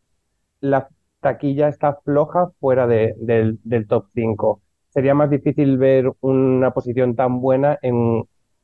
la 0.62 0.88
taquilla 1.20 1.68
está 1.68 1.96
floja 2.04 2.52
fuera 2.60 2.88
de- 2.88 3.16
del, 3.18 3.60
del 3.64 3.88
top 3.88 4.06
5. 4.16 4.62
Sería 4.90 5.14
más 5.14 5.30
difícil 5.30 5.78
ver 5.78 6.12
una 6.22 6.72
posición 6.72 7.16
tan 7.16 7.42
buena 7.42 7.78
en, 7.82 8.24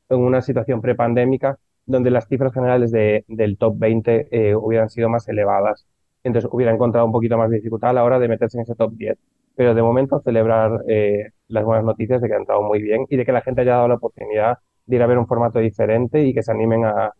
en 0.09 0.17
una 0.19 0.41
situación 0.41 0.81
prepandémica 0.81 1.57
donde 1.85 2.11
las 2.11 2.27
cifras 2.27 2.53
generales 2.53 2.91
de- 2.91 3.25
del 3.27 3.57
top 3.57 3.75
20 3.77 4.27
eh, 4.31 4.55
hubieran 4.55 4.89
sido 4.89 5.09
más 5.09 5.27
elevadas. 5.27 5.85
Entonces 6.23 6.49
hubiera 6.53 6.71
encontrado 6.73 7.05
un 7.05 7.11
poquito 7.11 7.37
más 7.37 7.49
de 7.49 7.57
dificultad 7.57 7.91
a 7.91 7.93
la 7.93 8.03
hora 8.03 8.19
de 8.19 8.27
meterse 8.29 8.57
en 8.57 8.63
ese 8.63 8.75
top 8.75 8.93
10. 8.95 9.17
Pero 9.55 9.73
de 9.75 9.81
momento 9.83 10.19
celebrar 10.21 10.81
eh, 10.87 11.31
las 11.47 11.63
buenas 11.65 11.85
noticias 11.85 12.21
de 12.21 12.27
que 12.27 12.33
han 12.35 12.41
entrado 12.41 12.63
muy 12.63 12.81
bien 12.81 13.05
y 13.09 13.17
de 13.17 13.25
que 13.25 13.31
la 13.31 13.41
gente 13.41 13.61
haya 13.61 13.73
dado 13.75 13.87
la 13.89 13.95
oportunidad 13.95 14.57
de 14.85 14.95
ir 14.95 15.01
a 15.03 15.07
ver 15.07 15.17
un 15.17 15.27
formato 15.27 15.59
diferente 15.59 16.23
y 16.23 16.33
que 16.33 16.43
se 16.43 16.51
animen 16.51 16.85
a, 16.85 17.13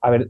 a 0.00 0.10
ver 0.10 0.28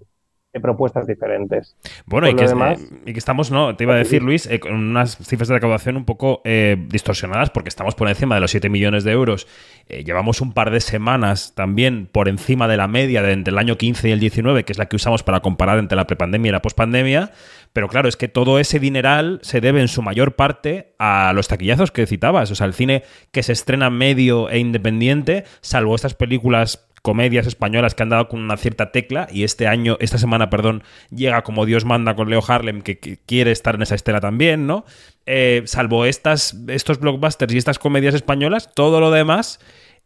eh, 0.53 0.61
propuestas 0.61 1.07
diferentes. 1.07 1.77
Bueno, 2.07 2.27
Por 2.27 2.35
y 2.35 2.37
que, 2.37 2.49
demás, 2.49 2.81
eh, 2.81 3.03
y 3.07 3.13
que 3.13 3.19
estamos, 3.19 3.51
no, 3.51 3.77
te 3.77 3.85
iba 3.85 3.95
a 3.95 3.99
decir, 3.99 4.23
Luis, 4.23 4.47
eh, 4.47 4.61
con 4.61 4.75
unas 4.75 5.17
cifras 5.19 5.49
de 5.49 5.55
recaudación 5.55 5.97
un 5.97 6.05
poco 6.05 6.41
eh, 6.45 6.77
distorsionadas 6.89 7.51
porque 7.51 7.69
estamos 7.69 7.95
por 7.95 8.09
encima 8.09 8.35
de 8.35 8.41
los 8.41 8.51
7 8.51 8.69
millones 8.69 9.05
de 9.05 9.13
euros. 9.13 9.47
Eh, 9.89 10.03
llevamos 10.03 10.41
un 10.41 10.53
par 10.53 10.71
de 10.71 10.81
semanas 10.81 11.55
también 11.55 12.09
por 12.11 12.29
encima 12.29 12.67
de 12.69 12.77
la 12.77 12.89
media 12.89 13.23
de 13.23 13.33
entre 13.33 13.53
el 13.53 13.59
año 13.59 13.77
15 13.77 14.09
y 14.09 14.13
el 14.13 14.21
19, 14.21 14.65
que 14.65 14.73
es 14.73 14.79
la 14.79 14.87
que 14.87 14.97
usamos 14.97 15.23
para 15.23 15.41
comparar 15.41 15.79
entre 15.79 15.97
la 15.97 16.07
prepandemia 16.07 16.49
y 16.49 16.53
la 16.53 16.63
pospandemia. 16.63 17.31
Pero 17.73 17.89
claro, 17.89 18.09
es 18.09 18.17
que 18.17 18.29
todo 18.29 18.59
ese 18.59 18.81
dineral 18.81 19.39
se 19.43 19.61
debe 19.61 19.81
en 19.81 19.89
su 19.89 20.01
mayor 20.01 20.35
parte 20.35 20.95
a 20.99 21.33
los 21.35 21.49
taquillazos 21.49 21.93
que 21.93 22.07
citabas. 22.07 22.51
O 22.51 22.55
sea, 22.55 22.67
el 22.67 22.73
cine 22.73 23.03
que 23.31 23.43
se 23.43 23.53
estrena 23.53 23.91
medio 23.91 24.49
e 24.49 24.59
independiente, 24.59 25.45
salvo 25.61 25.95
estas 25.95 26.15
películas 26.15 26.86
comedias 27.07 27.47
españolas 27.47 27.95
que 27.95 28.03
han 28.03 28.09
dado 28.09 28.27
con 28.27 28.41
una 28.41 28.57
cierta 28.57 28.91
tecla 28.91 29.29
y 29.31 29.45
este 29.45 29.69
año, 29.69 29.97
esta 30.01 30.19
semana, 30.19 30.51
perdón, 30.51 30.83
llega 31.11 31.43
como 31.43 31.65
Dios 31.65 31.85
manda 31.85 32.17
con 32.17 32.29
Leo 32.29 32.41
Harlem 32.45 32.83
que, 32.83 32.99
quiere 32.99 33.53
estar 33.53 33.77
en 33.77 33.83
esa 33.83 33.95
estela 33.95 34.21
también, 34.21 34.67
¿no? 34.67 34.85
Eh, 35.25 35.63
salvo 35.67 36.05
estas, 36.05 36.61
estos 36.67 36.99
blockbusters 36.99 37.55
y 37.55 37.59
estas 37.59 37.79
comedias 37.79 38.17
españolas, 38.17 38.75
todo 38.75 38.99
lo 38.99 39.13
demás 39.13 39.61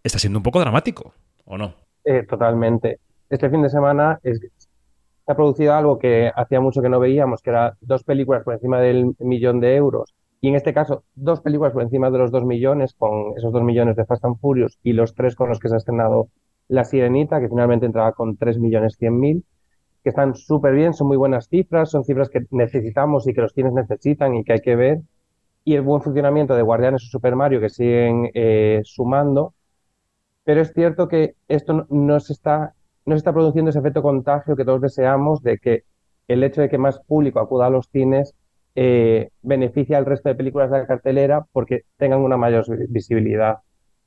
está 0.04 0.18
siendo 0.18 0.40
un 0.40 0.42
poco 0.42 0.60
dramático, 0.60 1.14
¿o 1.46 1.56
no? 1.56 1.72
Eh, 2.04 2.26
totalmente. 2.28 2.98
Este 3.30 3.48
fin 3.48 3.62
de 3.62 3.70
semana 3.70 4.20
se 4.22 4.50
ha 5.26 5.34
producido 5.34 5.72
algo 5.72 5.98
que 5.98 6.30
hacía 6.36 6.60
mucho 6.60 6.82
que 6.82 6.90
no 6.90 7.00
veíamos, 7.00 7.40
que 7.40 7.48
era 7.48 7.78
dos 7.80 8.04
películas 8.04 8.44
por 8.44 8.52
encima 8.52 8.78
del 8.78 9.14
millón 9.20 9.60
de 9.60 9.74
euros. 9.74 10.12
Y 10.42 10.48
en 10.48 10.54
este 10.54 10.74
caso, 10.74 11.04
dos 11.14 11.40
películas 11.40 11.72
por 11.72 11.82
encima 11.82 12.10
de 12.10 12.18
los 12.18 12.30
dos 12.30 12.44
millones, 12.44 12.92
con 12.92 13.38
esos 13.38 13.54
dos 13.54 13.62
millones 13.62 13.96
de 13.96 14.04
Fast 14.04 14.26
and 14.26 14.38
Furious 14.38 14.78
y 14.82 14.92
los 14.92 15.14
tres 15.14 15.34
con 15.34 15.48
los 15.48 15.58
que 15.60 15.70
se 15.70 15.76
ha 15.76 15.78
estrenado 15.78 16.28
La 16.70 16.84
Sirenita, 16.84 17.40
que 17.40 17.50
finalmente 17.50 17.86
entraba 17.86 18.12
con 18.14 18.36
tres 18.38 18.58
millones 18.58 18.96
cien 18.98 19.20
mil, 19.20 19.44
que 20.04 20.10
están 20.10 20.34
súper 20.36 20.74
bien, 20.74 20.94
son 20.94 21.08
muy 21.08 21.18
buenas 21.18 21.48
cifras, 21.48 21.90
son 21.90 22.04
cifras 22.04 22.30
que 22.30 22.42
necesitamos 22.52 23.28
y 23.28 23.34
que 23.34 23.42
los 23.42 23.52
cines 23.54 23.72
necesitan 23.74 24.34
y 24.36 24.44
que 24.44 24.54
hay 24.54 24.60
que 24.62 24.76
ver. 24.76 25.00
Y 25.64 25.74
el 25.76 25.82
buen 25.82 26.02
funcionamiento 26.02 26.54
de 26.56 26.62
Guardianes 26.62 27.04
o 27.04 27.06
Super 27.10 27.36
Mario 27.36 27.60
que 27.60 27.70
siguen 27.70 28.30
eh, 28.34 28.80
sumando. 28.84 29.54
Pero 30.44 30.60
es 30.62 30.72
cierto 30.72 31.08
que 31.08 31.34
esto 31.48 31.86
no, 31.90 32.20
se 32.20 32.32
está, 32.32 32.74
no 33.06 33.14
se 33.14 33.18
está 33.18 33.32
produciendo 33.32 33.70
ese 33.70 33.78
efecto 33.80 34.02
contagio 34.02 34.56
que 34.56 34.64
todos 34.64 34.80
deseamos 34.80 35.42
de 35.42 35.58
que 35.58 35.84
el 36.28 36.42
hecho 36.44 36.60
de 36.62 36.68
que 36.68 36.78
más 36.78 37.00
público 37.00 37.40
acuda 37.40 37.66
a 37.66 37.70
los 37.70 37.88
cines 37.90 38.34
eh, 38.74 39.30
beneficia 39.42 39.98
al 39.98 40.06
resto 40.06 40.28
de 40.28 40.34
películas 40.36 40.70
de 40.70 40.78
la 40.78 40.86
cartelera 40.86 41.46
porque 41.52 41.82
tengan 41.96 42.20
una 42.20 42.36
mayor 42.36 42.64
vi- 42.68 42.86
visibilidad. 42.88 43.58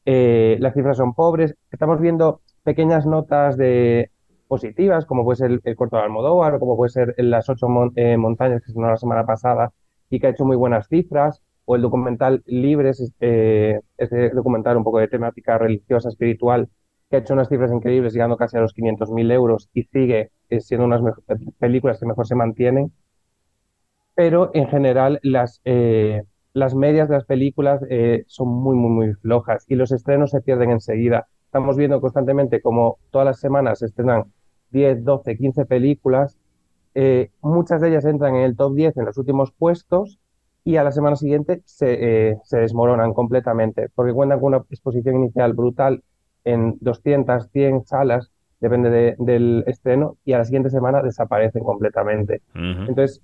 Eh, 0.06 0.58
las 0.60 0.74
cifras 0.74 0.98
son 0.98 1.14
pobres. 1.14 1.56
Estamos 1.72 2.00
viendo 2.02 2.42
pequeñas 2.64 3.06
notas 3.06 3.58
de 3.58 4.12
positivas, 4.48 5.06
como 5.06 5.24
puede 5.24 5.38
ser 5.38 5.62
el, 5.64 5.76
corto 5.76 5.98
de 5.98 6.04
Almodóvar, 6.04 6.60
como 6.60 6.78
puede 6.78 6.90
ser 6.92 7.14
las 7.18 7.50
ocho 7.50 7.68
mon- 7.70 7.94
eh, 7.96 8.18
montañas 8.18 8.62
que 8.64 8.72
se 8.72 8.80
la 8.80 8.98
semana 8.98 9.26
pasada 9.26 9.74
y 10.10 10.20
que 10.20 10.28
ha 10.28 10.30
hecho 10.32 10.46
muy 10.46 10.56
buenas 10.58 10.88
cifras, 10.88 11.42
o 11.66 11.76
el 11.76 11.82
documental 11.82 12.44
Libres, 12.46 13.12
eh, 13.22 13.80
ese 13.98 14.30
documental 14.30 14.78
un 14.78 14.84
poco 14.84 15.00
de 15.00 15.08
temática 15.08 15.58
religiosa, 15.58 16.10
espiritual, 16.10 16.70
que 17.10 17.18
ha 17.18 17.20
hecho 17.20 17.34
unas 17.34 17.50
cifras 17.50 17.72
increíbles, 17.72 18.14
llegando 18.14 18.38
casi 18.38 18.58
a 18.58 18.62
los 18.62 18.74
500.000 18.74 19.32
euros 19.32 19.70
y 19.74 19.84
sigue 19.84 20.32
eh, 20.50 20.60
siendo 20.62 20.86
unas 20.86 21.02
mejo- 21.02 21.22
películas 21.60 22.00
que 22.00 22.06
mejor 22.06 22.28
se 22.28 22.36
mantienen. 22.36 22.92
Pero 24.16 24.52
en 24.54 24.68
general 24.68 25.20
las, 25.24 25.62
eh, 25.66 26.24
las 26.54 26.76
medias 26.76 27.10
de 27.10 27.16
las 27.16 27.26
películas 27.26 27.82
eh, 27.90 28.24
son 28.28 28.48
muy, 28.50 28.76
muy, 28.76 28.90
muy 28.92 29.14
flojas 29.16 29.66
y 29.68 29.76
los 29.76 29.92
estrenos 29.92 30.32
se 30.32 30.42
pierden 30.42 30.72
enseguida. 30.72 31.28
Estamos 31.54 31.78
viendo 31.78 32.02
constantemente 32.02 32.62
como 32.64 32.98
todas 33.12 33.28
las 33.28 33.40
semanas 33.40 33.78
se 33.78 33.86
estrenan 33.86 34.24
10, 34.72 35.04
12, 35.04 35.38
15 35.38 35.66
películas. 35.68 36.36
eh, 36.96 37.30
muchas 37.44 37.80
de 37.80 37.90
ellas 37.90 38.06
entran 38.06 38.36
en 38.36 38.42
el 38.42 38.56
top 38.56 38.74
10 38.74 38.98
en 38.98 39.06
los 39.06 39.20
últimos 39.20 39.52
puestos 39.52 40.18
y 40.64 40.78
a 40.78 40.84
la 40.84 40.92
semana 40.92 41.16
siguiente 41.16 41.62
se, 41.66 42.32
eh, 42.32 42.38
se 42.44 42.58
desmoronan 42.58 43.14
completamente 43.14 43.88
porque 43.94 44.14
cuentan 44.14 44.40
con 44.40 44.48
una 44.56 44.64
exposición 44.68 45.18
inicial 45.18 45.54
brutal 45.54 46.02
en 46.44 46.76
200, 46.82 47.48
100 47.52 47.86
salas, 47.86 48.32
depende 48.60 48.90
de- 48.90 49.16
del 49.20 49.64
estreno, 49.68 50.18
y 50.26 50.34
a 50.34 50.40
la 50.40 50.46
siguiente 50.46 50.72
semana 50.72 51.04
desaparecen 51.04 51.64
completamente. 51.64 52.42
Entonces, 52.90 53.22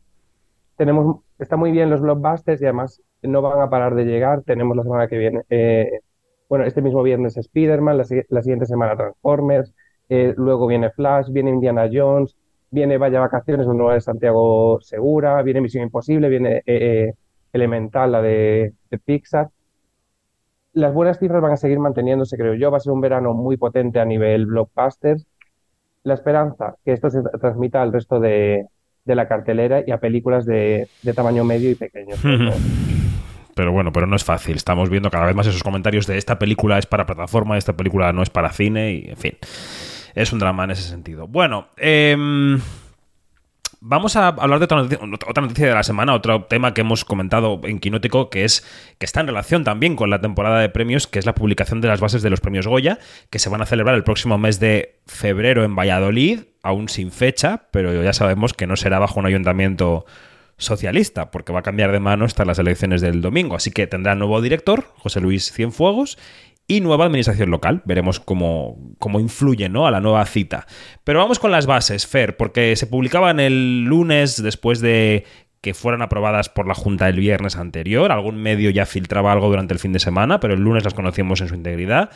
tenemos, 0.78 1.18
está 1.40 1.58
muy 1.58 1.72
bien 1.72 1.90
los 1.90 2.02
blockbusters 2.02 2.62
y 2.62 2.66
además 2.66 3.02
no 3.24 3.42
van 3.42 3.60
a 3.62 3.70
parar 3.72 3.96
de 3.96 4.06
llegar. 4.06 4.44
Tenemos 4.44 4.78
la 4.78 4.84
semana 4.84 5.08
que 5.08 5.18
viene, 5.18 5.42
eh, 5.50 6.00
bueno, 6.50 6.66
este 6.66 6.82
mismo 6.82 7.02
viernes 7.04 7.38
Spider-Man, 7.38 7.98
la, 7.98 8.04
si- 8.04 8.22
la 8.30 8.42
siguiente 8.42 8.66
semana 8.66 8.98
Transformers, 8.98 9.74
eh, 10.10 10.34
luego 10.36 10.68
viene 10.68 10.90
Flash, 10.90 11.30
viene 11.32 11.52
Indiana 11.52 11.88
Jones, 11.92 12.36
viene 12.72 12.98
Vaya 12.98 13.20
Vacaciones, 13.22 13.68
la 13.68 13.74
nueva 13.74 13.94
de 13.94 14.02
Santiago 14.02 14.80
Segura, 14.82 15.42
viene 15.44 15.62
Misión 15.62 15.84
Imposible, 15.84 16.28
viene 16.28 16.58
eh, 16.58 16.64
eh, 16.66 17.14
Elemental, 17.54 18.12
la 18.12 18.22
de, 18.22 18.74
de 18.92 18.98
Pixar. 18.98 19.50
Las 20.74 20.94
buenas 20.94 21.18
cifras 21.20 21.42
van 21.42 21.52
a 21.52 21.58
seguir 21.58 21.80
manteniéndose, 21.80 22.38
creo 22.38 22.54
yo. 22.54 22.70
Va 22.72 22.78
a 22.78 22.80
ser 22.80 22.94
un 22.94 23.02
verano 23.02 23.34
muy 23.34 23.58
potente 23.58 24.00
a 24.00 24.06
nivel 24.06 24.46
blockbusters. 24.46 25.26
La 26.04 26.14
esperanza 26.14 26.76
que 26.86 26.94
esto 26.94 27.10
se 27.10 27.20
tra- 27.20 27.40
transmita 27.40 27.82
al 27.82 27.92
resto 27.92 28.20
de, 28.20 28.66
de 29.04 29.16
la 29.16 29.28
cartelera 29.28 29.84
y 29.86 29.92
a 29.92 29.98
películas 30.00 30.46
de, 30.46 30.88
de 31.02 31.14
tamaño 31.14 31.44
medio 31.44 31.72
y 31.72 31.76
pequeño. 31.76 32.16
Pero 33.56 33.72
bueno, 33.72 33.92
pero 33.92 34.08
no 34.08 34.16
es 34.16 34.24
fácil. 34.24 34.56
Estamos 34.56 34.90
viendo 34.90 35.10
cada 35.10 35.26
vez 35.26 35.36
más 35.36 35.48
esos 35.48 35.64
comentarios 35.64 36.08
de 36.08 36.18
esta 36.18 36.40
película 36.40 36.78
es 36.78 36.86
para 36.86 37.06
plataforma, 37.06 37.58
esta 37.58 37.76
película 37.76 38.14
no 38.14 38.24
es 38.24 38.30
para 38.30 38.52
cine 38.52 38.94
y, 38.94 39.10
en 39.10 39.18
fin, 39.18 39.38
es 40.16 40.32
un 40.32 40.40
drama 40.40 40.64
en 40.64 40.72
ese 40.72 40.84
sentido. 40.84 41.28
Bueno, 41.28 41.68
em, 41.78 42.60
Vamos 43.82 44.18
a 44.18 44.28
hablar 44.28 44.60
de 44.60 44.66
otra 44.66 44.78
noticia, 44.80 45.00
otra 45.26 45.42
noticia 45.42 45.68
de 45.68 45.74
la 45.74 45.84
semana, 45.84 46.14
otro 46.14 46.44
tema 46.44 46.74
que 46.74 46.82
hemos 46.82 47.06
comentado 47.06 47.62
en 47.64 47.80
Quinótico, 47.80 48.30
que 48.30 48.44
es 48.44 48.66
que 48.98 49.06
está 49.06 49.22
en 49.22 49.28
relación 49.28 49.64
también 49.64 49.96
con 49.96 50.10
la 50.10 50.20
temporada 50.20 50.60
de 50.60 50.68
premios, 50.68 51.08
que 51.08 51.18
es 51.18 51.26
la 51.26 51.34
publicación 51.34 51.80
de 51.80 51.88
las 51.88 52.02
bases 52.02 52.22
de 52.22 52.30
los 52.30 52.42
premios 52.42 52.68
Goya, 52.68 53.00
que 53.30 53.40
se 53.40 53.48
van 53.48 53.62
a 53.62 53.66
celebrar 53.66 53.96
el 53.96 54.04
próximo 54.04 54.38
mes 54.38 54.60
de 54.60 55.00
febrero 55.08 55.64
en 55.64 55.78
Valladolid, 55.78 56.42
aún 56.62 56.90
sin 56.90 57.10
fecha, 57.14 57.68
pero 57.72 58.04
ya 58.04 58.12
sabemos 58.12 58.54
que 58.54 58.68
no 58.68 58.76
será 58.76 59.00
bajo 59.00 59.18
un 59.18 59.28
ayuntamiento 59.28 60.06
socialista, 60.60 61.32
porque 61.32 61.52
va 61.52 61.60
a 61.60 61.64
cambiar 61.64 61.92
de 61.92 62.00
mano 62.00 62.26
hasta 62.26 62.46
las 62.46 62.60
elecciones 62.60 63.02
del 63.02 63.22
domingo. 63.22 63.56
Así 63.56 63.72
que 63.72 63.88
tendrá 63.88 64.14
nuevo 64.14 64.40
director, 64.42 64.86
José 64.98 65.20
Luis 65.20 65.52
Cienfuegos, 65.52 66.20
y 66.68 66.82
nueva 66.82 67.06
administración 67.06 67.50
local. 67.50 67.82
Veremos 67.86 68.20
cómo, 68.20 68.78
cómo 69.00 69.20
influye 69.20 69.68
¿no? 69.70 69.88
a 69.88 69.92
la 69.92 70.02
nueva 70.02 70.24
cita. 70.26 70.68
Pero 71.04 71.20
vamos 71.20 71.40
con 71.40 71.50
las 71.50 71.66
bases, 71.66 72.06
Fer, 72.06 72.38
porque 72.38 72.76
se 72.76 72.86
publicaban 72.86 73.40
el 73.40 73.86
lunes 73.86 74.42
después 74.42 74.80
de 74.80 75.26
que 75.62 75.74
fueran 75.74 76.02
aprobadas 76.02 76.48
por 76.48 76.68
la 76.68 76.76
Junta 76.76 77.10
el 77.10 77.20
viernes 77.20 77.56
anterior. 77.56 78.12
Algún 78.12 78.38
medio 78.42 78.70
ya 78.70 78.86
filtraba 78.86 79.32
algo 79.32 79.48
durante 79.48 79.74
el 79.74 79.80
fin 79.80 79.94
de 79.94 80.00
semana, 80.00 80.40
pero 80.40 80.54
el 80.54 80.62
lunes 80.62 80.84
las 80.84 80.94
conocíamos 80.94 81.42
en 81.42 81.48
su 81.50 81.56
integridad. 81.56 82.12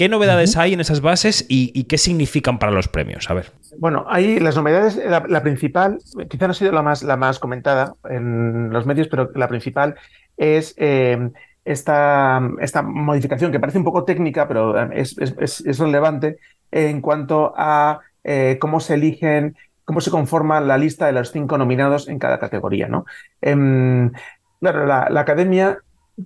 ¿Qué 0.00 0.08
novedades 0.08 0.56
hay 0.56 0.72
en 0.72 0.80
esas 0.80 1.02
bases 1.02 1.44
y, 1.46 1.84
qué 1.84 1.98
significan 1.98 2.58
para 2.58 2.72
los 2.72 2.88
premios? 2.88 3.28
A 3.28 3.34
ver. 3.34 3.52
Bueno, 3.76 4.06
ahí 4.08 4.40
las 4.40 4.56
novedades, 4.56 4.96
la, 4.96 5.42
principal, 5.42 5.98
quizá 6.30 6.46
no 6.46 6.52
ha 6.52 6.54
sido 6.54 6.72
la 6.72 6.80
más, 6.80 7.02
la 7.02 7.18
más 7.18 7.38
comentada 7.38 7.92
en 8.08 8.70
los 8.70 8.86
medios, 8.86 9.08
pero 9.08 9.30
la 9.34 9.46
principal 9.46 9.96
es 10.38 10.72
eh, 10.78 11.30
esta, 11.66 12.40
esta, 12.60 12.80
modificación 12.80 13.52
que 13.52 13.60
parece 13.60 13.76
un 13.76 13.84
poco 13.84 14.04
técnica, 14.06 14.48
pero 14.48 14.74
eh, 14.80 14.88
es, 14.94 15.78
relevante 15.78 16.38
en 16.70 17.02
cuanto 17.02 17.52
a 17.54 18.00
eh, 18.24 18.56
cómo 18.58 18.80
se 18.80 18.94
eligen 18.94 19.54
cómo 19.84 20.00
se 20.00 20.10
conforma 20.10 20.62
la 20.62 20.78
lista 20.78 21.04
de 21.04 21.12
los 21.12 21.30
cinco 21.30 21.58
nominados 21.58 22.08
en 22.08 22.18
cada 22.18 22.38
categoría. 22.38 22.88
¿no? 22.88 23.04
Em, 23.42 24.12
claro, 24.60 24.86
la, 24.86 25.20
academia, 25.20 25.80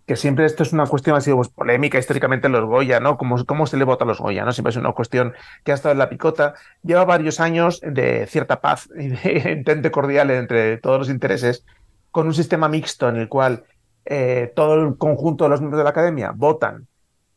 que 0.06 0.16
siempre 0.16 0.44
esto 0.44 0.62
es 0.62 0.72
una 0.72 0.86
cuestión 0.86 1.16
así 1.16 1.32
pues, 1.32 1.48
polémica 1.48 1.98
históricamente 1.98 2.48
los 2.48 2.64
Goya, 2.64 3.00
¿no? 3.00 3.16
¿Cómo, 3.16 3.44
¿Cómo, 3.44 3.66
se 3.66 3.76
le 3.76 3.84
vota 3.84 4.04
a 4.04 4.06
los 4.06 4.20
Goya? 4.20 4.44
¿no? 4.44 4.52
Siempre 4.52 4.70
es 4.70 4.76
una 4.76 4.92
cuestión 4.92 5.34
que 5.64 5.72
ha 5.72 5.74
estado 5.74 5.92
en 5.92 5.98
la 5.98 6.08
picota. 6.08 6.54
Lleva 6.82 7.04
varios 7.04 7.40
años 7.40 7.80
de 7.80 8.26
cierta 8.26 8.60
paz 8.60 8.88
y 8.98 9.08
de 9.08 9.52
entente 9.52 9.90
cordial 9.90 10.30
entre 10.30 10.78
todos 10.78 10.98
los 10.98 11.10
intereses, 11.10 11.64
con 12.10 12.26
un 12.26 12.34
sistema 12.34 12.68
mixto 12.68 13.08
en 13.08 13.16
el 13.16 13.28
cual 13.28 13.64
eh, 14.04 14.52
todo 14.54 14.74
el 14.74 14.96
conjunto 14.96 15.44
de 15.44 15.50
los 15.50 15.60
miembros 15.60 15.78
de 15.78 15.84
la 15.84 15.90
academia 15.90 16.32
votan 16.34 16.86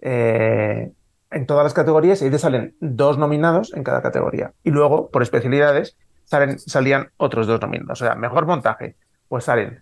eh, 0.01 0.91
en 1.31 1.45
todas 1.45 1.63
las 1.63 1.73
categorías 1.73 2.21
y 2.21 2.29
te 2.29 2.39
salen 2.39 2.75
dos 2.79 3.17
nominados 3.17 3.73
en 3.73 3.83
cada 3.83 4.01
categoría. 4.01 4.53
Y 4.63 4.71
luego, 4.71 5.09
por 5.09 5.23
especialidades, 5.23 5.97
salían 6.25 7.11
otros 7.17 7.47
dos 7.47 7.61
nominados. 7.61 8.01
O 8.01 8.05
sea, 8.05 8.15
mejor 8.15 8.45
montaje, 8.45 8.95
pues 9.27 9.45
salen 9.45 9.81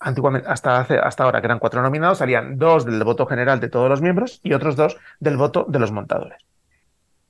antiguamente, 0.00 0.48
hasta, 0.48 0.86
ahora, 1.18 1.40
que 1.40 1.46
eran 1.46 1.58
cuatro 1.58 1.82
nominados, 1.82 2.18
salían 2.18 2.58
dos 2.58 2.84
del 2.84 3.02
voto 3.04 3.26
general 3.26 3.60
de 3.60 3.68
todos 3.68 3.88
los 3.88 4.02
miembros 4.02 4.40
y 4.42 4.52
otros 4.52 4.76
dos 4.76 4.96
del 5.20 5.36
voto 5.36 5.66
de 5.68 5.78
los 5.78 5.92
montadores. 5.92 6.38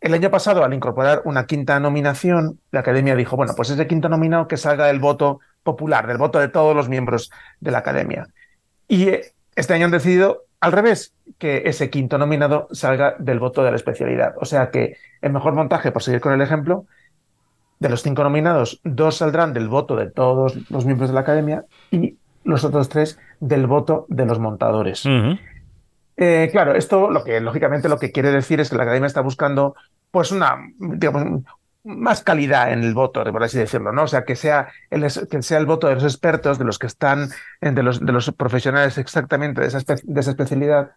El 0.00 0.14
año 0.14 0.30
pasado, 0.30 0.64
al 0.64 0.74
incorporar 0.74 1.22
una 1.24 1.46
quinta 1.46 1.80
nominación, 1.80 2.60
la 2.70 2.80
academia 2.80 3.16
dijo, 3.16 3.36
bueno, 3.36 3.54
pues 3.56 3.70
ese 3.70 3.86
quinto 3.86 4.08
nominado 4.08 4.46
que 4.46 4.56
salga 4.56 4.86
del 4.86 5.00
voto 5.00 5.40
popular, 5.64 6.06
del 6.06 6.18
voto 6.18 6.38
de 6.38 6.48
todos 6.48 6.76
los 6.76 6.88
miembros 6.88 7.30
de 7.60 7.70
la 7.72 7.78
academia. 7.78 8.28
Y 8.86 9.08
eh, 9.08 9.32
este 9.56 9.74
año 9.74 9.86
han 9.86 9.90
decidido 9.90 10.44
al 10.60 10.72
revés, 10.72 11.14
que 11.38 11.62
ese 11.66 11.90
quinto 11.90 12.18
nominado 12.18 12.68
salga 12.72 13.14
del 13.18 13.38
voto 13.38 13.62
de 13.62 13.70
la 13.70 13.76
especialidad. 13.76 14.34
O 14.40 14.44
sea 14.44 14.70
que 14.70 14.96
el 15.20 15.32
mejor 15.32 15.54
montaje, 15.54 15.92
por 15.92 16.02
seguir 16.02 16.20
con 16.20 16.32
el 16.32 16.40
ejemplo, 16.40 16.86
de 17.78 17.88
los 17.88 18.02
cinco 18.02 18.24
nominados, 18.24 18.80
dos 18.82 19.18
saldrán 19.18 19.52
del 19.52 19.68
voto 19.68 19.94
de 19.94 20.10
todos 20.10 20.58
los 20.70 20.84
miembros 20.84 21.10
de 21.10 21.14
la 21.14 21.20
academia 21.20 21.64
y 21.90 22.17
los 22.48 22.64
otros 22.64 22.88
tres 22.88 23.18
del 23.40 23.66
voto 23.66 24.06
de 24.08 24.26
los 24.26 24.38
montadores. 24.38 25.04
Eh, 26.16 26.48
claro, 26.50 26.74
esto 26.74 27.10
lo 27.10 27.22
que 27.22 27.40
lógicamente 27.40 27.88
lo 27.88 27.98
que 27.98 28.10
quiere 28.10 28.32
decir 28.32 28.58
es 28.60 28.70
que 28.70 28.76
la 28.76 28.82
academia 28.82 29.06
está 29.06 29.20
buscando 29.20 29.76
pues 30.10 30.32
una 30.32 30.56
digamos, 30.78 31.42
más 31.84 32.22
calidad 32.22 32.72
en 32.72 32.82
el 32.82 32.94
voto, 32.94 33.22
por 33.30 33.44
así 33.44 33.58
decirlo, 33.58 33.92
¿no? 33.92 34.04
O 34.04 34.08
sea, 34.08 34.24
que 34.24 34.34
sea 34.34 34.68
el, 34.90 35.06
que 35.30 35.42
sea 35.42 35.58
el 35.58 35.66
voto 35.66 35.88
de 35.88 35.94
los 35.94 36.04
expertos, 36.04 36.58
de 36.58 36.64
los 36.64 36.78
que 36.78 36.86
están, 36.86 37.28
de 37.60 37.82
los, 37.82 38.04
de 38.04 38.12
los 38.12 38.32
profesionales 38.32 38.98
exactamente 38.98 39.60
de 39.60 39.68
esa, 39.68 39.78
de 40.02 40.20
esa 40.20 40.30
especialidad, 40.30 40.92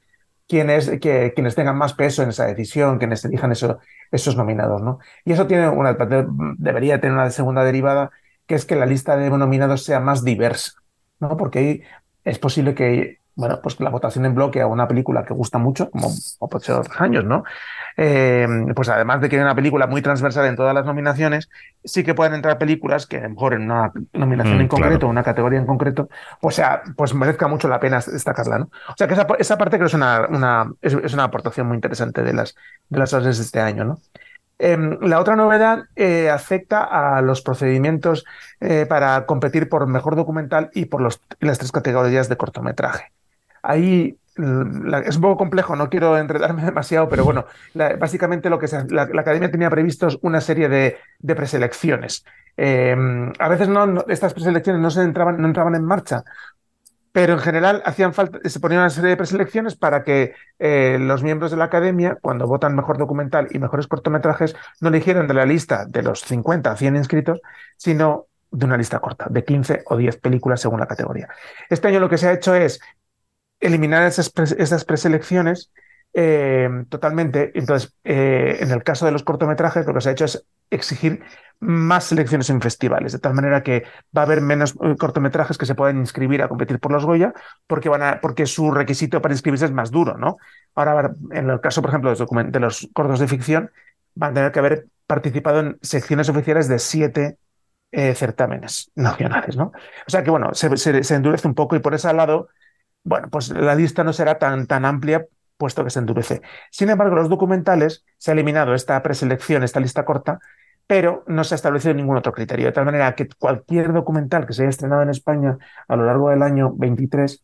quienes, 0.48 0.90
que, 1.00 1.34
quienes 1.36 1.56
tengan 1.56 1.78
más 1.78 1.94
peso 1.94 2.24
en 2.24 2.30
esa 2.30 2.46
decisión, 2.46 2.98
quienes 2.98 3.24
elijan 3.26 3.52
eso, 3.52 3.80
esos 4.12 4.36
nominados, 4.36 4.82
¿no? 4.82 5.00
Y 5.24 5.34
eso 5.34 5.48
tiene 5.48 5.70
una, 5.70 5.94
debería 6.58 7.00
tener 7.00 7.14
una 7.14 7.30
segunda 7.30 7.64
derivada, 7.64 8.12
que 8.48 8.56
es 8.56 8.66
que 8.66 8.76
la 8.76 8.86
lista 8.86 9.16
de 9.18 9.30
nominados 9.30 9.84
sea 9.84 10.00
más 10.00 10.24
diversa, 10.24 10.81
¿no? 11.22 11.38
Porque 11.38 11.84
es 12.26 12.40
posible 12.40 12.76
que, 12.76 13.20
bueno, 13.36 13.62
pues 13.62 13.80
la 13.80 13.90
votación 13.90 14.26
en 14.26 14.36
bloque 14.36 14.62
a 14.62 14.68
una 14.68 14.88
película 14.88 15.24
que 15.24 15.34
gusta 15.34 15.58
mucho, 15.58 15.90
como, 15.90 16.10
como 16.38 16.50
puede 16.50 16.66
ser 16.66 16.76
otros 16.76 17.00
años, 17.00 17.24
¿no? 17.24 17.44
Eh, 17.98 18.48
pues 18.76 18.90
además 18.90 19.22
de 19.22 19.30
que 19.30 19.36
hay 19.36 19.42
una 19.42 19.56
película 19.56 19.88
muy 19.88 20.02
transversal 20.02 20.46
en 20.46 20.56
todas 20.56 20.74
las 20.74 20.86
nominaciones, 20.86 21.50
sí 21.84 22.04
que 22.04 22.14
pueden 22.14 22.34
entrar 22.34 22.58
películas 22.58 23.06
que 23.06 23.18
a 23.18 23.24
lo 23.24 23.30
mejor 23.30 23.54
en 23.54 23.64
una 23.64 23.92
nominación 24.14 24.58
mm, 24.58 24.62
en 24.62 24.68
concreto, 24.68 25.08
una 25.08 25.24
categoría 25.24 25.60
en 25.60 25.66
concreto, 25.66 26.10
o 26.42 26.52
sea, 26.52 26.82
pues 26.96 27.14
merezca 27.14 27.48
mucho 27.48 27.68
la 27.68 27.80
pena 27.80 28.00
destacarla, 28.00 28.60
¿no? 28.60 28.70
O 28.88 28.96
sea 28.98 29.08
que 29.08 29.14
esa, 29.14 29.28
esa 29.40 29.58
parte 29.58 29.78
creo 29.78 29.88
que 29.88 29.92
es 29.92 29.94
una, 29.94 30.28
una, 30.30 30.72
es, 30.82 31.14
una 31.14 31.26
aportación 31.26 31.68
muy 31.68 31.76
interesante 31.76 32.24
de 32.24 32.34
las, 32.34 32.56
de 32.90 33.00
las 33.00 33.12
de 33.12 33.30
este 33.30 33.60
año, 33.60 33.84
¿no? 33.84 34.00
Em, 34.64 35.00
la 35.02 35.20
otra 35.20 35.36
novedad 35.36 35.86
eh, 35.96 36.30
afecta 36.30 36.84
a 36.84 37.20
los 37.24 37.42
procedimientos 37.42 38.26
eh, 38.60 38.86
para 38.88 39.26
competir 39.26 39.68
por 39.68 39.88
mejor 39.88 40.16
documental 40.16 40.70
y 40.76 40.86
por 40.86 41.02
las 41.02 41.58
tres 41.58 41.72
categorías 41.72 42.30
de 42.30 42.38
cortometraje. 42.38 43.12
Ahí 43.64 44.20
es 44.38 45.16
un 45.16 45.22
poco 45.22 45.38
complejo, 45.38 45.76
no 45.76 45.90
quiero 45.90 46.16
enredarme 46.16 46.64
demasiado, 46.66 47.10
pero 47.10 47.26
bueno, 47.26 47.46
básicamente 47.74 48.52
lo 48.52 48.60
que 48.60 48.68
la, 48.90 49.02
academia 49.02 49.50
tenía 49.50 49.72
previstos 49.72 50.20
una 50.22 50.42
serie 50.42 50.70
de, 50.70 51.36
preselecciones. 51.36 52.24
Em, 52.56 53.34
a 53.40 53.50
veces 53.50 53.68
no, 53.68 54.06
estas 54.10 54.36
preselecciones 54.36 54.80
no 54.80 54.92
se 54.92 55.02
entraban, 55.02 55.42
no 55.42 55.48
entraban 55.48 55.74
en 55.74 55.84
marcha, 55.84 56.24
pero 57.12 57.34
en 57.34 57.40
general 57.40 57.82
hacían 57.86 58.14
falta, 58.14 58.40
se 58.48 58.60
ponían 58.60 58.82
una 58.82 58.90
serie 58.90 59.12
de 59.12 59.18
preselecciones 59.18 59.76
para 59.76 60.04
que 60.04 60.34
eh, 60.60 60.98
los 61.00 61.24
miembros 61.24 61.52
de 61.52 61.58
la 61.58 61.66
academia, 61.66 62.18
cuando 62.22 62.48
votan 62.48 62.76
mejor 62.76 62.98
documental 62.98 63.48
y 63.52 63.60
mejores 63.60 63.88
cortometrajes, 63.88 64.56
no 64.80 64.90
eligieran 64.90 65.28
de 65.28 65.34
la 65.34 65.46
lista 65.46 65.86
de 65.86 66.04
los 66.04 66.22
50 66.22 66.72
a 66.72 66.78
100 66.78 66.96
inscritos, 66.96 67.42
sino 67.78 68.28
de 68.52 68.66
una 68.66 68.78
lista 68.78 69.00
corta, 69.00 69.28
de 69.30 69.44
15 69.44 69.84
o 69.86 69.98
10 69.98 70.18
películas 70.18 70.62
según 70.62 70.80
la 70.80 70.88
categoría. 70.88 71.30
Este 71.70 71.88
año 71.88 72.00
lo 72.00 72.10
que 72.10 72.18
se 72.18 72.28
ha 72.28 72.34
hecho 72.34 72.56
es 72.56 72.80
eliminar 73.60 74.04
esas, 74.04 74.32
esas 74.58 74.86
preselecciones 74.86 75.72
eh, 76.14 76.70
totalmente. 76.90 77.52
Entonces, 77.56 77.94
eh, 78.04 78.58
en 78.60 78.72
el 78.72 78.84
caso 78.84 79.06
de 79.06 79.12
los 79.12 79.24
cortometrajes, 79.24 79.86
lo 79.86 79.94
que 79.94 80.02
se 80.02 80.10
ha 80.10 80.12
hecho 80.12 80.26
es 80.26 80.46
exigir 80.70 81.24
más 81.60 82.06
selecciones 82.06 82.50
en 82.50 82.62
festivales, 82.62 83.12
de 83.12 83.20
tal 83.20 83.34
manera 83.34 83.62
que 83.62 83.84
va 84.16 84.22
a 84.22 84.26
haber 84.26 84.42
menos 84.42 84.76
eh, 84.82 84.96
cortometrajes 84.98 85.58
que 85.58 85.66
se 85.66 85.76
puedan 85.76 85.98
inscribir 85.98 86.42
a 86.42 86.48
competir 86.48 86.80
por 86.80 86.92
los 86.92 87.06
Goya, 87.06 87.34
porque, 87.68 87.88
van 87.88 88.02
a, 88.02 88.20
porque 88.22 88.46
su 88.46 88.72
requisito 88.72 89.22
para 89.22 89.34
inscribirse 89.34 89.66
es 89.66 89.72
más 89.72 89.92
duro, 89.92 90.18
¿no? 90.18 90.38
Ahora, 90.76 91.12
en 91.32 91.50
el 91.50 91.62
caso, 91.62 91.82
por 91.82 91.92
ejemplo, 91.92 92.14
de 92.14 92.60
los, 92.60 92.90
cortos 92.94 93.20
de 93.20 93.28
ficción, 93.28 93.72
van 94.16 94.32
a 94.32 94.34
tener 94.34 94.52
que 94.52 94.60
haber 94.60 94.88
participado 95.08 95.60
en 95.60 95.78
secciones 95.82 96.30
oficiales 96.30 96.68
de 96.68 96.80
siete 96.80 97.38
certámenes 97.92 98.90
nacionales, 98.96 99.58
¿no? 99.58 99.74
O 100.08 100.10
sea 100.10 100.24
que, 100.24 100.32
bueno, 100.32 100.54
se, 100.54 100.78
se 100.78 101.16
endurece 101.16 101.46
un 101.46 101.56
poco 101.56 101.76
y 101.76 101.80
por 101.80 101.94
ese 101.94 102.12
lado 102.14 102.48
bueno, 103.04 103.30
pues 103.30 103.50
la 103.50 103.76
lista 103.76 104.04
no 104.04 104.14
será 104.14 104.38
tan, 104.38 104.68
tan 104.68 104.86
amplia 104.86 105.26
puesto 105.62 105.84
que 105.84 105.92
se 105.92 106.00
endurece. 106.00 106.42
Sin 106.72 106.90
embargo, 106.90 107.16
los 107.16 107.30
documentales 107.30 108.04
se 108.18 108.32
ha 108.32 108.34
eliminado 108.34 108.74
esta 108.74 109.00
preselección, 109.04 109.62
esta 109.62 109.80
lista 109.80 110.06
corta, 110.06 110.40
pero 110.88 111.24
no 111.28 111.44
se 111.44 111.54
ha 111.54 111.58
establecido 111.58 111.94
ningún 111.94 112.18
otro 112.18 112.32
criterio. 112.32 112.66
De 112.66 112.72
tal 112.72 112.86
manera 112.86 113.14
que 113.14 113.28
cualquier 113.38 113.94
documental 113.94 114.48
que 114.48 114.54
se 114.54 114.64
haya 114.64 114.72
estrenado 114.72 115.04
en 115.04 115.12
España 115.12 115.60
a 115.88 115.96
lo 115.96 116.06
largo 116.06 116.32
del 116.32 116.42
año 116.42 116.74
23, 116.74 117.44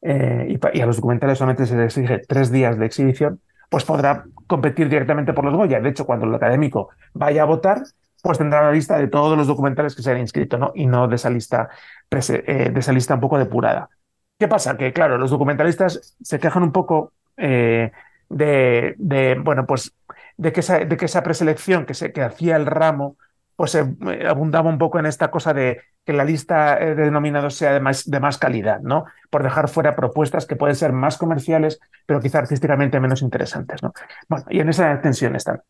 eh, 0.00 0.58
y, 0.72 0.80
a 0.80 0.86
los 0.86 0.96
documentales 0.96 1.36
solamente 1.36 1.66
se 1.66 1.76
les 1.76 1.94
exige 1.94 2.22
tres 2.26 2.50
días 2.50 2.78
de 2.78 2.86
exhibición, 2.86 3.42
pues 3.68 3.84
podrá 3.84 4.24
competir 4.46 4.88
directamente 4.88 5.34
por 5.34 5.44
los 5.44 5.54
Goya. 5.54 5.80
De 5.80 5.90
hecho, 5.90 6.06
cuando 6.06 6.24
el 6.24 6.34
académico 6.34 6.88
vaya 7.12 7.42
a 7.42 7.44
votar, 7.44 7.82
pues 8.22 8.38
tendrá 8.38 8.62
la 8.62 8.72
lista 8.72 8.96
de 8.96 9.08
todos 9.08 9.36
los 9.36 9.46
documentales 9.48 9.94
que 9.94 10.02
se 10.02 10.12
han 10.12 10.18
inscrito, 10.18 10.56
¿no? 10.56 10.72
Y 10.74 10.86
no 10.86 11.08
de 11.08 11.16
esa 11.16 11.28
lista, 11.28 11.68
eh, 12.10 12.70
de 12.72 12.80
esa 12.80 12.92
lista 12.92 13.16
un 13.16 13.20
poco 13.20 13.36
depurada. 13.36 13.90
¿Qué 14.38 14.48
pasa? 14.48 14.78
Que, 14.78 14.94
claro, 14.94 15.18
los 15.18 15.30
documentalistas 15.30 16.16
se 16.22 16.38
quejan 16.38 16.62
un 16.62 16.72
poco 16.72 17.12
eh, 17.40 17.92
de, 18.28 19.40
bueno, 19.42 19.66
pues 19.66 19.94
de 20.36 20.52
que 20.52 20.60
esa, 20.60 20.78
de 20.78 20.96
que 20.96 21.04
esa 21.06 21.22
preselección 21.22 21.86
que, 21.86 21.94
se, 21.94 22.12
que 22.12 22.22
hacía 22.22 22.56
el 22.56 22.66
ramo, 22.66 23.16
pues 23.56 23.74
eh, 23.74 23.84
abundaba 24.28 24.70
un 24.70 24.78
poco 24.78 24.98
en 24.98 25.06
esta 25.06 25.30
cosa 25.30 25.52
de 25.52 25.80
que 26.04 26.12
la 26.12 26.24
lista 26.24 26.76
de 26.76 26.94
denominados 26.94 27.54
sea 27.54 27.72
de 27.72 27.80
más, 27.80 28.08
de 28.08 28.20
más 28.20 28.38
calidad, 28.38 28.80
¿no? 28.80 29.04
Por 29.28 29.42
dejar 29.42 29.68
fuera 29.68 29.96
propuestas 29.96 30.46
que 30.46 30.56
pueden 30.56 30.76
ser 30.76 30.92
más 30.92 31.18
comerciales, 31.18 31.78
pero 32.06 32.20
quizá 32.20 32.38
artísticamente 32.38 33.00
menos 33.00 33.22
interesantes, 33.22 33.82
¿no? 33.82 33.92
Bueno, 34.28 34.46
y 34.48 34.60
en 34.60 34.68
esa 34.70 35.00
tensión 35.00 35.36
están. 35.36 35.60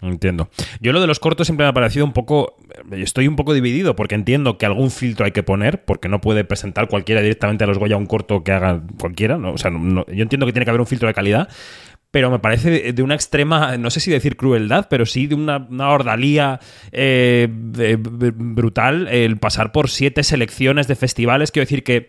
Entiendo. 0.00 0.48
Yo 0.80 0.92
lo 0.92 1.00
de 1.00 1.08
los 1.08 1.18
cortos 1.18 1.48
siempre 1.48 1.64
me 1.64 1.70
ha 1.70 1.72
parecido 1.72 2.04
un 2.04 2.12
poco. 2.12 2.56
Estoy 2.92 3.26
un 3.26 3.36
poco 3.36 3.52
dividido 3.52 3.96
porque 3.96 4.14
entiendo 4.14 4.56
que 4.56 4.66
algún 4.66 4.90
filtro 4.90 5.26
hay 5.26 5.32
que 5.32 5.42
poner, 5.42 5.84
porque 5.84 6.08
no 6.08 6.20
puede 6.20 6.44
presentar 6.44 6.88
cualquiera 6.88 7.20
directamente 7.20 7.64
a 7.64 7.66
los 7.66 7.78
Goya 7.78 7.96
un 7.96 8.06
corto 8.06 8.44
que 8.44 8.52
haga 8.52 8.80
cualquiera. 9.00 9.38
¿no? 9.38 9.52
O 9.52 9.58
sea, 9.58 9.70
yo 9.72 10.22
entiendo 10.22 10.46
que 10.46 10.52
tiene 10.52 10.64
que 10.64 10.70
haber 10.70 10.80
un 10.80 10.86
filtro 10.86 11.08
de 11.08 11.14
calidad, 11.14 11.48
pero 12.10 12.30
me 12.30 12.38
parece 12.38 12.92
de, 12.92 13.02
una 13.02 13.14
extrema, 13.14 13.76
no 13.76 13.90
sé 13.90 14.00
si 14.00 14.10
decir 14.10 14.36
crueldad, 14.36 14.86
pero 14.88 15.04
sí 15.04 15.26
de 15.26 15.34
una, 15.34 15.66
una 15.68 15.90
ordalía 15.90 16.60
eh, 16.92 17.48
brutal 17.50 19.08
el 19.08 19.36
pasar 19.36 19.72
por 19.72 19.90
siete 19.90 20.22
selecciones 20.22 20.86
de 20.88 20.94
festivales. 20.94 21.50
Quiero 21.50 21.64
decir 21.64 21.82
que, 21.82 22.08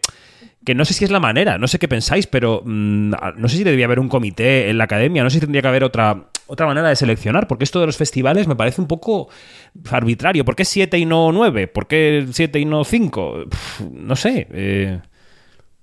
que 0.64 0.76
no 0.76 0.86
sé 0.86 0.94
si 0.94 1.06
es 1.06 1.12
la 1.12 1.20
manera, 1.20 1.58
no 1.58 1.68
sé 1.68 1.80
qué 1.80 1.88
pensáis, 1.88 2.28
pero 2.28 2.62
mm, 2.64 3.14
no 3.36 3.50
sé 3.50 3.58
si 3.58 3.64
debería 3.64 3.86
haber 3.86 4.00
un 4.00 4.10
comité 4.10 4.70
en 4.70 4.78
la 4.78 4.86
academia, 4.86 5.24
no 5.24 5.30
sé 5.30 5.36
si 5.36 5.42
tendría 5.42 5.62
que 5.62 5.68
haber 5.68 5.84
otra, 5.84 6.30
otra 6.50 6.66
manera 6.68 6.90
de 6.90 6.96
seleccionar, 6.96 7.48
porque 7.48 7.64
esto 7.64 7.80
de 7.80 7.86
los 7.86 7.98
festivales 7.98 8.48
me 8.48 8.56
parece 8.56 8.82
un 8.82 8.88
poco 8.88 9.30
arbitrario. 9.92 10.44
¿Por 10.44 10.56
qué 10.56 10.66
siete 10.66 10.98
y 10.98 11.06
no 11.06 11.32
nueve? 11.32 11.68
¿Por 11.68 11.88
qué 11.88 12.28
siete 12.32 12.60
y 12.60 12.66
no 12.66 12.84
cinco? 12.84 13.36
Pf, 13.50 13.84
No 13.94 14.16
sé. 14.16 14.48
eh, 14.52 15.00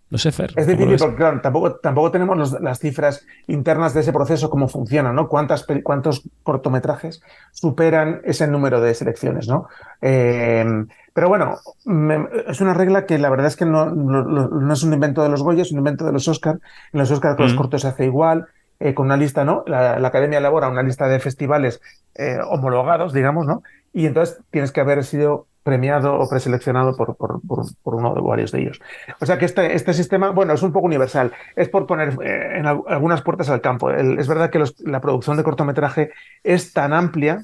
no 0.09 0.19
sé, 0.19 0.31
Fer. 0.31 0.51
Es 0.55 0.67
¿cómo 0.67 0.71
lo 0.71 0.77
difícil 0.77 0.99
porque, 0.99 1.17
claro, 1.17 1.41
tampoco, 1.41 1.75
tampoco 1.77 2.11
tenemos 2.13 2.37
los- 2.39 2.61
las 2.61 2.79
cifras 2.79 3.27
internas 3.49 3.93
de 3.93 4.01
ese 4.03 4.13
proceso, 4.13 4.49
cómo 4.51 4.69
funciona, 4.69 5.13
¿no? 5.13 5.27
¿Cuántas, 5.29 5.67
¿Cuántos 5.83 6.23
cortometrajes 6.45 7.23
superan 7.53 8.21
ese 8.25 8.47
número 8.47 8.81
de 8.81 8.95
selecciones, 8.95 9.49
¿no? 9.49 9.67
Eh, 10.01 10.65
pero 11.13 11.29
bueno, 11.29 11.57
me- 11.87 12.25
es 12.47 12.61
una 12.61 12.73
regla 12.75 13.05
que 13.05 13.19
la 13.19 13.31
verdad 13.31 13.49
es 13.49 13.57
que 13.57 13.65
no, 13.67 13.87
no- 13.87 14.23
no- 14.23 14.49
no 14.49 14.73
es 14.75 14.83
un 14.85 14.93
invento 14.93 15.23
de 15.25 15.29
los 15.29 15.43
Goya, 15.43 15.63
es 15.63 15.73
un 15.73 15.79
invento 15.79 16.05
de 16.07 16.13
los 16.13 16.29
Oscar. 16.29 16.61
En 16.93 17.01
los 17.01 17.11
Oscar 17.11 17.35
con 17.35 17.47
los 17.47 17.55
Mm. 17.55 17.59
cortos 17.59 17.83
se 17.83 17.89
hace 17.89 18.05
igual, 18.05 18.47
eh, 18.81 18.95
con 18.95 19.07
una 19.07 19.17
lista, 19.17 19.45
¿no? 19.45 19.65
La, 19.67 19.95
Academia 20.07 20.39
elabora 20.39 20.69
una 20.69 20.83
lista 20.83 21.09
de 21.09 21.21
festivales 21.21 21.81
eh, 22.15 22.39
homologados, 22.49 23.13
digamos, 23.13 23.47
¿no? 23.47 23.63
Y 23.93 24.07
entonces 24.07 24.39
tienes 24.51 24.73
que 24.73 24.81
haber 24.81 25.05
sido 25.05 25.47
premiado 25.63 26.15
o 26.19 26.29
preseleccionado 26.29 26.97
por, 26.97 27.17
por, 27.17 27.41
por, 27.47 27.95
uno 27.95 28.15
de 28.15 28.21
varios 28.21 28.53
de 28.53 28.61
ellos. 28.61 28.81
O 29.21 29.27
sea 29.27 29.37
que 29.39 29.47
este, 29.47 29.75
este 29.75 29.95
sistema, 29.95 30.31
bueno, 30.31 30.53
es 30.55 30.63
un 30.63 30.73
poco 30.73 30.87
universal. 30.87 31.33
Es 31.57 31.69
por 31.69 31.87
poner 31.87 32.11
eh, 32.23 32.59
en 32.59 32.67
al- 32.67 32.83
algunas 32.87 33.23
puertas 33.23 33.49
al 33.51 33.61
campo. 33.61 33.91
Es 33.91 34.29
verdad 34.29 34.51
que 34.51 34.63
la 34.85 35.01
producción 35.01 35.37
de 35.37 35.43
cortometraje 35.43 36.11
es 36.45 36.73
tan 36.73 36.93
amplia 36.93 37.41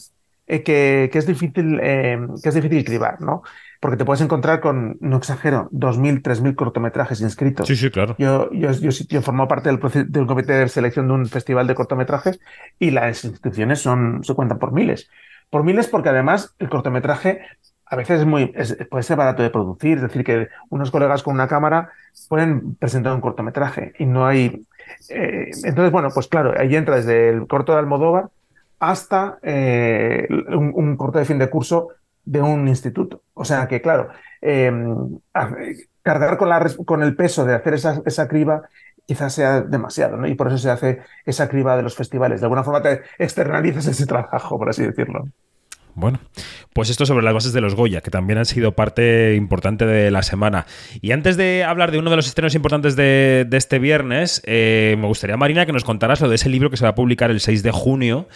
que, 0.46 1.08
que 1.12 1.18
es 1.18 1.26
difícil, 1.26 1.80
eh, 1.82 2.18
que 2.42 2.48
es 2.48 2.54
difícil 2.54 2.84
cribar, 2.84 3.20
¿no? 3.20 3.42
Porque 3.82 3.96
te 3.96 4.04
puedes 4.04 4.20
encontrar 4.20 4.60
con, 4.60 4.96
no 5.00 5.16
exagero, 5.16 5.68
2.000, 5.72 6.22
3.000 6.22 6.54
cortometrajes 6.54 7.20
inscritos. 7.20 7.66
Sí, 7.66 7.74
sí, 7.74 7.90
claro. 7.90 8.14
Yo, 8.16 8.48
yo, 8.52 8.70
yo, 8.70 9.22
formado 9.22 9.48
parte 9.48 9.70
del, 9.70 9.80
comité 10.28 10.52
de 10.52 10.68
selección 10.68 11.08
de 11.08 11.14
un 11.14 11.26
festival 11.26 11.66
de 11.66 11.74
cortometrajes 11.74 12.38
y 12.78 12.92
las 12.92 13.24
inscripciones 13.24 13.80
son, 13.80 14.22
se 14.22 14.34
cuentan 14.34 14.60
por 14.60 14.70
miles. 14.70 15.10
Por 15.50 15.64
miles 15.64 15.88
porque 15.88 16.10
además 16.10 16.54
el 16.60 16.68
cortometraje 16.68 17.40
a 17.86 17.96
veces 17.96 18.20
es 18.20 18.24
muy, 18.24 18.52
es- 18.54 18.78
puede 18.88 19.02
ser 19.02 19.16
barato 19.16 19.42
de 19.42 19.50
producir, 19.50 19.96
es 19.96 20.02
decir, 20.02 20.22
que 20.22 20.46
unos 20.70 20.92
colegas 20.92 21.24
con 21.24 21.34
una 21.34 21.48
cámara 21.48 21.90
pueden 22.28 22.76
presentar 22.76 23.12
un 23.14 23.20
cortometraje 23.20 23.94
y 23.98 24.06
no 24.06 24.24
hay... 24.28 24.64
eh, 25.08 25.50
entonces, 25.64 25.90
bueno, 25.90 26.10
pues 26.14 26.28
claro, 26.28 26.54
ahí 26.56 26.76
entra 26.76 26.94
desde 26.94 27.30
el 27.30 27.48
corto 27.48 27.72
de 27.72 27.80
Almodóvar 27.80 28.28
hasta 28.78 29.38
eh, 29.42 30.28
un, 30.50 30.70
un 30.72 30.96
corto 30.96 31.18
de 31.18 31.24
fin 31.24 31.38
de 31.40 31.50
curso 31.50 31.88
de 32.24 32.40
un 32.40 32.68
instituto. 32.68 33.22
O 33.34 33.44
sea 33.44 33.66
que, 33.68 33.80
claro, 33.80 34.08
a- 35.34 35.50
cargar 36.02 36.36
con, 36.36 36.48
la, 36.48 36.66
con 36.84 37.02
el 37.02 37.14
peso 37.16 37.44
de 37.44 37.54
hacer 37.54 37.74
esa, 37.74 38.02
esa 38.06 38.28
criba 38.28 38.62
quizás 39.06 39.34
sea 39.34 39.60
demasiado, 39.62 40.16
¿no? 40.16 40.26
Y 40.28 40.34
por 40.34 40.48
eso 40.48 40.58
se 40.58 40.70
hace 40.70 41.00
esa 41.24 41.48
criba 41.48 41.76
de 41.76 41.82
los 41.82 41.94
festivales. 41.96 42.40
De 42.40 42.46
alguna 42.46 42.64
forma 42.64 42.82
te 42.82 43.02
externalizas 43.18 43.86
ese 43.86 44.06
trabajo, 44.06 44.58
por 44.58 44.68
así 44.68 44.82
decirlo. 44.84 45.28
Bueno, 45.94 46.20
pues 46.72 46.88
esto 46.88 47.04
sobre 47.04 47.22
las 47.22 47.34
bases 47.34 47.52
de 47.52 47.60
los 47.60 47.74
Goya, 47.74 48.00
que 48.00 48.10
también 48.10 48.38
han 48.38 48.46
sido 48.46 48.72
parte 48.72 49.34
importante 49.34 49.84
de 49.84 50.10
la 50.10 50.22
semana. 50.22 50.64
Y 51.02 51.12
antes 51.12 51.36
de 51.36 51.64
hablar 51.64 51.90
de 51.90 51.98
uno 51.98 52.08
de 52.08 52.16
los 52.16 52.26
estrenos 52.26 52.54
importantes 52.54 52.96
de, 52.96 53.44
de 53.46 53.56
este 53.58 53.78
viernes, 53.78 54.40
eh, 54.46 54.96
me 54.98 55.06
gustaría, 55.06 55.36
Marina, 55.36 55.66
que 55.66 55.72
nos 55.72 55.84
contaras 55.84 56.20
lo 56.22 56.30
de 56.30 56.36
ese 56.36 56.48
libro 56.48 56.70
que 56.70 56.78
se 56.78 56.84
va 56.84 56.90
a 56.90 56.94
publicar 56.94 57.30
el 57.30 57.40
6 57.40 57.62
de 57.62 57.72
junio 57.72 58.26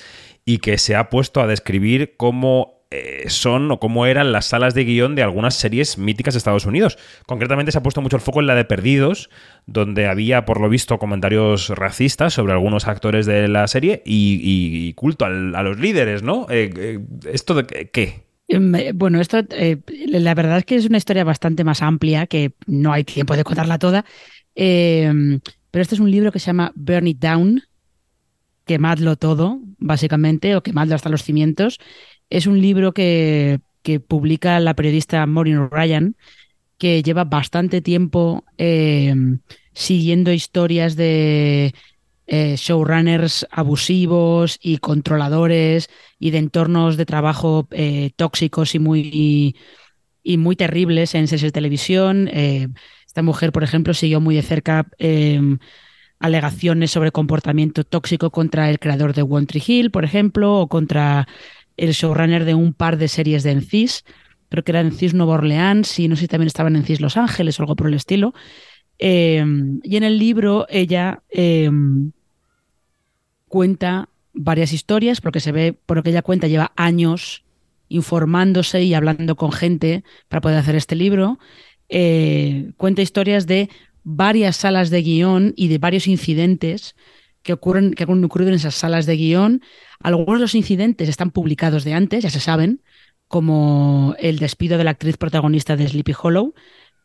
y 0.45 0.59
que 0.59 0.77
se 0.77 0.97
ha 0.97 1.09
puesto 1.09 1.41
a 1.41 1.47
describir 1.47 2.15
cómo 2.19 2.76
eh, 2.91 3.25
son 3.29 3.71
o 3.73 3.81
cómo 3.81 4.07
eran 4.07 4.31
las 4.31 4.47
salas 4.47 4.75
de 4.75 4.85
guion 4.85 5.15
de 5.17 5.23
algunas 5.23 5.55
series 5.55 5.99
míticas 5.99 6.35
de 6.35 6.39
Estados 6.39 6.67
Unidos. 6.67 6.99
Concretamente 7.27 7.73
se 7.73 7.79
ha 7.79 7.83
puesto 7.83 8.01
mucho 8.01 8.17
el 8.17 8.23
foco 8.23 8.41
en 8.41 8.47
la 8.47 8.55
de 8.55 8.65
Perdidos, 8.65 9.29
donde 9.67 10.07
había, 10.07 10.45
por 10.45 10.61
lo 10.61 10.69
visto, 10.69 10.99
comentarios 10.99 11.69
racistas 11.71 12.35
sobre 12.35 12.53
algunos 12.53 12.87
actores 12.87 13.27
de 13.27 13.49
la 13.49 13.67
serie 13.67 14.03
y, 14.05 14.93
culto 14.95 15.25
a 15.25 15.31
los 15.31 15.79
líderes, 15.79 16.23
¿no? 16.23 16.47
Eh, 16.49 16.71
eh, 16.77 17.01
¿Esto 17.33 17.55
de 17.55 17.91
qué- 17.91 18.23
Bueno, 18.95 19.21
esto 19.21 19.39
la 20.07 20.35
verdad 20.35 20.59
es 20.59 20.65
que 20.65 20.77
es 20.77 20.87
una 20.87 20.99
historia 20.99 21.25
bastante 21.25 21.65
más 21.65 21.83
amplia 21.83 22.27
que 22.27 22.53
no 22.67 22.93
hay 22.93 23.03
tiempo 23.03 23.37
de 23.37 23.43
contarla 23.43 23.79
toda. 23.79 24.05
Pero 24.55 25.83
este 25.83 25.95
es 25.97 26.01
un 26.01 26.11
libro 26.11 26.33
que 26.33 26.39
se 26.39 26.47
llama 26.47 26.73
Burn 26.75 27.09
It 27.09 27.19
Down, 27.19 27.63
quemadlo 28.65 29.17
todo, 29.17 29.61
básicamente, 29.79 30.57
o 30.57 30.63
quemadlo 30.63 30.95
hasta 30.95 31.09
los 31.09 31.23
cimientos. 31.23 31.79
Es 32.31 32.47
un 32.47 32.61
libro 32.61 32.93
que, 32.93 33.61
que 33.83 34.01
publica 34.01 34.59
la 34.61 34.75
periodista 34.75 35.25
Maureen 35.27 35.71
Ryan, 35.71 36.17
que 36.79 37.03
lleva 37.03 37.25
bastante 37.25 37.81
tiempo 37.81 38.45
em, 38.59 39.41
siguiendo 39.73 40.33
historias 40.33 40.97
de 40.97 41.75
eh, 42.27 42.57
showrunners 42.57 43.47
abusivos 43.51 44.59
y 44.61 44.79
controladores 44.79 45.89
y 46.19 46.31
de 46.31 46.39
entornos 46.39 46.97
de 46.97 47.07
trabajo 47.07 47.69
eh, 47.71 48.11
tóxicos 48.17 48.75
y 48.75 48.79
muy, 48.79 49.57
y 50.23 50.37
muy 50.37 50.57
terribles 50.57 51.15
en 51.15 51.29
series 51.29 51.43
de 51.43 51.53
televisión. 51.53 52.29
Eh, 52.33 52.69
esta 53.07 53.23
mujer, 53.23 53.53
por 53.53 53.63
ejemplo, 53.63 53.95
siguió 53.95 54.21
muy 54.21 54.35
de 54.35 54.43
cerca 54.43 54.89
eh, 54.99 55.41
alegaciones 56.19 56.91
sobre 56.91 57.13
comportamiento 57.13 57.85
tóxico 57.85 58.31
contra 58.31 58.71
el 58.71 58.79
creador 58.79 59.15
de 59.15 59.23
One 59.23 59.47
Tree 59.47 59.63
Hill, 59.67 59.91
por 59.91 60.05
ejemplo, 60.05 60.61
o 60.61 60.69
contra 60.69 61.29
el 61.77 61.93
showrunner 61.93 62.45
de 62.45 62.55
un 62.55 62.73
par 62.73 62.97
de 62.97 63.09
series 63.09 63.43
de 63.43 63.53
Encis. 63.53 64.05
Creo 64.49 64.65
que 64.65 64.73
era 64.73 64.81
Encis 64.81 65.15
Nueva 65.15 65.35
Orleans 65.35 65.99
y 65.99 66.09
no 66.09 66.17
sé 66.17 66.23
si 66.23 66.29
también 66.29 66.47
estaban 66.47 66.75
en 66.75 66.83
Encis 66.83 67.01
Los 67.01 67.17
Ángeles 67.17 67.59
o 67.59 67.63
algo 67.63 67.77
por 67.77 67.89
el 67.89 67.95
estilo. 67.95 68.35
Eh, 68.99 69.45
y 69.83 69.97
en 69.97 70.03
el 70.03 70.19
libro 70.19 70.67
ella 70.71 71.23
eh, 71.29 71.71
cuenta 73.49 74.09
varias 74.33 74.73
historias, 74.73 75.21
porque 75.21 75.41
se 75.41 75.53
ve, 75.53 75.73
por 75.73 75.97
lo 75.97 76.03
que 76.03 76.11
ella 76.11 76.23
cuenta, 76.23 76.47
lleva 76.47 76.73
años 76.77 77.45
informándose 77.89 78.83
y 78.83 78.95
hablando 78.95 79.37
con 79.37 79.53
gente 79.53 80.05
para 80.29 80.41
poder 80.41 80.59
hacer 80.59 80.77
este 80.77 80.97
libro. 80.97 81.39
Eh, 81.89 82.73
cuenta 82.77 83.03
historias 83.03 83.47
de 83.47 83.71
varias 84.03 84.57
salas 84.57 84.91
de 84.91 85.03
guion 85.03 85.53
y 85.57 85.69
de 85.69 85.79
varios 85.79 86.07
incidentes 86.07 86.95
que 87.47 87.53
ocurren, 87.53 87.93
que 87.95 88.03
han 88.03 88.25
ocurrido 88.25 88.51
en 88.51 88.57
esas 88.57 88.75
salas 88.75 89.07
de 89.07 89.17
guion. 89.17 89.63
Algunos 90.01 90.41
de 90.41 90.43
los 90.43 90.55
incidentes 90.57 91.09
están 91.09 91.31
publicados 91.31 91.85
de 91.85 91.95
antes, 91.95 92.25
ya 92.25 92.31
se 92.31 92.41
saben, 92.41 92.83
como 93.29 94.17
el 94.19 94.41
despido 94.41 94.77
de 94.77 94.85
la 94.85 94.91
actriz 94.91 95.17
protagonista 95.17 95.77
de 95.77 95.89
Sleepy 95.89 96.13
Hollow. 96.21 96.55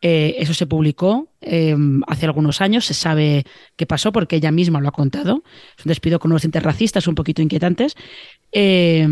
Eh, 0.02 0.34
eso 0.38 0.52
se 0.52 0.66
publicó 0.66 1.28
eh, 1.40 1.76
hace 2.08 2.26
algunos 2.26 2.60
años, 2.60 2.84
se 2.84 2.92
sabe 2.92 3.44
qué 3.76 3.86
pasó 3.86 4.10
porque 4.10 4.34
ella 4.34 4.50
misma 4.50 4.80
lo 4.80 4.88
ha 4.88 4.92
contado. 4.92 5.44
Es 5.78 5.86
un 5.86 5.90
despido 5.90 6.18
con 6.18 6.32
unos 6.32 6.42
tintes 6.42 6.62
racistas 6.62 7.06
un 7.06 7.14
poquito 7.14 7.40
inquietantes. 7.40 7.94
Eh, 8.50 9.06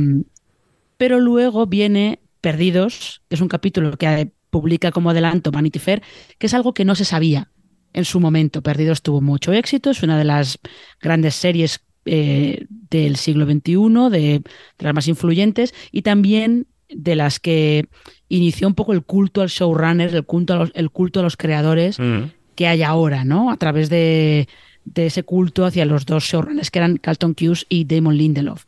pero 0.97 1.21
luego 1.21 1.67
viene 1.67 2.19
Perdidos, 2.41 3.23
que 3.29 3.37
es 3.37 3.41
un 3.41 3.49
capítulo 3.49 3.97
que 3.97 4.33
publica 4.51 4.91
como 4.91 5.11
adelanto 5.11 5.53
Vanity 5.53 5.79
Fair, 5.79 6.03
que 6.39 6.49
es 6.49 6.55
algo 6.55 6.75
que 6.75 6.85
no 6.85 6.97
se 6.97 7.05
sabía 7.05 7.53
en 7.93 8.05
su 8.05 8.21
momento. 8.21 8.63
Perdidos 8.63 9.03
tuvo 9.03 9.21
mucho 9.21 9.53
éxito, 9.53 9.91
es 9.91 10.03
una 10.03 10.19
de 10.19 10.25
las 10.25 10.59
grandes 11.01 11.35
series 11.35 11.81
eh, 12.07 12.67
del 12.69 13.17
siglo 13.17 13.45
XXI, 13.45 13.75
de, 14.11 14.19
de 14.41 14.43
las 14.79 14.95
más 14.95 15.09
influyentes, 15.09 15.75
y 15.93 16.03
también 16.03 16.67
de 16.89 17.15
las 17.15 17.39
que 17.39 17.87
inició 18.29 18.67
un 18.67 18.75
poco 18.75 18.93
el 18.93 19.03
culto 19.05 19.43
al 19.43 19.49
showrunner, 19.49 20.15
el 20.15 20.25
culto 20.25 20.55
a 20.55 20.57
los, 20.57 20.73
el 20.75 20.91
culto 20.91 21.21
a 21.21 21.23
los 21.23 21.37
creadores 21.37 21.99
Mm. 21.99 22.31
que 22.57 22.67
hay 22.67 22.83
ahora, 22.83 23.25
¿no? 23.25 23.51
A 23.51 23.57
través 23.57 23.89
de, 23.91 24.49
de 24.85 25.07
ese 25.07 25.23
culto 25.23 25.65
hacia 25.65 25.85
los 25.85 26.05
dos 26.05 26.25
showrunners 26.25 26.71
que 26.71 26.79
eran 26.79 26.97
Carlton 26.97 27.35
Cuse 27.35 27.65
y 27.69 27.85
Damon 27.85 28.17
Lindelof. 28.17 28.65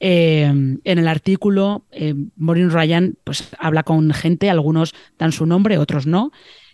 Eh, 0.00 0.44
en 0.44 0.80
el 0.98 1.08
artículo, 1.08 1.84
eh, 1.90 2.14
Maureen 2.36 2.70
Ryan 2.70 3.16
pues, 3.24 3.48
habla 3.58 3.82
con 3.82 4.12
gente, 4.12 4.48
algunos 4.48 4.94
dan 5.18 5.32
su 5.32 5.44
nombre, 5.46 5.78
otros 5.78 6.06
no, 6.06 6.30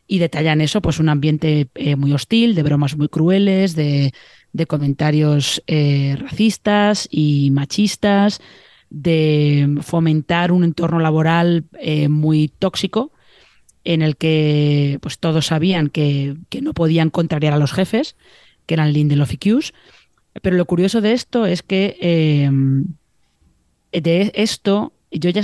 y 0.07 0.18
detallan 0.18 0.61
eso, 0.61 0.82
pues 0.82 0.98
un 0.98 1.09
ambiente 1.09 1.68
eh, 1.74 1.96
muy 1.96 2.12
hostil, 2.12 2.55
de 2.55 2.62
bromas 2.62 2.96
muy 2.96 3.09
crueles, 3.09 3.74
de, 3.74 4.12
de 4.52 4.66
comentarios 4.66 5.62
eh, 5.66 6.16
racistas 6.18 7.09
y 7.11 7.50
machistas, 7.50 8.40
de 8.90 9.78
fomentar 9.82 10.52
un 10.52 10.62
entorno 10.62 11.00
laboral 11.00 11.64
eh, 11.80 12.09
muy 12.09 12.48
tóxico 12.48 13.12
en 13.82 14.02
el 14.02 14.16
que 14.16 14.98
pues 15.02 15.18
todos 15.18 15.46
sabían 15.46 15.88
que, 15.88 16.36
que, 16.48 16.62
no 16.62 16.72
podían 16.72 17.11
contrariar 17.11 17.52
a 17.52 17.59
los 17.59 17.72
jefes, 17.72 18.16
que 18.66 18.74
eran 18.74 18.92
Lindelof 18.92 19.32
y 19.32 19.38
Cuse. 19.38 19.72
Pero 20.40 20.57
lo 20.57 20.64
curioso 20.66 21.00
de 21.00 21.12
esto 21.12 21.46
es 21.46 21.62
que 21.62 21.96
eh, 22.00 22.50
de 23.92 24.32
esto 24.34 24.92
yo 25.11 25.30
ya, 25.30 25.42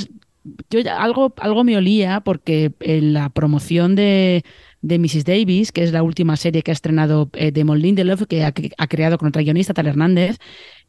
yo 0.70 0.80
algo, 0.90 1.34
algo 1.38 1.64
me 1.64 1.76
olía 1.76 2.20
porque 2.20 2.72
en 2.80 3.12
la 3.12 3.28
promoción 3.28 3.94
de, 3.94 4.44
de 4.82 4.98
Mrs. 4.98 5.24
Davis, 5.24 5.72
que 5.72 5.82
es 5.82 5.92
la 5.92 6.02
última 6.02 6.36
serie 6.36 6.62
que 6.62 6.70
ha 6.70 6.72
estrenado 6.72 7.30
eh, 7.34 7.52
Damon 7.52 7.80
Lindelof, 7.80 8.24
que 8.26 8.44
ha, 8.44 8.52
ha, 8.78 8.86
creado 8.86 9.18
con 9.18 9.28
otra 9.28 9.42
guionista, 9.42 9.74
Tal 9.74 9.86
Hernández. 9.86 10.38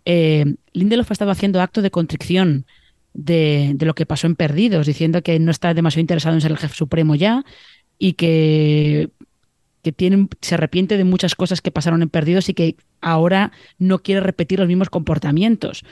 Eh, 0.05 0.55
Lindelof 0.73 1.11
ha 1.11 1.13
estado 1.13 1.31
haciendo 1.31 1.61
acto 1.61 1.81
de 1.81 1.91
contrición 1.91 2.65
de, 3.13 3.73
de, 3.75 3.85
lo 3.85 3.93
que 3.93 4.05
pasó 4.05 4.27
en 4.27 4.35
Perdidos, 4.35 4.87
diciendo 4.87 5.21
que 5.21 5.37
no 5.39 5.51
está 5.51 5.73
demasiado 5.73 6.01
interesado 6.01 6.35
en 6.35 6.41
ser 6.41 6.51
el 6.51 6.57
jefe 6.57 6.75
supremo 6.75 7.15
ya 7.15 7.43
y 7.97 8.13
que, 8.13 9.09
que 9.83 9.91
tiene, 9.91 10.27
se 10.41 10.55
arrepiente 10.55 10.97
de 10.97 11.03
muchas 11.03 11.35
cosas 11.35 11.61
que 11.61 11.71
pasaron 11.71 12.01
en 12.01 12.09
Perdidos 12.09 12.47
y 12.49 12.53
que 12.53 12.77
ahora 13.01 13.51
no 13.77 13.99
quiere 13.99 14.21
repetir 14.21 14.59
los 14.59 14.67
mismos 14.67 14.89
comportamientos. 14.89 15.83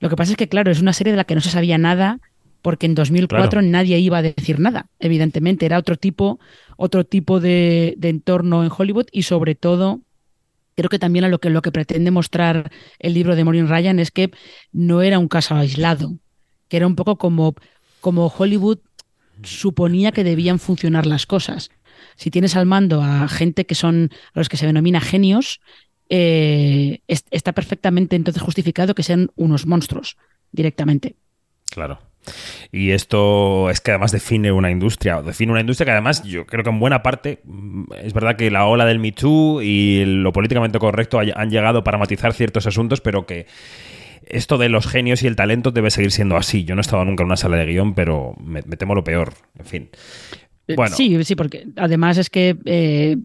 Lo 0.00 0.08
que 0.08 0.16
pasa 0.16 0.32
es 0.32 0.36
que, 0.36 0.48
claro, 0.48 0.70
es 0.70 0.80
una 0.80 0.92
serie 0.92 1.12
de 1.12 1.16
la 1.16 1.24
que 1.24 1.34
no 1.34 1.40
se 1.40 1.50
sabía 1.50 1.78
nada 1.78 2.20
porque 2.62 2.86
en 2.86 2.94
2004 2.94 3.48
claro. 3.48 3.66
nadie 3.66 3.98
iba 3.98 4.18
a 4.18 4.22
decir 4.22 4.58
nada. 4.58 4.86
Evidentemente, 4.98 5.66
era 5.66 5.78
otro 5.78 5.96
tipo, 5.96 6.38
otro 6.76 7.04
tipo 7.04 7.40
de, 7.40 7.94
de, 7.98 8.08
entorno 8.08 8.64
en 8.64 8.70
Hollywood 8.76 9.06
y 9.12 9.22
sobre 9.22 9.54
todo, 9.54 10.00
creo 10.74 10.88
que 10.88 10.98
también 10.98 11.24
a 11.24 11.28
lo 11.28 11.38
que, 11.38 11.50
lo 11.50 11.62
que 11.62 11.72
pretende 11.72 12.10
mostrar 12.10 12.70
el 12.98 13.14
libro 13.14 13.36
de 13.36 13.44
Maureen 13.44 13.68
Ryan 13.68 13.98
es 13.98 14.10
que 14.10 14.30
no 14.72 15.02
era 15.02 15.18
un 15.18 15.28
caso 15.28 15.54
aislado, 15.54 16.18
que 16.68 16.76
era 16.76 16.86
un 16.86 16.96
poco 16.96 17.16
como, 17.16 17.54
como 18.00 18.26
Hollywood 18.26 18.78
suponía 19.42 20.12
que 20.12 20.24
debían 20.24 20.58
funcionar 20.58 21.06
las 21.06 21.26
cosas. 21.26 21.70
Si 22.16 22.30
tienes 22.30 22.56
al 22.56 22.66
mando 22.66 23.02
a 23.02 23.28
gente 23.28 23.66
que 23.66 23.74
son 23.74 24.10
a 24.34 24.38
los 24.38 24.48
que 24.48 24.56
se 24.56 24.66
denomina 24.66 25.00
genios, 25.00 25.60
eh, 26.08 27.00
es, 27.06 27.24
está 27.30 27.52
perfectamente 27.52 28.16
entonces 28.16 28.42
justificado 28.42 28.94
que 28.94 29.02
sean 29.02 29.30
unos 29.36 29.66
monstruos 29.66 30.16
directamente. 30.52 31.16
Claro. 31.70 31.98
Y 32.72 32.90
esto 32.90 33.70
es 33.70 33.80
que 33.80 33.92
además 33.92 34.12
define 34.12 34.52
una 34.52 34.70
industria, 34.70 35.22
define 35.22 35.52
una 35.52 35.60
industria 35.60 35.86
que 35.86 35.92
además 35.92 36.22
yo 36.24 36.44
creo 36.46 36.62
que 36.62 36.70
en 36.70 36.78
buena 36.78 37.02
parte 37.02 37.40
mm, 37.44 37.84
es 38.02 38.12
verdad 38.12 38.36
que 38.36 38.50
la 38.50 38.66
ola 38.66 38.84
del 38.84 38.98
Me 38.98 39.12
Too 39.12 39.62
y 39.62 40.04
lo 40.04 40.32
políticamente 40.32 40.78
correcto 40.78 41.18
han 41.18 41.50
llegado 41.50 41.84
para 41.84 41.98
matizar 41.98 42.32
ciertos 42.34 42.66
asuntos, 42.66 43.00
pero 43.00 43.26
que 43.26 43.46
esto 44.26 44.58
de 44.58 44.68
los 44.68 44.86
genios 44.86 45.22
y 45.22 45.26
el 45.26 45.36
talento 45.36 45.70
debe 45.70 45.90
seguir 45.90 46.12
siendo 46.12 46.36
así. 46.36 46.64
Yo 46.64 46.74
no 46.74 46.80
he 46.80 46.82
estado 46.82 47.04
nunca 47.04 47.22
en 47.22 47.26
una 47.26 47.36
sala 47.36 47.56
de 47.56 47.66
guion, 47.66 47.94
pero 47.94 48.34
me, 48.38 48.62
me 48.66 48.76
temo 48.76 48.94
lo 48.94 49.04
peor. 49.04 49.32
En 49.58 49.64
fin. 49.64 49.90
Bueno. 50.76 50.94
Sí, 50.94 51.24
sí, 51.24 51.34
porque 51.34 51.66
además 51.76 52.18
es 52.18 52.28
que 52.28 52.56
eh, 52.66 53.16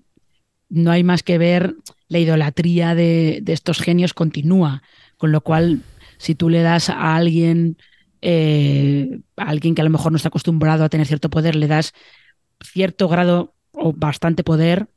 no 0.69 0.91
hay 0.91 1.03
más 1.03 1.23
que 1.23 1.37
ver 1.37 1.75
la 2.07 2.19
idolatría 2.19 2.95
de, 2.95 3.39
de, 3.41 3.53
estos 3.53 3.81
genios 3.81 4.13
continúa, 4.13 4.81
con 5.17 5.33
lo 5.33 5.41
cual 5.41 5.81
si 6.17 6.35
tú 6.35 6.49
le 6.49 6.61
das 6.61 6.89
a 6.89 7.15
alguien, 7.15 7.77
eh, 8.26 9.19
a 9.36 9.49
alguien 9.49 9.76
que 9.76 9.82
a 9.82 9.84
lo 9.84 9.89
mejor 9.89 10.11
no 10.11 10.15
está 10.15 10.30
acostumbrado 10.30 10.84
a 10.84 10.89
tener 10.89 11.05
cierto 11.05 11.30
poder, 11.30 11.55
le 11.55 11.67
das 11.67 11.93
cierto 12.61 13.09
grado 13.09 13.53
o 13.74 13.91
bastante 13.91 14.43
poder 14.43 14.88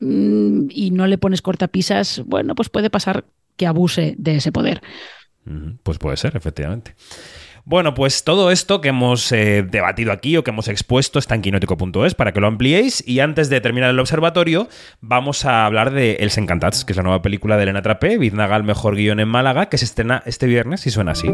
mmm, 0.00 0.66
y 0.70 0.90
no 0.90 1.06
le 1.06 1.18
pones 1.18 1.40
cortapisas, 1.40 2.22
bueno, 2.26 2.54
pues 2.54 2.68
puede 2.68 2.90
pasar 2.90 3.24
que 3.56 3.66
abuse 3.66 4.14
de 4.18 4.36
ese 4.36 4.52
poder. 4.52 4.82
Pues 5.82 5.98
puede 5.98 6.16
ser, 6.16 6.36
efectivamente. 6.36 6.94
Bueno, 7.64 7.94
pues 7.94 8.24
todo 8.24 8.50
esto 8.50 8.80
que 8.80 8.88
hemos 8.88 9.30
eh, 9.30 9.62
debatido 9.62 10.10
aquí 10.12 10.36
o 10.36 10.42
que 10.42 10.50
hemos 10.50 10.68
expuesto 10.68 11.18
está 11.18 11.36
en 11.36 11.42
quinótico.es 11.42 12.14
para 12.14 12.32
que 12.32 12.40
lo 12.40 12.48
ampliéis. 12.48 13.06
Y 13.06 13.20
antes 13.20 13.48
de 13.48 13.60
terminar 13.60 13.90
el 13.90 14.00
observatorio, 14.00 14.68
vamos 15.00 15.44
a 15.44 15.64
hablar 15.64 15.92
de 15.92 16.14
Els 16.16 16.38
Encantats, 16.38 16.84
que 16.84 16.92
es 16.92 16.96
la 16.96 17.04
nueva 17.04 17.22
película 17.22 17.56
de 17.56 17.62
Elena 17.62 17.82
Trapé, 17.82 18.18
Biznaga 18.18 18.56
el 18.56 18.64
mejor 18.64 18.96
guion 18.96 19.20
en 19.20 19.28
Málaga, 19.28 19.68
que 19.68 19.78
se 19.78 19.84
estrena 19.84 20.22
este 20.26 20.46
viernes 20.46 20.86
y 20.86 20.90
suena 20.90 21.12
así. 21.12 21.28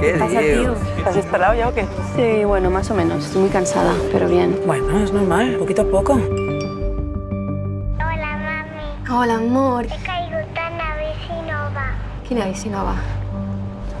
¿Qué 0.00 0.16
pasa, 0.18 0.40
tío? 0.40 0.74
¿Estás 0.96 1.16
instalado 1.16 1.54
ya 1.54 1.68
o 1.68 1.74
qué? 1.74 1.84
Sí, 2.14 2.44
bueno, 2.44 2.70
más 2.70 2.90
o 2.90 2.94
menos. 2.94 3.26
Estoy 3.26 3.42
muy 3.42 3.50
cansada, 3.50 3.92
pero 4.10 4.26
bien. 4.26 4.58
Bueno, 4.66 4.98
es 4.98 5.12
normal, 5.12 5.56
poquito 5.58 5.82
a 5.82 5.84
poco. 5.84 6.18
Hola, 9.08 9.34
amor. 9.34 9.84
He 9.84 9.98
caigut 10.02 10.48
en 10.56 10.78
la 10.78 10.96
bici 10.96 11.42
nova. 11.46 11.94
Quina 12.26 12.46
bici 12.46 12.68
nova? 12.70 12.94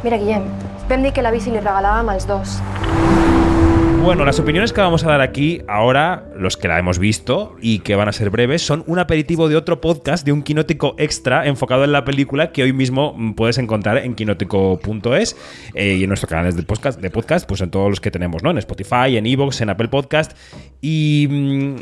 Mira, 0.02 0.16
Guillem, 0.16 0.44
vam 0.88 1.02
dir 1.02 1.12
que 1.12 1.22
la 1.22 1.30
bici 1.30 1.50
li 1.50 1.60
regalàvem 1.60 2.08
als 2.08 2.26
dos. 2.26 2.58
Bueno, 4.02 4.24
las 4.24 4.38
opiniones 4.38 4.72
que 4.72 4.80
vamos 4.80 5.02
a 5.04 5.08
dar 5.08 5.20
aquí 5.20 5.62
ahora, 5.66 6.28
los 6.36 6.56
que 6.56 6.68
la 6.68 6.78
hemos 6.78 6.98
visto 6.98 7.56
y 7.60 7.80
que 7.80 7.96
van 7.96 8.08
a 8.08 8.12
ser 8.12 8.30
breves, 8.30 8.62
son 8.62 8.84
un 8.86 8.98
aperitivo 8.98 9.48
de 9.48 9.56
otro 9.56 9.80
podcast, 9.80 10.24
de 10.24 10.32
un 10.32 10.42
quinótico 10.42 10.94
extra 10.98 11.46
enfocado 11.46 11.82
en 11.84 11.92
la 11.92 12.04
película 12.04 12.52
que 12.52 12.62
hoy 12.62 12.72
mismo 12.72 13.16
puedes 13.34 13.58
encontrar 13.58 13.98
en 13.98 14.14
quinótico.es 14.14 15.36
eh, 15.74 15.96
y 15.98 16.04
en 16.04 16.08
nuestros 16.08 16.30
canales 16.30 16.56
de 16.56 16.62
podcast, 16.62 17.00
de 17.00 17.10
podcast, 17.10 17.48
pues 17.48 17.60
en 17.60 17.70
todos 17.70 17.90
los 17.90 18.00
que 18.00 18.10
tenemos, 18.12 18.42
¿no? 18.42 18.50
En 18.50 18.58
Spotify, 18.58 19.16
en 19.16 19.26
Evox, 19.26 19.60
en 19.60 19.70
Apple 19.70 19.88
Podcast 19.88 20.36
y, 20.80 21.76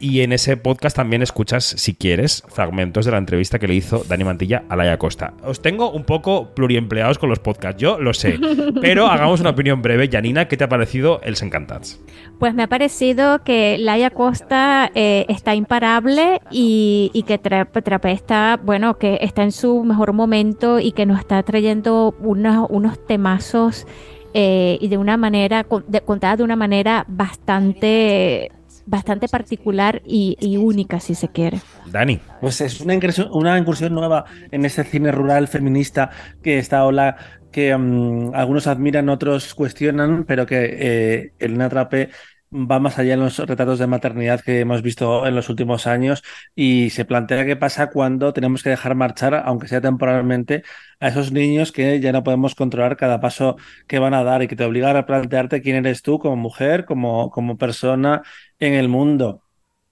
y 0.00 0.20
en 0.20 0.32
ese 0.32 0.56
podcast 0.56 0.94
también 0.96 1.22
escuchas, 1.22 1.64
si 1.64 1.94
quieres, 1.94 2.44
fragmentos 2.48 3.04
de 3.04 3.10
la 3.10 3.18
entrevista 3.18 3.58
que 3.58 3.66
le 3.66 3.74
hizo 3.74 4.04
Dani 4.08 4.22
Mantilla 4.22 4.62
a 4.68 4.76
Laia 4.76 4.96
Costa. 4.96 5.34
Os 5.42 5.60
tengo 5.60 5.90
un 5.90 6.04
poco 6.04 6.54
pluriempleados 6.54 7.18
con 7.18 7.28
los 7.28 7.40
podcasts, 7.40 7.82
yo 7.82 7.98
lo 7.98 8.14
sé, 8.14 8.38
pero 8.80 9.08
hagamos 9.08 9.40
una 9.40 9.50
opinión 9.50 9.82
breve. 9.82 10.08
Janina, 10.10 10.46
¿qué 10.46 10.56
te 10.56 10.64
ha 10.64 10.68
parecido 10.68 11.20
Els 11.22 11.42
Encantats? 11.42 12.00
Pues 12.38 12.54
me 12.54 12.62
ha 12.62 12.68
parecido 12.68 13.42
que 13.42 13.76
Laia 13.78 14.10
Costa 14.10 14.90
eh, 14.94 15.26
está 15.28 15.56
imparable 15.56 16.40
y, 16.52 17.10
y 17.12 17.24
que 17.24 17.38
Trape, 17.38 18.12
está, 18.12 18.60
bueno, 18.62 18.98
que 18.98 19.18
está 19.20 19.42
en 19.42 19.52
su 19.52 19.82
mejor 19.82 20.12
momento 20.12 20.78
y 20.78 20.92
que 20.92 21.06
nos 21.06 21.18
está 21.18 21.42
trayendo 21.42 22.14
unos, 22.20 22.68
unos 22.70 23.04
temazos 23.04 23.84
eh, 24.32 24.78
y 24.80 24.88
de 24.88 24.98
una 24.98 25.16
manera, 25.16 25.66
de, 25.88 26.00
contada 26.02 26.36
de 26.36 26.44
una 26.44 26.54
manera 26.54 27.04
bastante 27.08 28.52
bastante 28.88 29.28
particular 29.28 30.02
y, 30.04 30.36
y, 30.40 30.56
única, 30.56 30.98
si 30.98 31.14
se 31.14 31.28
quiere. 31.28 31.60
Dani. 31.86 32.20
Pues 32.40 32.60
es 32.60 32.80
una 32.80 32.94
incursión, 32.94 33.28
una 33.32 33.58
incursión 33.58 33.94
nueva 33.94 34.24
en 34.50 34.64
ese 34.64 34.84
cine 34.84 35.12
rural 35.12 35.48
feminista 35.48 36.10
que 36.42 36.58
está 36.58 36.84
ola 36.84 37.16
que 37.52 37.74
um, 37.74 38.34
algunos 38.34 38.66
admiran, 38.66 39.08
otros 39.08 39.54
cuestionan, 39.54 40.24
pero 40.24 40.46
que 40.46 40.76
eh, 40.78 41.32
Elena 41.38 41.68
Trape 41.68 42.10
va 42.52 42.78
más 42.78 42.98
allá 42.98 43.14
en 43.14 43.20
los 43.20 43.38
retratos 43.38 43.78
de 43.78 43.86
maternidad 43.86 44.40
que 44.40 44.60
hemos 44.60 44.82
visto 44.82 45.26
en 45.26 45.34
los 45.34 45.48
últimos 45.50 45.86
años 45.86 46.22
y 46.54 46.90
se 46.90 47.04
plantea 47.04 47.44
qué 47.44 47.56
pasa 47.56 47.90
cuando 47.90 48.32
tenemos 48.32 48.62
que 48.62 48.70
dejar 48.70 48.94
marchar, 48.94 49.34
aunque 49.34 49.68
sea 49.68 49.80
temporalmente, 49.80 50.62
a 51.00 51.08
esos 51.08 51.30
niños 51.32 51.72
que 51.72 52.00
ya 52.00 52.12
no 52.12 52.24
podemos 52.24 52.54
controlar 52.54 52.96
cada 52.96 53.20
paso 53.20 53.56
que 53.86 53.98
van 53.98 54.14
a 54.14 54.24
dar 54.24 54.42
y 54.42 54.48
que 54.48 54.56
te 54.56 54.64
obligan 54.64 54.96
a 54.96 55.06
plantearte 55.06 55.60
quién 55.62 55.76
eres 55.76 56.02
tú 56.02 56.18
como 56.18 56.36
mujer, 56.36 56.84
como, 56.86 57.30
como 57.30 57.58
persona 57.58 58.22
en 58.58 58.74
el 58.74 58.88
mundo. 58.88 59.42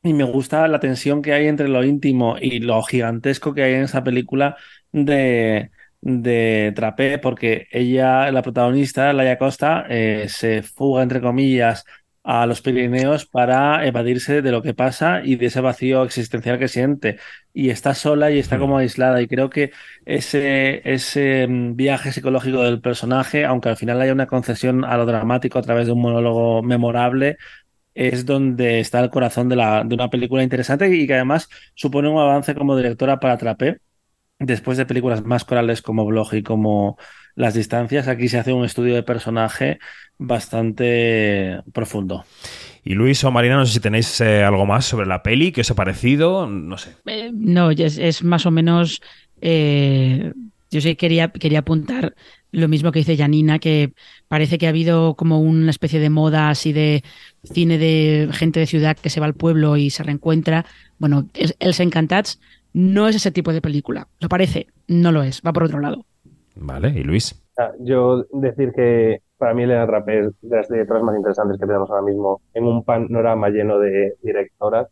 Y 0.02 0.14
me 0.14 0.24
gusta 0.24 0.68
la 0.68 0.80
tensión 0.80 1.22
que 1.22 1.32
hay 1.32 1.48
entre 1.48 1.68
lo 1.68 1.84
íntimo 1.84 2.36
y 2.40 2.60
lo 2.60 2.82
gigantesco 2.82 3.54
que 3.54 3.62
hay 3.64 3.74
en 3.74 3.82
esa 3.82 4.04
película 4.04 4.56
de, 4.92 5.70
de 6.00 6.72
Trapé, 6.76 7.18
porque 7.18 7.66
ella, 7.72 8.30
la 8.30 8.42
protagonista, 8.42 9.12
Laia 9.12 9.38
Costa, 9.38 9.84
eh, 9.88 10.26
se 10.28 10.62
fuga, 10.62 11.02
entre 11.02 11.20
comillas, 11.20 11.84
a 12.22 12.44
los 12.46 12.60
Pirineos 12.60 13.24
para 13.26 13.86
evadirse 13.86 14.42
de 14.42 14.50
lo 14.50 14.60
que 14.60 14.74
pasa 14.74 15.22
y 15.24 15.36
de 15.36 15.46
ese 15.46 15.60
vacío 15.60 16.02
existencial 16.04 16.58
que 16.58 16.66
siente. 16.68 17.18
Y 17.52 17.70
está 17.70 17.94
sola 17.94 18.30
y 18.32 18.38
está 18.40 18.58
como 18.58 18.78
aislada. 18.78 19.22
Y 19.22 19.28
creo 19.28 19.48
que 19.48 19.70
ese, 20.04 20.82
ese 20.92 21.46
viaje 21.48 22.10
psicológico 22.12 22.62
del 22.64 22.80
personaje, 22.80 23.44
aunque 23.44 23.68
al 23.68 23.76
final 23.76 24.00
haya 24.00 24.12
una 24.12 24.26
concesión 24.26 24.84
a 24.84 24.96
lo 24.96 25.06
dramático 25.06 25.58
a 25.58 25.62
través 25.62 25.86
de 25.86 25.92
un 25.92 26.02
monólogo 26.02 26.62
memorable, 26.64 27.36
es 27.96 28.26
donde 28.26 28.78
está 28.78 29.00
el 29.00 29.10
corazón 29.10 29.48
de, 29.48 29.56
la, 29.56 29.82
de 29.82 29.94
una 29.94 30.10
película 30.10 30.42
interesante 30.42 30.94
y 30.94 31.06
que 31.06 31.14
además 31.14 31.48
supone 31.74 32.08
un 32.10 32.18
avance 32.18 32.54
como 32.54 32.76
directora 32.76 33.18
para 33.18 33.38
Trapé. 33.38 33.80
Después 34.38 34.76
de 34.76 34.84
películas 34.84 35.24
más 35.24 35.46
corales 35.46 35.80
como 35.80 36.04
Blog 36.04 36.34
y 36.34 36.42
como 36.42 36.98
Las 37.34 37.54
Distancias, 37.54 38.06
aquí 38.06 38.28
se 38.28 38.38
hace 38.38 38.52
un 38.52 38.66
estudio 38.66 38.94
de 38.94 39.02
personaje 39.02 39.78
bastante 40.18 41.62
profundo. 41.72 42.26
Y 42.84 42.92
Luis 42.92 43.24
o 43.24 43.30
Marina, 43.30 43.56
no 43.56 43.64
sé 43.64 43.72
si 43.72 43.80
tenéis 43.80 44.20
eh, 44.20 44.44
algo 44.44 44.66
más 44.66 44.84
sobre 44.84 45.06
la 45.06 45.22
peli, 45.22 45.52
que 45.52 45.62
os 45.62 45.70
ha 45.70 45.74
parecido, 45.74 46.46
no 46.46 46.76
sé. 46.76 46.96
Eh, 47.06 47.30
no, 47.32 47.70
es, 47.70 47.96
es, 47.96 48.22
más 48.22 48.44
o 48.44 48.50
menos. 48.50 49.00
Eh, 49.40 50.34
yo 50.70 50.80
sí 50.82 50.96
quería, 50.96 51.28
quería 51.28 51.60
apuntar 51.60 52.14
lo 52.56 52.68
mismo 52.68 52.90
que 52.90 53.00
dice 53.00 53.18
Janina, 53.18 53.58
que 53.58 53.92
parece 54.28 54.56
que 54.56 54.66
ha 54.66 54.70
habido 54.70 55.14
como 55.14 55.40
una 55.40 55.70
especie 55.70 56.00
de 56.00 56.08
moda 56.08 56.48
así 56.48 56.72
de 56.72 57.02
cine 57.44 57.76
de 57.76 58.30
gente 58.32 58.60
de 58.60 58.66
ciudad 58.66 58.96
que 58.96 59.10
se 59.10 59.20
va 59.20 59.26
al 59.26 59.34
pueblo 59.34 59.76
y 59.76 59.90
se 59.90 60.02
reencuentra. 60.02 60.64
Bueno, 60.98 61.26
es, 61.34 61.54
Els 61.60 61.80
Encantats 61.80 62.40
no 62.72 63.08
es 63.08 63.16
ese 63.16 63.30
tipo 63.30 63.52
de 63.52 63.60
película. 63.60 64.08
Lo 64.20 64.30
parece, 64.30 64.68
no 64.88 65.12
lo 65.12 65.22
es, 65.22 65.42
va 65.46 65.52
por 65.52 65.64
otro 65.64 65.80
lado. 65.80 66.06
Vale, 66.54 66.88
¿y 66.88 67.02
Luis? 67.02 67.42
Yo 67.80 68.24
decir 68.32 68.72
que 68.74 69.20
para 69.36 69.52
mí 69.52 69.64
Elena 69.64 69.86
Trapé 69.86 70.20
es 70.20 70.32
de 70.40 70.56
las 70.56 70.68
directoras 70.68 71.02
más 71.02 71.14
interesantes 71.14 71.58
que 71.60 71.66
tenemos 71.66 71.90
ahora 71.90 72.02
mismo 72.02 72.40
en 72.54 72.64
un 72.64 72.84
panorama 72.84 73.50
lleno 73.50 73.78
de 73.78 74.14
directoras. 74.22 74.88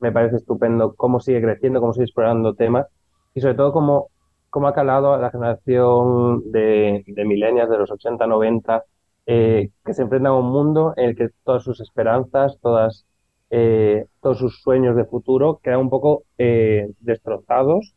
Me 0.00 0.12
parece 0.12 0.36
estupendo 0.36 0.94
cómo 0.94 1.20
sigue 1.20 1.42
creciendo, 1.42 1.80
cómo 1.80 1.92
sigue 1.92 2.06
explorando 2.06 2.54
temas 2.54 2.86
y 3.34 3.42
sobre 3.42 3.54
todo 3.54 3.72
cómo, 3.74 4.08
cómo 4.52 4.68
ha 4.68 4.74
calado 4.74 5.14
a 5.14 5.18
la 5.18 5.32
generación 5.32 6.52
de, 6.52 7.04
de 7.08 7.26
milenias 7.26 7.70
de 7.70 7.78
los 7.78 7.90
80, 7.92 8.28
90 8.28 8.84
eh, 9.26 9.70
que 9.84 9.94
se 9.94 10.02
enfrentan 10.04 10.32
a 10.32 10.36
un 10.38 10.52
mundo 10.52 10.94
en 10.98 11.06
el 11.10 11.16
que 11.16 11.30
todas 11.44 11.64
sus 11.64 11.80
esperanzas, 11.80 12.58
todas, 12.62 13.06
eh, 13.50 14.06
todos 14.22 14.38
sus 14.38 14.62
sueños 14.62 14.96
de 14.96 15.06
futuro 15.06 15.60
quedan 15.64 15.80
un 15.80 15.90
poco 15.90 16.24
eh, 16.38 16.88
destrozados 17.00 17.94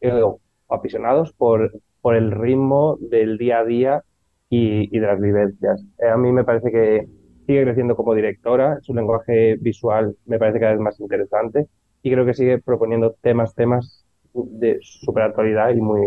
eh, 0.00 0.12
o 0.22 0.40
apasionados 0.68 1.32
por, 1.34 1.72
por 2.00 2.14
el 2.16 2.30
ritmo 2.32 2.96
del 3.00 3.38
día 3.38 3.60
a 3.60 3.64
día 3.64 4.04
y, 4.48 4.94
y 4.96 5.00
de 5.00 5.06
las 5.06 5.20
vivencias. 5.20 5.82
Eh, 5.98 6.08
a 6.08 6.16
mí 6.16 6.32
me 6.32 6.44
parece 6.44 6.70
que 6.70 7.06
sigue 7.46 7.64
creciendo 7.64 7.96
como 7.96 8.14
directora, 8.14 8.78
su 8.82 8.94
lenguaje 8.94 9.56
visual 9.60 10.16
me 10.26 10.38
parece 10.38 10.60
cada 10.60 10.72
vez 10.72 10.80
más 10.80 11.00
interesante 11.00 11.66
y 12.02 12.12
creo 12.12 12.24
que 12.26 12.34
sigue 12.34 12.58
proponiendo 12.60 13.14
temas, 13.20 13.54
temas 13.54 14.06
de 14.34 14.78
super 14.82 15.24
actualidad 15.24 15.70
y 15.70 15.80
muy 15.80 16.00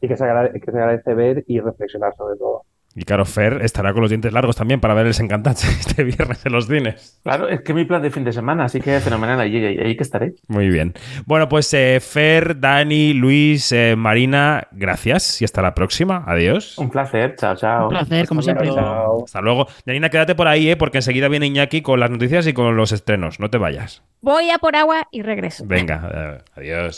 y 0.00 0.08
que 0.08 0.16
se, 0.16 0.24
agrade- 0.24 0.60
que 0.60 0.72
se 0.72 0.78
agradece 0.78 1.14
ver 1.14 1.44
y 1.48 1.60
reflexionar 1.60 2.14
sobre 2.16 2.38
todo. 2.38 2.64
Y 2.94 3.04
claro, 3.04 3.24
Fer 3.24 3.60
estará 3.62 3.92
con 3.92 4.00
los 4.02 4.10
dientes 4.10 4.32
largos 4.32 4.56
también 4.56 4.80
para 4.80 4.94
ver 4.94 5.06
el 5.06 5.14
Encantache 5.18 5.68
este 5.80 6.02
viernes 6.04 6.44
en 6.44 6.52
los 6.52 6.66
cines. 6.66 7.20
Claro, 7.22 7.48
es 7.48 7.60
que 7.60 7.72
mi 7.74 7.84
plan 7.84 8.02
de 8.02 8.10
fin 8.10 8.24
de 8.24 8.32
semana, 8.32 8.64
así 8.64 8.80
que 8.80 8.98
fenomenal, 9.00 9.38
ahí, 9.40 9.56
ahí, 9.64 9.78
ahí 9.78 9.96
que 9.96 10.02
estaré. 10.02 10.34
Muy 10.48 10.68
bien. 10.68 10.94
Bueno, 11.26 11.48
pues 11.48 11.72
eh, 11.74 12.00
Fer, 12.00 12.58
Dani, 12.58 13.14
Luis, 13.14 13.70
eh, 13.72 13.94
Marina, 13.96 14.66
gracias 14.72 15.40
y 15.40 15.44
hasta 15.44 15.62
la 15.62 15.74
próxima. 15.74 16.24
Adiós. 16.26 16.76
Un 16.78 16.90
placer, 16.90 17.36
chao, 17.36 17.54
chao. 17.56 17.84
Un 17.84 17.90
placer, 17.90 18.26
como 18.26 18.42
siempre. 18.42 18.66
luego. 18.66 19.24
Hasta 19.24 19.40
luego. 19.40 19.68
Janina, 19.86 20.08
quédate 20.10 20.34
por 20.34 20.48
ahí, 20.48 20.70
¿eh? 20.70 20.76
porque 20.76 20.98
enseguida 20.98 21.28
viene 21.28 21.46
Iñaki 21.46 21.82
con 21.82 22.00
las 22.00 22.10
noticias 22.10 22.46
y 22.46 22.52
con 22.52 22.76
los 22.76 22.92
estrenos. 22.92 23.38
No 23.38 23.50
te 23.50 23.58
vayas. 23.58 24.02
Voy 24.20 24.50
a 24.50 24.58
por 24.58 24.74
agua 24.74 25.06
y 25.12 25.22
regreso. 25.22 25.64
Venga, 25.66 26.10
eh, 26.12 26.38
adiós. 26.56 26.96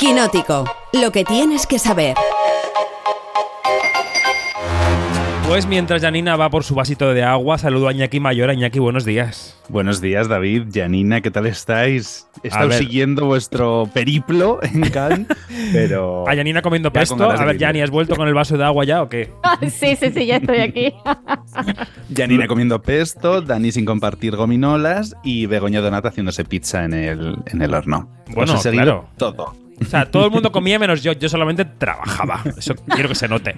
Quinótico. 0.00 0.64
Lo 0.94 1.12
que 1.12 1.24
tienes 1.24 1.66
que 1.66 1.78
saber. 1.78 2.16
Pues 5.46 5.66
mientras 5.66 6.00
Janina 6.00 6.36
va 6.36 6.48
por 6.48 6.64
su 6.64 6.74
vasito 6.74 7.12
de 7.12 7.22
agua, 7.22 7.58
saludo 7.58 7.86
a 7.86 7.92
Iñaki 7.92 8.18
Mayor. 8.18 8.50
Iñaki, 8.50 8.78
buenos 8.78 9.04
días. 9.04 9.60
Buenos 9.68 10.00
días, 10.00 10.26
David. 10.26 10.68
Janina, 10.72 11.20
¿qué 11.20 11.30
tal 11.30 11.44
estáis? 11.44 12.26
He 12.42 12.48
estado 12.48 12.72
siguiendo 12.72 13.26
vuestro 13.26 13.90
periplo 13.92 14.58
en 14.62 14.88
Cannes, 14.88 15.26
pero... 15.74 16.26
A 16.26 16.34
Janina 16.34 16.62
comiendo 16.62 16.90
con 16.90 16.98
pesto. 16.98 17.30
A 17.30 17.44
ver. 17.44 17.58
Jani, 17.58 17.82
¿has 17.82 17.90
vuelto 17.90 18.16
con 18.16 18.26
el 18.26 18.32
vaso 18.32 18.56
de 18.56 18.64
agua 18.64 18.86
ya 18.86 19.02
o 19.02 19.10
qué? 19.10 19.30
sí, 19.70 19.96
sí, 19.96 20.10
sí, 20.14 20.24
ya 20.24 20.38
estoy 20.38 20.60
aquí. 20.60 20.94
Janina 22.16 22.46
comiendo 22.46 22.80
pesto, 22.80 23.42
Dani 23.42 23.70
sin 23.70 23.84
compartir 23.84 24.34
gominolas 24.34 25.14
y 25.22 25.44
Begoña 25.44 25.82
Donata 25.82 26.08
haciéndose 26.08 26.46
pizza 26.46 26.84
en 26.84 26.94
el, 26.94 27.36
en 27.44 27.60
el 27.60 27.74
horno. 27.74 28.08
Bueno, 28.34 28.58
claro. 28.62 29.04
todo. 29.18 29.54
O 29.80 29.84
sea, 29.84 30.10
todo 30.10 30.26
el 30.26 30.30
mundo 30.30 30.52
comía 30.52 30.78
menos 30.78 31.02
yo. 31.02 31.12
Yo 31.12 31.28
solamente 31.28 31.64
trabajaba. 31.64 32.42
Eso 32.56 32.74
quiero 32.74 33.08
que 33.08 33.14
se 33.14 33.28
note. 33.28 33.56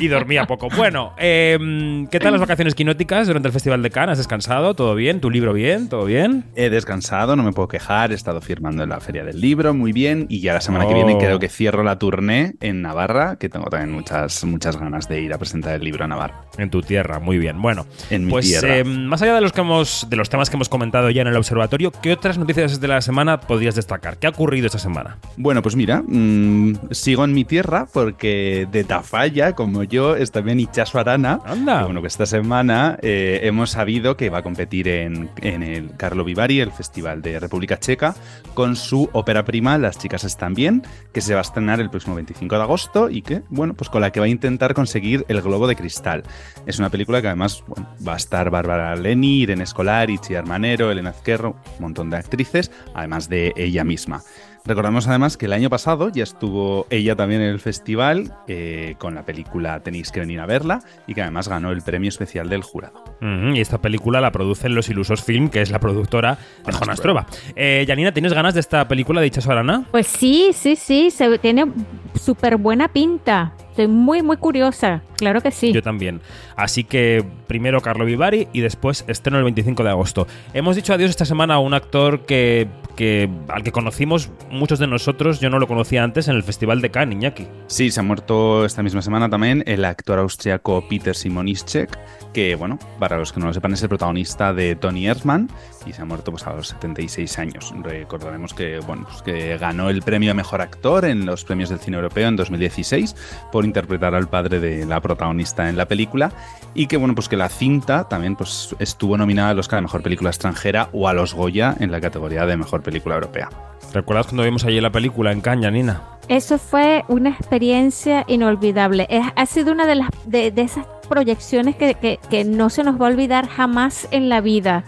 Y 0.00 0.08
dormía 0.08 0.46
poco. 0.46 0.68
Bueno, 0.76 1.12
eh, 1.18 2.06
¿qué 2.10 2.18
tal 2.20 2.32
las 2.32 2.40
vacaciones 2.40 2.74
quinóticas 2.74 3.26
durante 3.26 3.48
el 3.48 3.52
Festival 3.52 3.82
de 3.82 3.90
Cannes? 3.90 4.12
¿Has 4.12 4.18
descansado? 4.18 4.74
¿Todo 4.74 4.94
bien? 4.94 5.20
¿Tu 5.20 5.30
libro 5.30 5.52
bien? 5.52 5.88
¿Todo 5.88 6.04
bien? 6.04 6.44
He 6.56 6.70
descansado, 6.70 7.36
no 7.36 7.42
me 7.42 7.52
puedo 7.52 7.68
quejar, 7.68 8.12
he 8.12 8.14
estado 8.14 8.40
firmando 8.40 8.82
en 8.82 8.88
la 8.90 9.00
Feria 9.00 9.24
del 9.24 9.40
Libro, 9.40 9.74
muy 9.74 9.92
bien, 9.92 10.26
y 10.28 10.40
ya 10.40 10.54
la 10.54 10.60
semana 10.60 10.86
que 10.86 10.92
Oh. 10.92 10.96
viene 11.04 11.18
creo 11.18 11.38
que 11.38 11.48
cierro 11.48 11.82
la 11.82 11.98
tournée 11.98 12.54
en 12.60 12.82
Navarra, 12.82 13.36
que 13.36 13.48
tengo 13.48 13.66
también 13.70 13.92
muchas, 13.92 14.44
muchas 14.44 14.76
ganas 14.78 15.08
de 15.08 15.20
ir 15.20 15.32
a 15.32 15.38
presentar 15.38 15.74
el 15.74 15.82
libro 15.84 16.04
a 16.04 16.08
Navarra. 16.08 16.42
En 16.58 16.70
tu 16.70 16.82
tierra, 16.82 17.18
muy 17.20 17.38
bien. 17.38 17.60
Bueno, 17.62 17.86
En 18.10 18.26
mi 18.26 18.30
pues 18.32 18.46
tierra. 18.46 18.76
eh, 18.78 18.84
más 18.84 19.22
allá 19.22 19.34
de 19.34 19.40
los, 19.40 19.52
que 19.52 19.60
hemos, 19.62 20.06
de 20.10 20.16
los 20.16 20.28
temas 20.30 20.50
que 20.50 20.56
hemos 20.56 20.68
comentado 20.68 21.10
ya 21.10 21.22
en 21.22 21.28
el 21.28 21.36
observatorio, 21.36 21.90
¿qué 21.90 22.12
otras 22.12 22.38
noticias 22.38 22.80
de 22.80 22.88
la 22.88 23.00
semana 23.00 23.40
podrías 23.40 23.74
destacar? 23.74 24.18
¿Qué 24.18 24.26
ha 24.26 24.30
ocurrido 24.30 24.66
esta 24.66 24.78
semana? 24.78 25.18
Bueno, 25.44 25.60
pues 25.60 25.76
mira, 25.76 26.02
mm, 26.06 26.92
sigo 26.92 27.22
en 27.22 27.34
mi 27.34 27.44
tierra 27.44 27.86
porque 27.92 28.66
de 28.72 28.82
Tafalla, 28.82 29.54
como 29.54 29.82
yo, 29.82 30.16
está 30.16 30.40
bien 30.40 30.58
Ichazo 30.58 30.98
Arana. 30.98 31.38
Anda. 31.44 31.80
Que, 31.80 31.84
bueno, 31.84 32.00
que 32.00 32.06
esta 32.06 32.24
semana 32.24 32.98
eh, 33.02 33.40
hemos 33.42 33.72
sabido 33.72 34.16
que 34.16 34.30
va 34.30 34.38
a 34.38 34.42
competir 34.42 34.88
en, 34.88 35.28
en 35.42 35.62
el 35.62 35.98
Carlo 35.98 36.24
Vivari, 36.24 36.60
el 36.60 36.72
Festival 36.72 37.20
de 37.20 37.38
República 37.40 37.78
Checa, 37.78 38.14
con 38.54 38.74
su 38.74 39.10
ópera 39.12 39.44
prima 39.44 39.76
Las 39.76 39.98
chicas 39.98 40.24
están 40.24 40.54
bien, 40.54 40.82
que 41.12 41.20
se 41.20 41.34
va 41.34 41.40
a 41.40 41.42
estrenar 41.42 41.78
el 41.78 41.90
próximo 41.90 42.14
25 42.14 42.56
de 42.56 42.62
agosto 42.62 43.10
y 43.10 43.20
que, 43.20 43.42
bueno, 43.50 43.74
pues 43.74 43.90
con 43.90 44.00
la 44.00 44.12
que 44.12 44.20
va 44.20 44.24
a 44.24 44.30
intentar 44.30 44.72
conseguir 44.72 45.26
el 45.28 45.42
Globo 45.42 45.66
de 45.66 45.76
Cristal. 45.76 46.22
Es 46.64 46.78
una 46.78 46.88
película 46.88 47.20
que 47.20 47.26
además 47.26 47.62
bueno, 47.66 47.86
va 48.08 48.14
a 48.14 48.16
estar 48.16 48.48
Bárbara 48.48 48.96
Leni, 48.96 49.40
Irene 49.42 49.64
Escolari, 49.64 50.16
Chiar 50.16 50.46
Manero, 50.46 50.90
Elena 50.90 51.10
Azquerro, 51.10 51.56
un 51.76 51.82
montón 51.82 52.08
de 52.08 52.16
actrices, 52.16 52.70
además 52.94 53.28
de 53.28 53.52
ella 53.58 53.84
misma. 53.84 54.22
Recordamos 54.66 55.06
además 55.08 55.36
que 55.36 55.44
el 55.44 55.52
año 55.52 55.68
pasado 55.68 56.08
ya 56.08 56.22
estuvo 56.22 56.86
ella 56.88 57.14
también 57.14 57.42
en 57.42 57.50
el 57.50 57.60
festival 57.60 58.34
eh, 58.48 58.94
con 58.98 59.14
la 59.14 59.22
película 59.26 59.80
Tenéis 59.80 60.10
que 60.10 60.20
venir 60.20 60.40
a 60.40 60.46
verla 60.46 60.80
y 61.06 61.12
que 61.12 61.20
además 61.20 61.48
ganó 61.48 61.70
el 61.70 61.82
premio 61.82 62.08
especial 62.08 62.48
del 62.48 62.62
jurado. 62.62 63.04
Y 63.20 63.60
esta 63.60 63.82
película 63.82 64.22
la 64.22 64.32
producen 64.32 64.74
Los 64.74 64.88
Ilusos 64.88 65.22
Film, 65.22 65.50
que 65.50 65.60
es 65.60 65.70
la 65.70 65.80
productora 65.80 66.38
de 66.64 66.72
Jonas 66.72 67.00
Trueba. 67.00 67.26
Eh, 67.56 67.84
Janina, 67.86 68.12
¿tienes 68.12 68.32
ganas 68.32 68.54
de 68.54 68.60
esta 68.60 68.88
película 68.88 69.20
de 69.20 69.26
Ichazo 69.26 69.52
Arana? 69.52 69.84
Pues 69.90 70.06
sí, 70.06 70.50
sí, 70.54 70.76
sí, 70.76 71.10
se 71.10 71.38
tiene 71.38 71.66
súper 72.14 72.56
buena 72.56 72.88
pinta. 72.88 73.52
Estoy 73.74 73.88
muy, 73.88 74.22
muy 74.22 74.36
curiosa. 74.36 75.02
Claro 75.16 75.40
que 75.40 75.50
sí. 75.50 75.72
Yo 75.72 75.82
también. 75.82 76.20
Así 76.54 76.84
que 76.84 77.24
primero 77.48 77.80
Carlo 77.80 78.04
Vivari 78.04 78.46
y 78.52 78.60
después 78.60 79.04
estreno 79.08 79.38
el 79.38 79.42
25 79.42 79.82
de 79.82 79.90
agosto. 79.90 80.28
Hemos 80.52 80.76
dicho 80.76 80.94
adiós 80.94 81.10
esta 81.10 81.24
semana 81.24 81.54
a 81.54 81.58
un 81.58 81.74
actor 81.74 82.24
que, 82.24 82.68
que 82.94 83.28
al 83.48 83.64
que 83.64 83.72
conocimos 83.72 84.30
muchos 84.48 84.78
de 84.78 84.86
nosotros, 84.86 85.40
yo 85.40 85.50
no 85.50 85.58
lo 85.58 85.66
conocía 85.66 86.04
antes 86.04 86.28
en 86.28 86.36
el 86.36 86.44
Festival 86.44 86.80
de 86.82 86.90
Cannes, 86.90 87.16
Iñaki. 87.16 87.48
Sí, 87.66 87.90
se 87.90 87.98
ha 87.98 88.04
muerto 88.04 88.64
esta 88.64 88.84
misma 88.84 89.02
semana 89.02 89.28
también 89.28 89.64
el 89.66 89.84
actor 89.84 90.20
austriaco 90.20 90.86
Peter 90.88 91.16
Simonischek, 91.16 91.98
que, 92.32 92.54
bueno, 92.54 92.78
para 93.00 93.18
los 93.18 93.32
que 93.32 93.40
no 93.40 93.46
lo 93.46 93.54
sepan, 93.54 93.72
es 93.72 93.82
el 93.82 93.88
protagonista 93.88 94.54
de 94.54 94.76
Tony 94.76 95.08
Erdmann 95.08 95.48
y 95.86 95.92
se 95.92 96.02
ha 96.02 96.04
muerto 96.04 96.30
pues, 96.30 96.46
a 96.46 96.54
los 96.54 96.68
76 96.68 97.38
años. 97.38 97.74
Recordaremos 97.82 98.54
que, 98.54 98.78
bueno, 98.80 99.04
pues, 99.08 99.22
que 99.22 99.56
ganó 99.58 99.90
el 99.90 100.02
premio 100.02 100.30
a 100.30 100.34
mejor 100.34 100.60
actor 100.60 101.04
en 101.04 101.26
los 101.26 101.44
premios 101.44 101.70
del 101.70 101.78
cine 101.80 101.96
europeo 101.96 102.28
en 102.28 102.36
2016 102.36 103.16
por 103.52 103.63
interpretar 103.64 104.14
al 104.14 104.28
padre 104.28 104.60
de 104.60 104.86
la 104.86 105.00
protagonista 105.00 105.68
en 105.68 105.76
la 105.76 105.86
película 105.86 106.32
y 106.74 106.86
que, 106.86 106.96
bueno, 106.96 107.14
pues 107.14 107.28
que 107.28 107.36
la 107.36 107.48
cinta 107.48 108.08
también 108.08 108.36
pues, 108.36 108.74
estuvo 108.78 109.16
nominada 109.16 109.50
al 109.50 109.58
Oscar 109.58 109.78
a 109.78 109.82
mejor 109.82 110.02
película 110.02 110.30
extranjera 110.30 110.88
o 110.92 111.08
a 111.08 111.12
los 111.12 111.34
Goya 111.34 111.74
en 111.80 111.90
la 111.90 112.00
categoría 112.00 112.46
de 112.46 112.56
mejor 112.56 112.82
película 112.82 113.14
europea. 113.14 113.48
¿Recuerdas 113.92 114.26
cuando 114.26 114.42
vimos 114.44 114.64
allí 114.64 114.80
la 114.80 114.90
película 114.90 115.30
en 115.32 115.40
Cannes, 115.40 115.66
Janina? 115.66 116.02
Eso 116.26 116.58
fue 116.58 117.04
una 117.08 117.30
experiencia 117.30 118.24
inolvidable. 118.26 119.06
Es- 119.10 119.26
ha 119.36 119.46
sido 119.46 119.72
una 119.72 119.86
de 119.86 119.94
las 119.94 120.08
de, 120.24 120.50
de 120.50 120.62
esas 120.62 120.86
proyecciones 121.08 121.76
que, 121.76 121.94
que- 121.94 122.18
que 122.30 122.44
no 122.44 122.70
se 122.70 122.82
nos 122.82 123.00
va 123.00 123.06
a 123.06 123.10
olvidar 123.10 123.46
jamás 123.46 124.08
en 124.10 124.28
la 124.28 124.40
vida. 124.40 124.84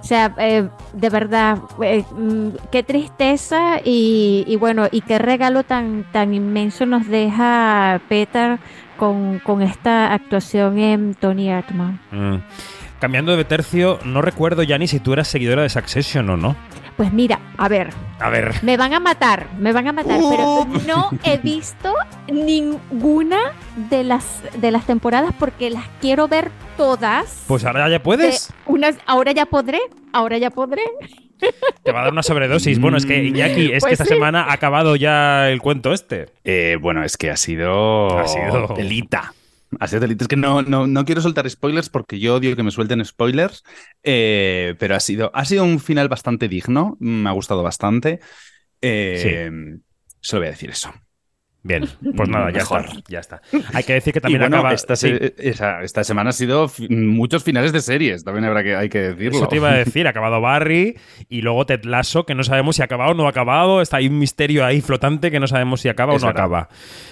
O 0.00 0.04
sea, 0.04 0.34
eh, 0.38 0.68
de 0.92 1.10
verdad, 1.10 1.58
eh, 1.82 2.04
mm, 2.10 2.48
qué 2.72 2.82
tristeza 2.82 3.80
y, 3.84 4.56
bueno, 4.58 4.88
y 4.90 5.02
qué 5.02 5.18
regalo 5.18 5.62
tan, 5.62 6.04
tan 6.10 6.32
inmenso 6.34 6.86
nos 6.86 7.06
deja 7.06 8.00
Peter 8.08 8.58
con, 8.96 9.40
con 9.40 9.62
esta 9.62 10.12
actuación 10.12 10.78
en 10.78 11.14
Tony 11.14 11.50
Erdmann. 11.50 12.00
Mm. 12.10 12.36
Cambiando 12.98 13.36
de 13.36 13.44
tercio, 13.44 13.98
no 14.04 14.20
recuerdo, 14.20 14.62
Jani, 14.66 14.86
si 14.86 15.00
tú 15.00 15.14
eras 15.14 15.28
seguidora 15.28 15.62
de 15.62 15.70
Succession 15.70 16.28
o 16.28 16.36
no. 16.36 16.56
Pues 17.00 17.14
mira, 17.14 17.40
a 17.56 17.66
ver, 17.66 17.94
A 18.18 18.28
ver. 18.28 18.56
Me 18.62 18.76
van 18.76 18.92
a 18.92 19.00
matar, 19.00 19.46
me 19.58 19.72
van 19.72 19.88
a 19.88 19.92
matar, 19.94 20.20
pero 20.28 20.66
no 20.86 21.08
he 21.24 21.38
visto 21.38 21.94
ninguna 22.30 23.38
de 23.88 24.04
las 24.04 24.42
de 24.60 24.70
las 24.70 24.84
temporadas 24.84 25.32
porque 25.38 25.70
las 25.70 25.84
quiero 26.02 26.28
ver 26.28 26.50
todas. 26.76 27.44
Pues 27.48 27.64
ahora 27.64 27.88
ya 27.88 28.02
puedes. 28.02 28.48
De 28.48 28.54
unas, 28.66 28.98
ahora 29.06 29.32
ya 29.32 29.46
podré, 29.46 29.80
ahora 30.12 30.36
ya 30.36 30.50
podré. 30.50 30.82
Te 31.82 31.90
va 31.90 32.00
a 32.00 32.04
dar 32.04 32.12
una 32.12 32.22
sobredosis. 32.22 32.78
Bueno, 32.78 32.98
es 32.98 33.06
que 33.06 33.24
Iñaki, 33.24 33.72
es 33.72 33.82
Pues 33.82 33.84
que 33.86 33.92
esta 33.94 34.04
sí. 34.04 34.12
semana 34.12 34.42
ha 34.44 34.52
acabado 34.52 34.94
ya 34.94 35.48
el 35.48 35.62
cuento 35.62 35.94
este. 35.94 36.26
Eh, 36.44 36.76
bueno, 36.82 37.02
es 37.02 37.16
que 37.16 37.30
ha 37.30 37.36
sido. 37.38 38.18
Ha 38.18 38.28
sido- 38.28 38.74
Telita. 38.74 39.32
Sido 39.86 40.00
telita. 40.00 40.24
Es 40.24 40.28
que 40.28 40.36
no, 40.36 40.62
no, 40.62 40.86
no 40.86 41.04
quiero 41.04 41.20
soltar 41.20 41.48
spoilers 41.48 41.88
porque 41.88 42.18
yo 42.18 42.34
odio 42.36 42.56
que 42.56 42.62
me 42.62 42.70
suelten 42.70 43.04
spoilers. 43.04 43.62
eh, 44.02 44.74
pero 44.78 44.94
ha 44.96 45.00
sido, 45.00 45.30
ha 45.34 45.44
sido 45.44 45.64
un 45.64 45.80
final 45.80 46.08
bastante 46.08 46.48
digno. 46.48 46.96
Me 47.00 47.28
ha 47.28 47.32
gustado 47.32 47.62
bastante. 47.62 48.20
Eh, 48.80 49.50
Solo 50.20 50.40
voy 50.40 50.48
a 50.48 50.50
decir 50.50 50.70
eso. 50.70 50.92
Bien, 51.62 51.86
pues 52.16 52.28
nada, 52.30 52.50
ya 52.50 52.58
Mejor. 52.60 52.86
está, 52.86 53.00
ya 53.08 53.18
está. 53.18 53.42
Hay 53.74 53.84
que 53.84 53.92
decir 53.92 54.14
que 54.14 54.20
también 54.22 54.40
bueno, 54.40 54.56
acaba... 54.56 54.72
esta, 54.72 54.96
sí. 54.96 55.12
esa- 55.36 55.82
esta 55.82 56.04
semana 56.04 56.30
ha 56.30 56.32
sido 56.32 56.70
muchos 56.88 57.44
finales 57.44 57.72
de 57.72 57.82
series, 57.82 58.24
también 58.24 58.46
habrá 58.46 58.62
que, 58.62 58.74
hay 58.76 58.88
que 58.88 58.98
decirlo. 59.00 59.38
Eso 59.40 59.48
te 59.48 59.56
iba 59.56 59.70
a 59.70 59.74
decir, 59.76 60.06
ha 60.06 60.10
acabado 60.10 60.40
Barry 60.40 60.96
y 61.28 61.42
luego 61.42 61.66
Ted 61.66 61.84
Lasso, 61.84 62.24
que 62.24 62.34
no 62.34 62.44
sabemos 62.44 62.76
si 62.76 62.82
ha 62.82 62.86
acabado 62.86 63.10
o 63.10 63.14
no 63.14 63.26
ha 63.26 63.28
acabado. 63.30 63.82
Está 63.82 63.98
ahí 63.98 64.06
un 64.08 64.18
misterio 64.18 64.64
ahí 64.64 64.80
flotante 64.80 65.30
que 65.30 65.38
no 65.38 65.46
sabemos 65.46 65.82
si 65.82 65.90
acaba 65.90 66.14
o 66.14 66.18
no 66.18 66.26
verdad. 66.26 66.40
acaba. 66.44 66.68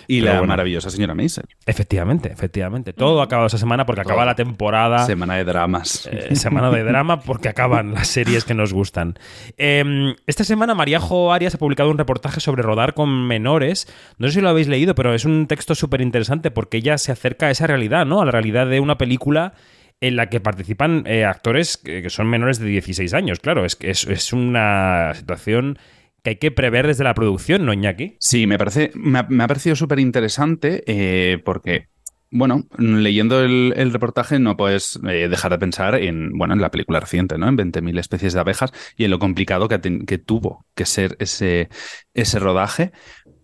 Y 0.06 0.20
Pero 0.20 0.32
la 0.32 0.38
bueno. 0.38 0.52
maravillosa 0.52 0.88
señora 0.88 1.14
Maisel. 1.14 1.44
Efectivamente, 1.66 2.32
efectivamente. 2.32 2.94
Todo 2.94 3.20
ha 3.20 3.24
acabado 3.24 3.48
esa 3.48 3.58
semana 3.58 3.84
porque 3.84 4.00
acaba 4.00 4.24
la 4.24 4.34
temporada. 4.34 5.04
Semana 5.04 5.36
de 5.36 5.44
dramas. 5.44 6.08
Eh, 6.10 6.34
semana 6.36 6.70
de 6.70 6.84
drama 6.84 7.20
porque 7.20 7.50
acaban 7.50 7.92
las 7.92 8.08
series 8.08 8.44
que 8.46 8.54
nos 8.54 8.72
gustan. 8.72 9.18
Eh, 9.58 10.14
esta 10.26 10.44
semana 10.44 10.74
Mariajo 10.74 11.34
Arias 11.34 11.54
ha 11.54 11.58
publicado 11.58 11.90
un 11.90 11.98
reportaje 11.98 12.40
sobre 12.40 12.62
rodar 12.62 12.94
con 12.94 13.26
menores. 13.26 13.86
No 14.16 14.28
sé 14.28 14.37
si 14.38 14.42
lo 14.42 14.50
habéis 14.50 14.68
leído, 14.68 14.94
pero 14.94 15.14
es 15.14 15.24
un 15.24 15.48
texto 15.48 15.74
súper 15.74 16.00
interesante 16.00 16.52
porque 16.52 16.76
ella 16.76 16.96
se 16.96 17.10
acerca 17.10 17.46
a 17.46 17.50
esa 17.50 17.66
realidad, 17.66 18.06
¿no? 18.06 18.22
A 18.22 18.24
la 18.24 18.30
realidad 18.30 18.68
de 18.68 18.78
una 18.78 18.96
película 18.96 19.54
en 20.00 20.14
la 20.14 20.28
que 20.28 20.38
participan 20.38 21.02
eh, 21.06 21.24
actores 21.24 21.76
que, 21.76 22.02
que 22.02 22.10
son 22.10 22.28
menores 22.28 22.60
de 22.60 22.66
16 22.66 23.14
años. 23.14 23.40
Claro, 23.40 23.64
es 23.64 23.76
es, 23.80 24.06
es 24.06 24.32
una 24.32 25.12
situación 25.14 25.76
que 26.22 26.30
hay 26.30 26.36
que 26.36 26.52
prever 26.52 26.86
desde 26.86 27.02
la 27.02 27.14
producción, 27.14 27.66
¿no, 27.66 27.72
Iñaki? 27.72 28.16
Sí, 28.20 28.46
me, 28.46 28.58
parece, 28.58 28.92
me, 28.94 29.18
ha, 29.18 29.48
parecido 29.48 29.74
súper 29.74 29.98
interesante 29.98 30.84
eh, 30.86 31.38
porque 31.44 31.88
bueno, 32.30 32.66
leyendo 32.76 33.42
el, 33.42 33.90
reportaje 33.90 34.38
no 34.38 34.56
puedes 34.56 35.00
eh, 35.08 35.28
dejar 35.28 35.50
de 35.50 35.58
pensar 35.58 35.94
en, 35.94 36.30
bueno, 36.36 36.54
en 36.54 36.60
la 36.60 36.70
película 36.70 37.00
reciente, 37.00 37.38
¿no? 37.38 37.48
En 37.48 37.56
20.000 37.56 37.98
especies 37.98 38.34
de 38.34 38.40
abejas 38.40 38.72
y 38.96 39.04
en 39.04 39.10
lo 39.10 39.18
complicado 39.18 39.68
que, 39.68 39.80
que 40.06 40.18
tuvo 40.18 40.66
que 40.74 40.84
ser 40.84 41.16
ese, 41.20 41.70
ese 42.12 42.38
rodaje, 42.38 42.92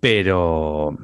pero 0.05 0.99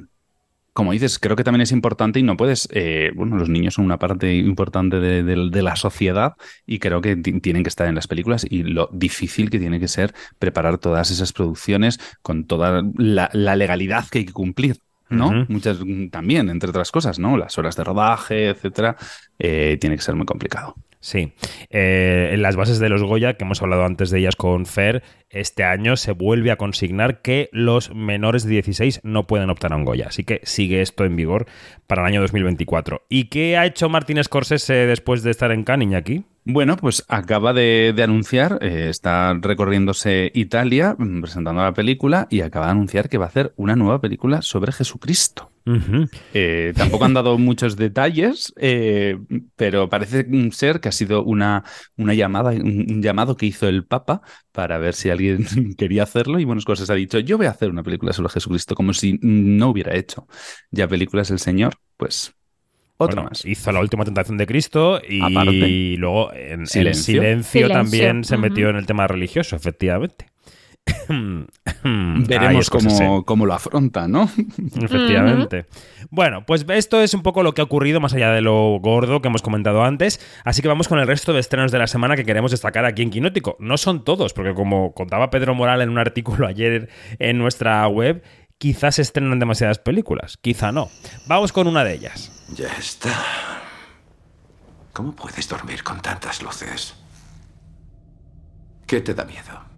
como 0.75 0.93
dices, 0.93 1.19
creo 1.19 1.37
que 1.37 1.45
también 1.45 1.63
es 1.63 1.73
importante 1.73 2.21
y 2.21 2.23
no 2.23 2.37
puedes, 2.37 2.69
eh, 2.73 3.13
bueno, 3.17 3.37
los 3.39 3.49
niños 3.49 3.75
son 3.75 3.87
una 3.87 3.99
parte 3.99 4.35
importante 4.37 5.01
de, 5.01 5.23
de- 5.23 5.49
de 5.51 5.63
la 5.63 5.75
sociedad 5.77 6.35
y 6.67 6.79
creo 6.81 7.01
que 7.01 7.17
ti- 7.17 7.41
tienen 7.41 7.63
que 7.63 7.71
estar 7.71 7.89
en 7.89 7.95
las 7.95 8.07
películas 8.07 8.47
y 8.49 8.63
lo 8.63 8.91
difícil 8.93 9.49
que 9.51 9.59
tiene 9.59 9.81
que 9.81 9.89
ser 9.89 10.13
preparar 10.39 10.79
todas 10.79 11.11
esas 11.11 11.33
producciones 11.33 11.99
con 12.23 12.45
toda 12.47 12.83
la, 12.99 13.31
la 13.33 13.57
legalidad 13.57 14.05
que 14.11 14.19
hay 14.21 14.27
que 14.27 14.33
cumplir. 14.35 14.77
¿no? 15.09 15.31
Muchas 15.49 15.81
mm, 15.85 16.09
también, 16.11 16.51
entre 16.51 16.71
otras 16.71 16.93
cosas, 16.93 17.19
¿no? 17.19 17.37
Las 17.39 17.59
horas 17.59 17.75
de 17.77 17.85
rodaje, 17.85 18.49
etcétera, 18.51 18.97
eh, 19.39 19.79
tiene 19.81 19.97
que 19.97 20.03
ser 20.03 20.15
muy 20.15 20.27
complicado. 20.27 20.77
Sí. 21.01 21.33
Eh, 21.71 22.31
en 22.33 22.43
las 22.43 22.57
bases 22.57 22.79
de 22.79 22.91
los 22.91 23.03
Goya, 23.03 23.35
que 23.35 23.45
hemos 23.45 23.63
hablado 23.63 23.85
antes 23.85 24.11
de 24.11 24.19
ellas 24.19 24.37
con 24.37 24.67
Fer, 24.67 25.03
este 25.31 25.65
año 25.65 25.97
se 25.97 26.13
vuelve 26.13 26.51
a 26.51 26.57
consignar 26.57 27.23
que 27.23 27.49
los 27.53 27.95
menores 27.95 28.45
de 28.45 28.51
16 28.51 29.01
no 29.03 29.27
pueden 29.27 29.49
optar 29.49 29.73
a 29.73 29.77
un 29.77 29.85
Goya. 29.85 30.09
Así 30.09 30.25
que 30.25 30.41
sigue 30.45 30.83
esto 30.83 31.05
en 31.05 31.17
vigor 31.17 31.47
para 31.87 32.03
el 32.03 32.09
año 32.09 32.21
2024. 32.21 33.07
¿Y 33.09 33.25
qué 33.25 33.57
ha 33.57 33.65
hecho 33.65 33.89
Martín 33.89 34.23
Scorsese 34.23 34.75
después 34.87 35.23
de 35.23 35.31
estar 35.31 35.53
en 35.53 35.65
Cannes, 35.65 35.95
aquí? 35.95 36.25
Bueno, 36.45 36.77
pues 36.77 37.05
acaba 37.09 37.53
de, 37.53 37.95
anunciar, 38.03 38.59
eh, 38.61 38.89
está 38.91 39.35
recorriéndose 39.41 40.31
Italia, 40.35 40.97
mm, 40.99 41.21
presentando 41.21 41.63
la 41.63 41.73
película, 41.73 42.27
y 42.31 42.41
acaba 42.41 42.67
de 42.67 42.73
anunciar 42.73 43.09
que 43.09 43.19
va 43.19 43.27
a 43.27 43.29
hacer 43.29 43.53
una 43.57 43.77
nueva 43.77 44.01
película 44.01 44.43
sobre 44.43 44.73
Jesucristo. 44.73 45.50
Eh, 46.33 46.75
tampoco 46.77 47.05
han 47.05 47.15
dado 47.15 47.39
muchos 47.39 47.77
detalles, 47.77 48.53
eh, 48.57 49.19
pero 49.57 49.89
parece 49.89 50.25
ser 50.53 50.81
que 50.81 50.89
ha 50.89 50.93
sido 50.93 51.25
una, 51.25 51.65
una 51.97 52.15
llamada, 52.15 52.51
un, 52.53 52.87
un 52.91 53.03
llamado 53.03 53.37
que 53.37 53.47
hizo 53.47 53.69
el 53.69 53.85
Papa 53.85 54.23
para 54.53 54.79
ver 54.79 54.95
si 54.95 55.11
alguien 55.11 55.45
quería 55.79 56.05
hacerlo. 56.05 56.39
Y 56.39 56.45
bueno, 56.45 56.63
cosas 56.65 56.91
ha 56.91 56.95
dicho, 56.95 57.19
yo 57.19 57.37
voy 57.37 57.47
a 57.47 57.51
hacer 57.51 57.71
una 57.71 57.83
película 57.83 58.13
sobre 58.13 58.31
Jesucristo, 58.31 58.75
como 58.75 58.93
si 58.95 59.19
no 59.23 59.71
hubiera 59.71 59.95
hecho 59.97 60.27
ya 60.71 60.89
películas 60.89 61.31
el 61.31 61.39
Señor, 61.41 61.75
pues 61.97 62.33
otra 62.99 63.23
Bueno, 63.23 63.23
más. 63.23 63.45
Hizo 63.45 63.73
la 63.73 63.81
última 63.81 64.05
tentación 64.05 64.39
de 64.39 64.47
Cristo 64.47 65.01
y 65.09 65.21
Aparte. 65.21 65.79
luego 65.97 66.33
en 66.35 66.67
en 66.73 66.95
Silencio. 66.95 66.97
silencio, 66.97 67.69
Silencio. 67.69 67.71
también 67.71 68.25
se 68.25 68.39
metió 68.39 68.71
en 68.71 68.77
el 68.77 68.87
tema 68.87 69.07
religioso, 69.09 69.57
efectivamente. 69.57 70.30
Veremos 71.85 72.71
cómo, 72.71 73.25
cómo 73.25 73.47
lo 73.47 73.55
afronta, 73.55 74.09
¿no? 74.09 74.31
Efectivamente. 74.81 75.67
Bueno, 76.11 76.45
pues 76.47 76.65
esto 76.69 77.01
es 77.01 77.15
un 77.15 77.23
poco 77.23 77.43
lo 77.43 77.55
que 77.55 77.61
ha 77.61 77.65
ocurrido 77.65 78.01
más 78.01 78.15
allá 78.15 78.31
de 78.33 78.41
lo 78.41 78.79
gordo 78.81 79.21
que 79.21 79.29
hemos 79.29 79.43
comentado 79.43 79.83
antes. 79.83 80.21
Así 80.45 80.63
que 80.63 80.69
vamos 80.69 80.89
con 80.89 80.99
el 80.99 81.07
resto 81.07 81.33
de 81.33 81.41
estrenos 81.41 81.73
de 81.73 81.79
la 81.79 81.87
semana 81.87 82.17
que 82.17 82.25
queremos 82.25 82.51
destacar 82.51 82.85
aquí 82.85 83.03
en 83.03 83.11
Quinótico. 83.11 83.57
No 83.61 83.77
son 83.77 84.05
todos, 84.05 84.33
porque 84.33 84.55
como 84.55 84.95
contaba 84.95 85.31
Pedro 85.31 85.55
Moral 85.55 85.83
en 85.83 85.91
un 85.91 85.99
artículo 85.99 86.47
ayer 86.47 86.89
en 87.19 87.39
nuestra 87.39 87.87
web, 87.89 88.23
quizás 88.59 88.97
se 88.97 89.03
estrenan 89.03 89.39
demasiadas 89.39 89.79
películas, 89.79 90.37
quizá 90.37 90.73
no. 90.73 90.91
Vamos 91.27 91.53
con 91.53 91.67
una 91.67 91.85
de 91.85 91.95
ellas. 91.95 92.31
Ya 92.55 92.69
está. 92.79 93.11
¿Cómo 94.93 95.13
puedes 95.13 95.49
dormir 95.49 95.83
con 95.83 96.01
tantas 96.01 96.43
luces? 96.43 96.95
¿Qué 98.87 99.01
te 99.01 99.15
da 99.15 99.25
miedo? 99.25 99.70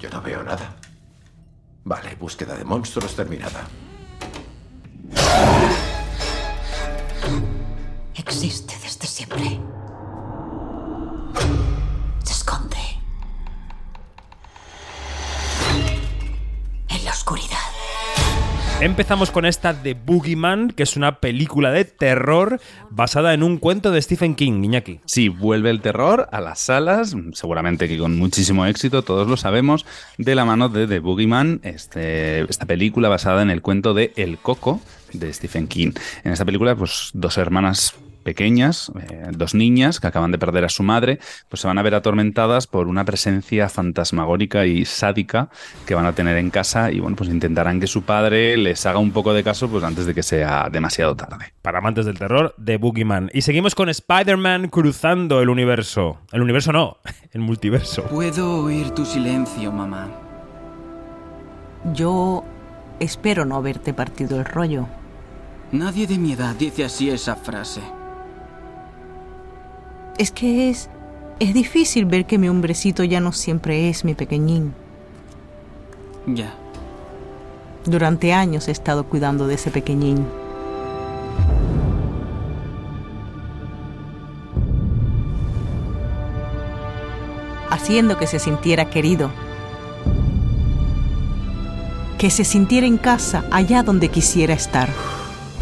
Yo 0.00 0.10
no 0.10 0.20
veo 0.22 0.42
nada. 0.42 0.76
Vale, 1.84 2.16
búsqueda 2.16 2.56
de 2.56 2.64
monstruos 2.64 3.14
terminada. 3.14 3.66
Existe 8.14 8.74
desde 8.82 9.06
siempre. 9.06 9.60
Empezamos 18.78 19.30
con 19.30 19.46
esta 19.46 19.72
de 19.72 19.94
Boogeyman, 19.94 20.70
que 20.70 20.82
es 20.82 20.98
una 20.98 21.18
película 21.18 21.70
de 21.70 21.86
terror 21.86 22.60
basada 22.90 23.32
en 23.32 23.42
un 23.42 23.56
cuento 23.56 23.90
de 23.90 24.02
Stephen 24.02 24.34
King, 24.34 24.62
Iñaki. 24.62 25.00
Sí, 25.06 25.30
vuelve 25.30 25.70
el 25.70 25.80
terror 25.80 26.28
a 26.30 26.42
las 26.42 26.60
salas, 26.60 27.16
seguramente 27.32 27.88
que 27.88 27.96
con 27.96 28.18
muchísimo 28.18 28.66
éxito, 28.66 29.00
todos 29.02 29.28
lo 29.28 29.38
sabemos, 29.38 29.86
de 30.18 30.34
la 30.34 30.44
mano 30.44 30.68
de 30.68 30.86
The 30.86 30.98
Boogeyman, 30.98 31.60
este, 31.62 32.42
esta 32.42 32.66
película 32.66 33.08
basada 33.08 33.40
en 33.40 33.50
el 33.50 33.62
cuento 33.62 33.94
de 33.94 34.12
El 34.14 34.36
Coco 34.36 34.82
de 35.14 35.32
Stephen 35.32 35.68
King. 35.68 35.92
En 36.22 36.32
esta 36.32 36.44
película, 36.44 36.76
pues 36.76 37.10
dos 37.14 37.38
hermanas 37.38 37.94
pequeñas, 38.26 38.90
eh, 39.08 39.28
dos 39.30 39.54
niñas 39.54 40.00
que 40.00 40.08
acaban 40.08 40.32
de 40.32 40.38
perder 40.38 40.64
a 40.64 40.68
su 40.68 40.82
madre, 40.82 41.20
pues 41.48 41.60
se 41.60 41.68
van 41.68 41.78
a 41.78 41.82
ver 41.82 41.94
atormentadas 41.94 42.66
por 42.66 42.88
una 42.88 43.04
presencia 43.04 43.68
fantasmagórica 43.68 44.66
y 44.66 44.84
sádica 44.84 45.48
que 45.86 45.94
van 45.94 46.06
a 46.06 46.12
tener 46.12 46.36
en 46.36 46.50
casa 46.50 46.90
y 46.90 46.98
bueno, 46.98 47.14
pues 47.14 47.30
intentarán 47.30 47.78
que 47.78 47.86
su 47.86 48.02
padre 48.02 48.56
les 48.56 48.84
haga 48.84 48.98
un 48.98 49.12
poco 49.12 49.32
de 49.32 49.44
caso 49.44 49.68
pues 49.68 49.84
antes 49.84 50.06
de 50.06 50.14
que 50.14 50.24
sea 50.24 50.68
demasiado 50.72 51.14
tarde. 51.14 51.54
Para 51.62 51.78
amantes 51.78 52.04
del 52.04 52.18
terror, 52.18 52.52
de 52.56 52.78
Boogeyman. 52.78 53.30
Y 53.32 53.42
seguimos 53.42 53.76
con 53.76 53.88
Spider-Man 53.88 54.70
cruzando 54.70 55.40
el 55.40 55.48
universo. 55.48 56.18
El 56.32 56.42
universo 56.42 56.72
no, 56.72 56.98
el 57.30 57.42
multiverso. 57.42 58.02
Puedo 58.08 58.64
oír 58.64 58.90
tu 58.90 59.04
silencio, 59.04 59.70
mamá. 59.70 60.08
Yo 61.94 62.42
espero 62.98 63.44
no 63.44 63.54
haberte 63.54 63.94
partido 63.94 64.40
el 64.40 64.44
rollo. 64.44 64.88
Nadie 65.70 66.08
de 66.08 66.18
mi 66.18 66.32
edad 66.32 66.56
dice 66.56 66.84
así 66.84 67.08
esa 67.08 67.36
frase. 67.36 67.82
Es 70.18 70.30
que 70.30 70.70
es. 70.70 70.88
Es 71.38 71.52
difícil 71.52 72.06
ver 72.06 72.24
que 72.24 72.38
mi 72.38 72.48
hombrecito 72.48 73.04
ya 73.04 73.20
no 73.20 73.32
siempre 73.32 73.90
es 73.90 74.04
mi 74.04 74.14
pequeñín. 74.14 74.72
Ya. 76.26 76.54
Durante 77.84 78.32
años 78.32 78.68
he 78.68 78.70
estado 78.70 79.04
cuidando 79.04 79.46
de 79.46 79.54
ese 79.54 79.70
pequeñín. 79.70 80.26
Haciendo 87.70 88.16
que 88.16 88.26
se 88.26 88.38
sintiera 88.38 88.88
querido. 88.88 89.30
Que 92.16 92.30
se 92.30 92.44
sintiera 92.44 92.86
en 92.86 92.96
casa, 92.96 93.44
allá 93.50 93.82
donde 93.82 94.08
quisiera 94.08 94.54
estar. 94.54 94.88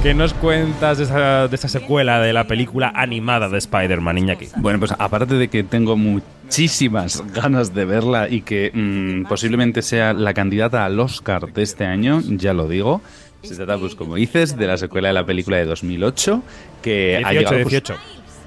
¿Qué 0.05 0.13
nos 0.13 0.35
cuentas 0.35 0.99
de 0.99 1.05
esa, 1.05 1.49
de 1.49 1.57
esa 1.57 1.67
secuela 1.67 2.21
de 2.21 2.35
la 2.35 2.47
película 2.47 2.93
animada 2.95 3.49
de 3.49 3.57
Spider-Man, 3.57 4.19
Iñaki? 4.19 4.49
Bueno, 4.57 4.79
pues 4.79 4.93
aparte 4.99 5.33
de 5.37 5.49
que 5.49 5.65
tengo 5.65 5.97
muchísimas 5.97 7.25
ganas 7.33 7.73
de 7.73 7.87
verla 7.87 8.29
y 8.29 8.43
que 8.43 8.71
mm, 8.75 9.27
posiblemente 9.27 9.81
sea 9.81 10.13
la 10.13 10.35
candidata 10.35 10.85
al 10.85 11.01
Oscar 11.01 11.51
de 11.55 11.63
este 11.63 11.87
año, 11.87 12.21
ya 12.21 12.53
lo 12.53 12.69
digo. 12.69 13.01
Se 13.41 13.57
trata, 13.57 13.79
pues 13.79 13.95
como 13.95 14.17
dices, 14.17 14.59
de 14.59 14.67
la 14.67 14.77
secuela 14.77 15.09
de 15.09 15.15
la 15.15 15.25
película 15.25 15.57
de 15.57 15.65
2008, 15.65 16.43
que 16.83 17.23
ha 17.25 17.31
18, 17.31 17.39
llegado... 17.39 17.63
pues, 17.63 17.71
18. 17.71 17.95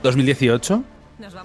2018, 0.04 0.84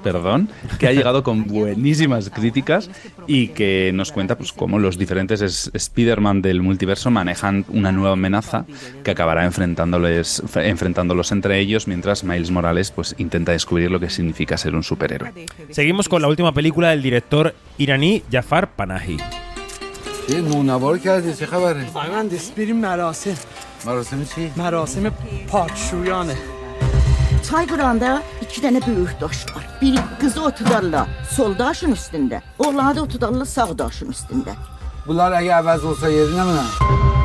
perdón, 0.02 0.48
que 0.78 0.86
ha 0.86 0.92
llegado 0.92 1.22
con 1.22 1.44
buenísimas 1.46 2.30
críticas 2.30 2.90
y 3.26 3.48
que 3.48 3.90
nos 3.94 4.12
cuenta 4.12 4.36
pues 4.36 4.52
cómo 4.52 4.78
los 4.78 4.98
diferentes 4.98 5.40
es- 5.40 5.70
Spider-Man 5.74 6.42
del 6.42 6.62
multiverso 6.62 7.10
manejan 7.10 7.64
una 7.68 7.92
nueva 7.92 8.12
amenaza 8.12 8.64
que 9.04 9.10
acabará 9.10 9.44
enfrentándoles, 9.44 10.42
enfrentándolos 10.56 11.32
entre 11.32 11.58
ellos 11.58 11.88
mientras 11.88 12.24
Miles 12.24 12.50
Morales 12.50 12.90
pues 12.90 13.14
intenta 13.18 13.52
descubrir 13.52 13.90
lo 13.90 14.00
que 14.00 14.10
significa 14.10 14.56
ser 14.56 14.74
un 14.74 14.82
superhéroe. 14.82 15.32
Seguimos 15.70 16.08
con 16.08 16.22
la 16.22 16.28
última 16.28 16.52
película 16.52 16.90
del 16.90 17.02
director 17.02 17.54
iraní 17.78 18.22
Jafar 18.30 18.70
Panahi. 18.76 19.16
Çay 27.53 27.66
qıranda 27.68 28.11
iki 28.40 28.62
dənə 28.64 28.80
böyük 28.86 29.18
daş 29.20 29.42
var. 29.57 29.64
Biri 29.80 30.00
qızı 30.20 30.40
otudarlar 30.42 31.09
sol 31.30 31.59
daşın 31.59 31.92
üstündə, 31.92 32.40
oğlanı 32.59 32.96
da 32.96 33.03
otudarlar 33.03 33.44
sağ 33.44 33.78
daşın 33.78 34.14
üstündə. 34.14 34.57
Bunlar 35.07 35.36
əgər 35.42 35.61
əvəz 35.61 35.84
olsa 35.90 36.09
yerinə 36.09 36.46
mi? 36.48 37.21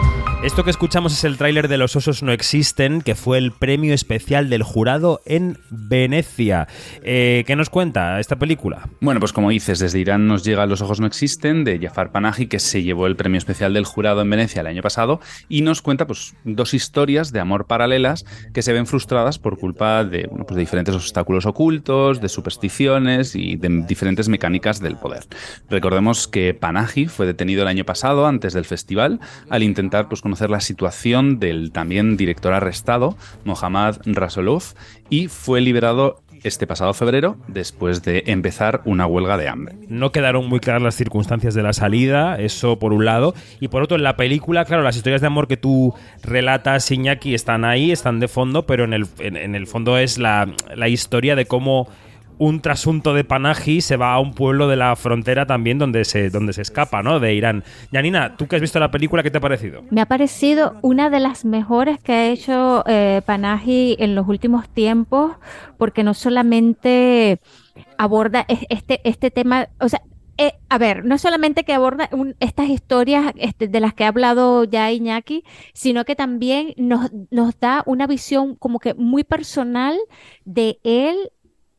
Esto 0.47 0.63
que 0.63 0.69
escuchamos 0.69 1.11
es 1.11 1.25
el 1.25 1.37
tráiler 1.37 1.67
de 1.67 1.77
Los 1.77 1.97
osos 1.97 2.23
no 2.23 2.31
existen, 2.31 3.01
que 3.01 3.15
fue 3.15 3.37
el 3.37 3.51
premio 3.51 3.93
especial 3.93 4.49
del 4.49 4.63
jurado 4.63 5.19
en 5.25 5.59
Venecia. 5.69 6.69
Eh, 7.03 7.43
¿Qué 7.45 7.57
nos 7.57 7.69
cuenta 7.69 8.17
esta 8.21 8.37
película? 8.37 8.87
Bueno, 9.01 9.19
pues 9.19 9.33
como 9.33 9.49
dices, 9.49 9.79
desde 9.79 9.99
Irán 9.99 10.25
nos 10.25 10.45
llega 10.45 10.65
Los 10.65 10.81
ojos 10.81 11.01
no 11.01 11.05
existen, 11.05 11.65
de 11.65 11.77
Jafar 11.79 12.13
Panahi, 12.13 12.47
que 12.47 12.59
se 12.59 12.81
llevó 12.81 13.07
el 13.07 13.17
premio 13.17 13.37
especial 13.37 13.73
del 13.73 13.83
jurado 13.83 14.21
en 14.21 14.29
Venecia 14.29 14.61
el 14.61 14.67
año 14.67 14.81
pasado, 14.81 15.19
y 15.49 15.63
nos 15.63 15.81
cuenta 15.81 16.07
pues 16.07 16.33
dos 16.45 16.73
historias 16.73 17.33
de 17.33 17.41
amor 17.41 17.67
paralelas 17.67 18.23
que 18.53 18.61
se 18.61 18.71
ven 18.71 18.87
frustradas 18.87 19.39
por 19.39 19.59
culpa 19.59 20.05
de, 20.05 20.29
pues, 20.29 20.55
de 20.55 20.61
diferentes 20.61 20.95
obstáculos 20.95 21.45
ocultos, 21.45 22.21
de 22.21 22.29
supersticiones 22.29 23.35
y 23.35 23.57
de 23.57 23.83
diferentes 23.85 24.29
mecánicas 24.29 24.79
del 24.79 24.95
poder. 24.95 25.25
Recordemos 25.69 26.25
que 26.25 26.53
Panahi 26.53 27.07
fue 27.07 27.25
detenido 27.25 27.63
el 27.63 27.67
año 27.67 27.83
pasado 27.83 28.25
antes 28.25 28.53
del 28.53 28.63
festival 28.63 29.19
al 29.49 29.61
intentar 29.61 30.07
pues, 30.07 30.21
conocer 30.21 30.36
la 30.45 30.59
situación 30.59 31.39
del 31.39 31.71
también 31.71 32.17
director 32.17 32.53
arrestado, 32.53 33.17
Mohammad 33.43 33.97
Rasolov, 34.05 34.63
y 35.09 35.27
fue 35.27 35.61
liberado 35.61 36.21
este 36.43 36.67
pasado 36.67 36.93
febrero 36.93 37.37
después 37.47 38.03
de 38.03 38.23
empezar 38.27 38.81
una 38.85 39.05
huelga 39.05 39.37
de 39.37 39.47
hambre. 39.47 39.75
No 39.87 40.11
quedaron 40.11 40.47
muy 40.47 40.59
claras 40.59 40.81
las 40.81 40.95
circunstancias 40.95 41.53
de 41.53 41.63
la 41.63 41.73
salida, 41.73 42.39
eso 42.39 42.79
por 42.79 42.93
un 42.93 43.05
lado, 43.05 43.33
y 43.59 43.67
por 43.69 43.83
otro 43.83 43.97
en 43.97 44.03
la 44.03 44.17
película, 44.17 44.65
claro, 44.65 44.83
las 44.83 44.95
historias 44.95 45.21
de 45.21 45.27
amor 45.27 45.47
que 45.47 45.57
tú 45.57 45.93
relatas, 46.23 46.89
Iñaki, 46.91 47.33
están 47.33 47.65
ahí, 47.65 47.91
están 47.91 48.19
de 48.19 48.27
fondo, 48.27 48.65
pero 48.65 48.83
en 48.83 48.93
el, 48.93 49.07
en, 49.19 49.35
en 49.35 49.55
el 49.55 49.67
fondo 49.67 49.97
es 49.97 50.17
la, 50.17 50.47
la 50.75 50.89
historia 50.89 51.35
de 51.35 51.45
cómo 51.45 51.89
un 52.39 52.59
trasunto 52.61 53.13
de 53.13 53.23
Panaji 53.23 53.81
se 53.81 53.97
va 53.97 54.13
a 54.13 54.19
un 54.19 54.33
pueblo 54.33 54.67
de 54.67 54.75
la 54.75 54.95
frontera 54.95 55.45
también 55.45 55.79
donde 55.79 56.05
se, 56.05 56.29
donde 56.29 56.53
se 56.53 56.61
escapa, 56.61 57.01
¿no? 57.03 57.19
De 57.19 57.33
Irán. 57.33 57.63
Yanina, 57.91 58.35
tú 58.37 58.47
que 58.47 58.55
has 58.57 58.61
visto 58.61 58.79
la 58.79 58.91
película, 58.91 59.23
¿qué 59.23 59.31
te 59.31 59.39
ha 59.39 59.41
parecido? 59.41 59.83
Me 59.89 60.01
ha 60.01 60.05
parecido 60.05 60.75
una 60.81 61.09
de 61.09 61.19
las 61.19 61.45
mejores 61.45 61.99
que 61.99 62.11
ha 62.13 62.27
hecho 62.27 62.83
eh, 62.87 63.21
Panaji 63.25 63.95
en 63.99 64.15
los 64.15 64.27
últimos 64.27 64.69
tiempos, 64.69 65.33
porque 65.77 66.03
no 66.03 66.13
solamente 66.13 67.39
aborda 67.97 68.45
es- 68.47 68.65
este, 68.69 69.01
este 69.03 69.31
tema, 69.31 69.69
o 69.79 69.89
sea, 69.89 70.01
eh, 70.39 70.53
a 70.69 70.77
ver, 70.77 71.03
no 71.03 71.17
solamente 71.17 71.63
que 71.63 71.73
aborda 71.73 72.09
estas 72.39 72.69
historias 72.69 73.33
este, 73.37 73.67
de 73.67 73.79
las 73.79 73.95
que 73.95 74.03
ha 74.03 74.09
hablado 74.09 74.65
ya 74.65 74.91
Iñaki, 74.91 75.43
sino 75.73 76.05
que 76.05 76.15
también 76.15 76.75
nos, 76.77 77.09
nos 77.31 77.59
da 77.59 77.81
una 77.87 78.05
visión 78.05 78.53
como 78.55 78.77
que 78.77 78.93
muy 78.93 79.23
personal 79.23 79.97
de 80.45 80.79
él 80.83 81.15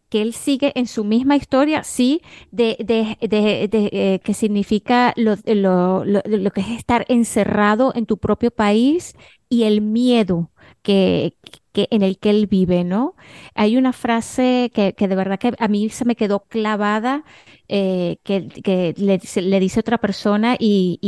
que 0.09 0.23
él 0.23 0.33
sigue 0.35 0.73
en 0.75 0.87
su 0.87 1.05
misma 1.05 1.37
historia, 1.37 1.85
sí, 1.85 2.23
de, 2.51 2.77
de, 2.81 3.17
de, 3.21 3.69
de, 3.69 3.91
eh, 3.93 4.21
que 4.25 4.35
significa 4.35 5.13
lo, 5.17 5.37
lo, 5.47 6.05
lo, 6.05 6.23
lo 6.25 6.51
que 6.51 6.61
es 6.63 6.69
estar 6.71 7.05
encerrado 7.09 7.93
en 7.95 8.07
tu 8.07 8.19
propio 8.19 8.51
país 8.51 9.15
y 9.49 9.65
el 9.65 9.81
miedo 9.81 10.51
que, 10.83 11.35
que 11.73 11.89
en 11.91 12.03
el 12.03 12.19
que 12.19 12.31
él 12.31 12.47
vive, 12.47 12.85
¿no? 12.85 13.15
Hay 13.55 13.77
una 13.77 13.93
frase 13.93 14.71
que, 14.75 14.95
que 14.95 15.09
de 15.09 15.17
verdad 15.17 15.39
que 15.39 15.53
a 15.59 15.69
mí 15.69 15.89
se 15.91 16.05
me 16.05 16.17
quedó 16.17 16.41
clavada, 16.45 17.25
eh, 17.69 18.19
que, 18.25 18.95
le, 18.97 19.19
dice- 19.61 19.81
otra 19.81 19.99
persona 19.99 20.57
y, 20.59 20.99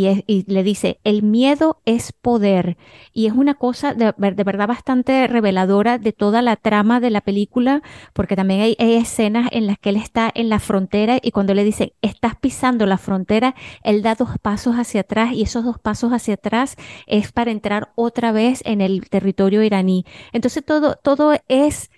le 0.46 0.62
dice, 0.62 1.00
el 1.04 1.22
miedo 1.22 1.80
es 1.86 2.12
poder. 2.12 2.76
Y 3.12 3.26
es 3.26 3.32
una 3.32 3.54
cosa 3.54 3.94
de 3.94 4.12
verdad 4.16 4.68
bastante 4.68 5.26
reveladora 5.26 5.98
de 5.98 6.12
toda 6.12 6.42
la 6.42 6.56
trama 6.56 7.00
de 7.00 7.10
la 7.10 7.20
película, 7.20 7.82
porque 8.12 8.36
también 8.36 8.60
hay, 8.60 8.76
hay 8.78 8.94
escenas 8.94 9.48
en 9.52 9.66
las 9.66 9.78
que 9.78 9.90
él 9.90 9.96
está 9.96 10.30
en 10.34 10.48
la 10.48 10.60
frontera 10.60 11.18
y 11.22 11.30
cuando 11.30 11.54
le 11.54 11.64
dicen, 11.64 11.92
estás 12.02 12.36
pisando 12.36 12.86
la 12.86 12.98
frontera, 12.98 13.54
él 13.82 14.02
da 14.02 14.14
dos 14.14 14.30
pasos 14.40 14.76
hacia 14.76 15.02
atrás 15.02 15.32
y 15.32 15.42
esos 15.42 15.64
dos 15.64 15.78
pasos 15.78 16.12
hacia 16.12 16.34
atrás 16.34 16.76
es 17.06 17.32
para 17.32 17.50
entrar 17.50 17.92
otra 17.96 18.32
vez 18.32 18.62
en 18.64 18.80
el 18.80 19.08
territorio 19.08 19.62
iraní. 19.62 20.04
Entonces 20.32 20.64
todo, 20.64 20.96
todo 20.96 21.34
es 21.48 21.90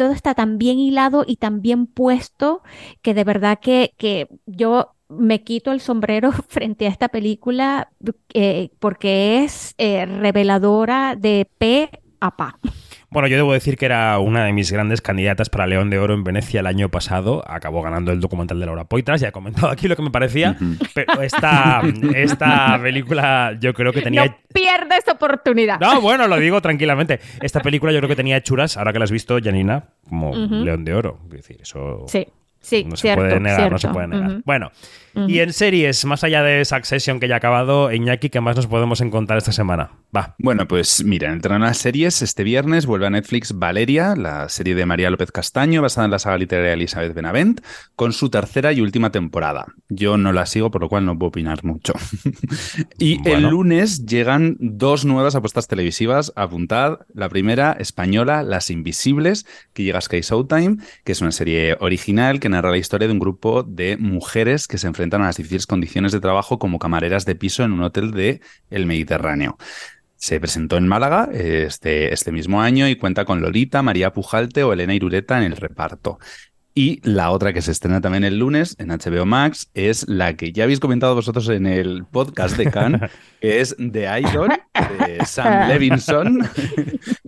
todo 0.00 0.12
está 0.12 0.34
tan 0.34 0.56
bien 0.56 0.78
hilado 0.78 1.24
y 1.26 1.36
tan 1.36 1.60
bien 1.60 1.86
puesto 1.86 2.62
que 3.02 3.12
de 3.12 3.22
verdad 3.22 3.58
que, 3.60 3.92
que 3.98 4.28
yo 4.46 4.94
me 5.10 5.44
quito 5.44 5.72
el 5.72 5.82
sombrero 5.82 6.32
frente 6.48 6.86
a 6.86 6.88
esta 6.88 7.08
película 7.10 7.92
eh, 8.32 8.70
porque 8.78 9.44
es 9.44 9.74
eh, 9.76 10.06
reveladora 10.06 11.16
de 11.16 11.46
pe 11.58 11.90
a 12.18 12.34
pa. 12.34 12.58
Bueno, 13.12 13.26
yo 13.26 13.36
debo 13.36 13.52
decir 13.52 13.76
que 13.76 13.86
era 13.86 14.16
una 14.20 14.44
de 14.44 14.52
mis 14.52 14.70
grandes 14.70 15.00
candidatas 15.00 15.50
para 15.50 15.66
León 15.66 15.90
de 15.90 15.98
Oro 15.98 16.14
en 16.14 16.22
Venecia 16.22 16.60
el 16.60 16.66
año 16.68 16.90
pasado. 16.90 17.42
Acabó 17.44 17.82
ganando 17.82 18.12
el 18.12 18.20
documental 18.20 18.60
de 18.60 18.66
Laura 18.66 18.84
Poitras. 18.84 19.20
Ya 19.20 19.28
he 19.28 19.32
comentado 19.32 19.68
aquí 19.68 19.88
lo 19.88 19.96
que 19.96 20.02
me 20.02 20.10
parecía. 20.12 20.56
Pero 20.94 21.20
esta, 21.20 21.82
esta 22.14 22.78
película 22.80 23.56
yo 23.60 23.74
creo 23.74 23.92
que 23.92 24.02
tenía... 24.02 24.26
No 24.26 24.36
pierdes 24.54 25.08
oportunidad. 25.08 25.80
No, 25.80 26.00
bueno, 26.00 26.28
lo 26.28 26.36
digo 26.36 26.60
tranquilamente. 26.62 27.18
Esta 27.42 27.60
película 27.60 27.90
yo 27.92 27.98
creo 27.98 28.08
que 28.08 28.16
tenía 28.16 28.36
hechuras, 28.36 28.76
ahora 28.76 28.92
que 28.92 29.00
la 29.00 29.04
has 29.06 29.10
visto, 29.10 29.36
Janina, 29.42 29.86
como 30.08 30.30
Ujú. 30.30 30.64
León 30.64 30.84
de 30.84 30.94
Oro. 30.94 31.18
Es 31.24 31.30
decir, 31.32 31.58
eso 31.62 32.04
Sí, 32.06 32.28
sí, 32.60 32.84
no 32.84 32.94
se 32.94 33.02
cierto, 33.02 33.22
puede 33.24 33.40
negar, 33.40 33.72
no 33.72 33.78
se 33.78 33.88
cierto. 33.88 33.94
puede 33.94 34.06
negar. 34.06 34.30
Ujú. 34.30 34.42
Bueno, 35.14 35.28
y 35.28 35.40
en 35.40 35.52
series, 35.52 36.04
más 36.04 36.24
allá 36.24 36.42
de 36.42 36.64
Succession 36.64 37.20
que 37.20 37.28
ya 37.28 37.34
ha 37.34 37.38
acabado, 37.38 37.92
Iñaki, 37.92 38.30
¿qué 38.30 38.40
más 38.40 38.56
nos 38.56 38.66
podemos 38.66 39.00
encontrar 39.00 39.38
esta 39.38 39.52
semana? 39.52 39.90
Va. 40.16 40.34
Bueno, 40.38 40.66
pues 40.66 41.04
mira, 41.04 41.28
en 41.28 41.34
el 41.34 41.42
terreno 41.42 41.64
de 41.64 41.70
las 41.70 41.78
series, 41.78 42.22
este 42.22 42.44
viernes 42.44 42.86
vuelve 42.86 43.06
a 43.06 43.10
Netflix 43.10 43.58
Valeria, 43.58 44.14
la 44.16 44.48
serie 44.48 44.74
de 44.74 44.86
María 44.86 45.10
López 45.10 45.32
Castaño, 45.32 45.82
basada 45.82 46.04
en 46.04 46.10
la 46.10 46.18
saga 46.18 46.38
literaria 46.38 46.70
de 46.70 46.74
Elizabeth 46.74 47.14
Benavent, 47.14 47.60
con 47.96 48.12
su 48.12 48.30
tercera 48.30 48.72
y 48.72 48.80
última 48.80 49.10
temporada. 49.10 49.66
Yo 49.88 50.16
no 50.16 50.32
la 50.32 50.46
sigo, 50.46 50.70
por 50.70 50.82
lo 50.82 50.88
cual 50.88 51.04
no 51.04 51.18
puedo 51.18 51.28
opinar 51.28 51.64
mucho. 51.64 51.92
y 52.98 53.26
el 53.28 53.48
lunes 53.48 54.06
llegan 54.06 54.56
dos 54.60 55.04
nuevas 55.04 55.34
apuestas 55.34 55.68
televisivas. 55.68 56.32
Apuntad, 56.36 57.00
la 57.14 57.28
primera, 57.28 57.72
española, 57.72 58.42
Las 58.42 58.70
Invisibles, 58.70 59.46
que 59.72 59.84
llega 59.84 59.98
a 59.98 60.02
Sky 60.02 60.20
Showtime, 60.20 60.76
que 61.04 61.12
es 61.12 61.20
una 61.20 61.32
serie 61.32 61.76
original 61.80 62.40
que 62.40 62.48
narra 62.48 62.70
la 62.70 62.78
historia 62.78 63.08
de 63.08 63.12
un 63.12 63.20
grupo 63.20 63.62
de 63.62 63.96
mujeres 63.96 64.66
que 64.66 64.78
se 64.78 64.86
enfrentan 64.86 64.99
a 65.02 65.26
las 65.26 65.36
difíciles 65.36 65.66
condiciones 65.66 66.12
de 66.12 66.20
trabajo 66.20 66.58
como 66.58 66.78
camareras 66.78 67.24
de 67.24 67.34
piso 67.34 67.64
en 67.64 67.72
un 67.72 67.82
hotel 67.82 68.10
de 68.12 68.40
el 68.70 68.86
Mediterráneo. 68.86 69.56
Se 70.16 70.38
presentó 70.38 70.76
en 70.76 70.86
Málaga 70.86 71.30
eh, 71.32 71.64
este, 71.66 72.12
este 72.12 72.30
mismo 72.30 72.60
año 72.60 72.88
y 72.88 72.96
cuenta 72.96 73.24
con 73.24 73.40
Lolita, 73.40 73.82
María 73.82 74.12
Pujalte 74.12 74.62
o 74.62 74.72
Elena 74.72 74.94
Irureta 74.94 75.38
en 75.38 75.44
el 75.44 75.56
reparto. 75.56 76.18
Y 76.80 76.98
la 77.02 77.30
otra 77.30 77.52
que 77.52 77.60
se 77.60 77.72
estrena 77.72 78.00
también 78.00 78.24
el 78.24 78.38
lunes 78.38 78.74
en 78.78 78.88
HBO 78.88 79.26
Max 79.26 79.70
es 79.74 80.08
la 80.08 80.34
que 80.38 80.50
ya 80.50 80.64
habéis 80.64 80.80
comentado 80.80 81.14
vosotros 81.14 81.46
en 81.50 81.66
el 81.66 82.06
podcast 82.06 82.56
de 82.56 82.70
Cannes, 82.70 83.10
que 83.42 83.60
es 83.60 83.76
The 83.76 84.08
Idol 84.18 84.48
de 85.06 85.18
Sam 85.26 85.68
Levinson, 85.68 86.38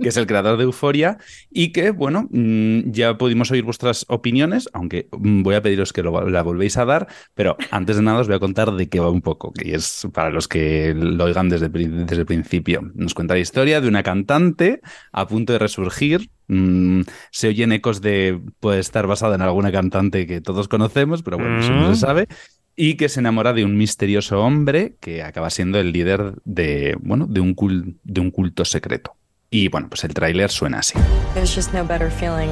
que 0.00 0.08
es 0.08 0.16
el 0.16 0.26
creador 0.26 0.56
de 0.56 0.64
Euforia, 0.64 1.18
y 1.50 1.70
que, 1.72 1.90
bueno, 1.90 2.28
mm, 2.30 2.92
ya 2.92 3.18
pudimos 3.18 3.50
oír 3.50 3.62
vuestras 3.62 4.06
opiniones, 4.08 4.70
aunque 4.72 5.08
mm, 5.12 5.42
voy 5.42 5.54
a 5.54 5.60
pediros 5.60 5.92
que 5.92 6.02
lo, 6.02 6.30
la 6.30 6.42
volvéis 6.42 6.78
a 6.78 6.86
dar, 6.86 7.06
pero 7.34 7.58
antes 7.70 7.96
de 7.96 8.02
nada 8.02 8.20
os 8.20 8.28
voy 8.28 8.36
a 8.36 8.40
contar 8.40 8.72
de 8.72 8.88
qué 8.88 9.00
va 9.00 9.10
un 9.10 9.20
poco, 9.20 9.52
que 9.52 9.74
es 9.74 10.08
para 10.14 10.30
los 10.30 10.48
que 10.48 10.94
lo 10.94 11.24
oigan 11.24 11.50
desde, 11.50 11.68
desde 11.68 12.20
el 12.20 12.26
principio. 12.26 12.90
Nos 12.94 13.12
cuenta 13.12 13.34
la 13.34 13.40
historia 13.40 13.82
de 13.82 13.88
una 13.88 14.02
cantante 14.02 14.80
a 15.12 15.28
punto 15.28 15.52
de 15.52 15.58
resurgir. 15.58 16.30
Mm, 16.54 17.02
se 17.30 17.48
oyen 17.48 17.72
ecos 17.72 18.02
de 18.02 18.38
puede 18.60 18.78
estar 18.80 19.06
basada 19.06 19.34
en 19.36 19.40
alguna 19.42 19.72
cantante 19.72 20.26
que 20.26 20.40
todos 20.42 20.68
conocemos, 20.68 21.22
pero 21.22 21.38
bueno, 21.38 21.60
eso 21.60 21.72
no 21.72 21.88
Mm. 21.90 21.94
se 21.94 22.00
sabe. 22.00 22.28
Y 22.76 22.94
que 22.96 23.08
se 23.08 23.20
enamora 23.20 23.52
de 23.52 23.64
un 23.64 23.76
misterioso 23.76 24.40
hombre 24.42 24.96
que 25.00 25.22
acaba 25.22 25.48
siendo 25.50 25.78
el 25.78 25.92
líder 25.92 26.34
de, 26.44 26.96
bueno, 27.00 27.26
de 27.26 27.40
un, 27.40 27.54
cul- 27.56 27.96
de 28.02 28.20
un 28.20 28.30
culto 28.30 28.64
secreto. 28.64 29.14
Y 29.50 29.68
bueno, 29.68 29.88
pues 29.88 30.04
el 30.04 30.14
tráiler 30.14 30.50
suena 30.50 30.78
así. 30.78 30.94
There's 31.34 31.54
just 31.54 31.72
no 31.74 31.84
better 31.86 32.10
feeling 32.10 32.50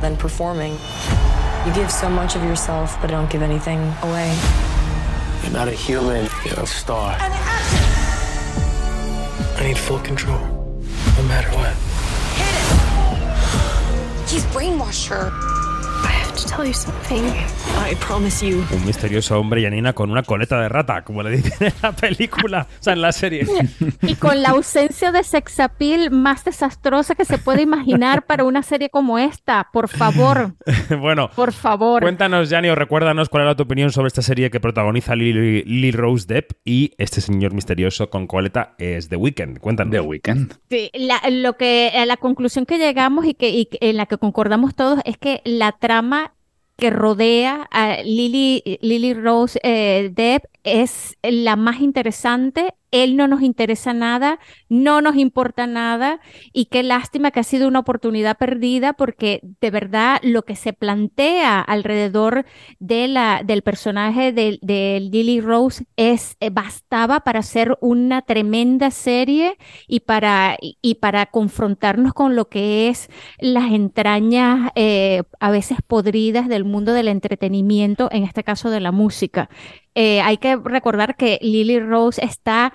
than 0.00 0.16
performing. 0.16 0.72
You 1.66 1.72
give 1.74 1.90
so 1.90 2.08
much 2.08 2.36
of 2.36 2.42
yourself, 2.44 2.96
but 3.02 3.10
don't 3.10 3.30
give 3.30 3.44
anything 3.44 3.78
away. 4.02 4.30
You're 5.42 5.52
not 5.58 5.68
a 5.68 5.72
human, 5.76 6.28
you're 6.44 6.60
a 6.62 6.66
star. 6.66 7.16
I 9.60 9.66
need 9.66 9.76
full 9.76 9.98
control, 10.00 10.38
no 11.16 11.22
matter 11.28 11.50
what. 11.56 11.74
He's 14.30 14.44
brainwashed 14.44 15.08
her. 15.08 15.57
I 16.38 16.40
have 16.40 16.50
to 16.50 16.56
tell 16.56 16.66
you 16.66 16.72
something. 16.74 17.24
I 17.90 17.94
promise 17.96 18.46
you. 18.46 18.64
Un 18.72 18.86
misterioso 18.86 19.38
hombre, 19.40 19.62
Janina, 19.62 19.92
con 19.92 20.10
una 20.10 20.22
coleta 20.22 20.60
de 20.60 20.68
rata, 20.68 21.02
como 21.02 21.22
le 21.22 21.30
dicen 21.30 21.68
en 21.68 21.72
la 21.82 21.92
película, 21.92 22.66
o 22.78 22.82
sea, 22.82 22.92
en 22.92 23.00
la 23.02 23.10
serie. 23.12 23.44
Y 24.02 24.14
con 24.14 24.40
la 24.42 24.50
ausencia 24.50 25.10
de 25.10 25.24
sex 25.24 25.58
appeal 25.60 26.10
más 26.10 26.44
desastrosa 26.44 27.14
que 27.16 27.24
se 27.24 27.38
puede 27.38 27.62
imaginar 27.62 28.24
para 28.26 28.44
una 28.44 28.62
serie 28.62 28.88
como 28.90 29.18
esta. 29.18 29.68
Por 29.72 29.88
favor, 29.88 30.54
bueno, 31.00 31.30
por 31.34 31.52
favor. 31.52 32.02
cuéntanos, 32.02 32.48
Jani, 32.50 32.68
o 32.68 32.74
recuérdanos 32.74 33.28
cuál 33.28 33.44
era 33.44 33.56
tu 33.56 33.64
opinión 33.64 33.90
sobre 33.90 34.08
esta 34.08 34.22
serie 34.22 34.50
que 34.50 34.60
protagoniza 34.60 35.16
Lily, 35.16 35.62
Lily 35.64 35.90
Rose 35.92 36.26
Depp 36.28 36.52
y 36.64 36.92
este 36.98 37.20
señor 37.20 37.52
misterioso 37.52 38.10
con 38.10 38.26
coleta 38.26 38.74
es 38.78 39.08
The 39.08 39.16
Weeknd. 39.16 39.58
Cuéntanos. 39.58 39.92
The 39.92 40.00
Weeknd. 40.00 40.52
Sí, 40.70 40.90
la, 40.94 41.20
lo 41.30 41.56
que, 41.56 41.90
a 41.96 42.06
la 42.06 42.16
conclusión 42.16 42.64
que 42.66 42.78
llegamos 42.78 43.24
y, 43.26 43.34
que, 43.34 43.48
y 43.50 43.66
que- 43.66 43.78
en 43.80 43.96
la 43.96 44.06
que 44.06 44.18
concordamos 44.18 44.74
todos 44.74 45.00
es 45.04 45.16
que 45.18 45.40
la 45.44 45.72
trama 45.72 46.27
que 46.78 46.90
rodea 46.90 47.68
a 47.72 48.02
Lily, 48.04 48.78
Lily 48.80 49.12
Rose 49.12 49.58
eh, 49.64 50.10
Depp 50.14 50.44
es 50.62 51.18
la 51.22 51.56
más 51.56 51.80
interesante 51.80 52.74
él 52.90 53.16
no 53.16 53.28
nos 53.28 53.42
interesa 53.42 53.92
nada, 53.92 54.38
no 54.68 55.00
nos 55.00 55.16
importa 55.16 55.66
nada 55.66 56.20
y 56.52 56.66
qué 56.66 56.82
lástima 56.82 57.30
que 57.30 57.40
ha 57.40 57.44
sido 57.44 57.68
una 57.68 57.80
oportunidad 57.80 58.36
perdida 58.38 58.92
porque 58.92 59.40
de 59.60 59.70
verdad 59.70 60.18
lo 60.22 60.42
que 60.42 60.56
se 60.56 60.72
plantea 60.72 61.60
alrededor 61.60 62.46
de 62.78 63.08
la, 63.08 63.42
del 63.44 63.62
personaje 63.62 64.32
de, 64.32 64.58
de 64.62 65.00
Lily 65.10 65.40
Rose 65.40 65.84
es, 65.96 66.36
eh, 66.40 66.50
bastaba 66.50 67.20
para 67.20 67.40
hacer 67.40 67.76
una 67.80 68.22
tremenda 68.22 68.90
serie 68.90 69.56
y 69.86 70.00
para, 70.00 70.56
y 70.60 70.94
para 70.96 71.26
confrontarnos 71.26 72.12
con 72.14 72.36
lo 72.36 72.48
que 72.48 72.88
es 72.88 73.08
las 73.38 73.72
entrañas 73.72 74.70
eh, 74.74 75.22
a 75.40 75.50
veces 75.50 75.78
podridas 75.86 76.48
del 76.48 76.64
mundo 76.64 76.92
del 76.92 77.08
entretenimiento, 77.08 78.08
en 78.12 78.24
este 78.24 78.44
caso 78.44 78.70
de 78.70 78.80
la 78.80 78.92
música. 78.92 79.48
Eh, 80.00 80.20
hay 80.20 80.36
que 80.38 80.54
recordar 80.54 81.16
que 81.16 81.40
Lily 81.42 81.80
Rose 81.80 82.24
está, 82.24 82.72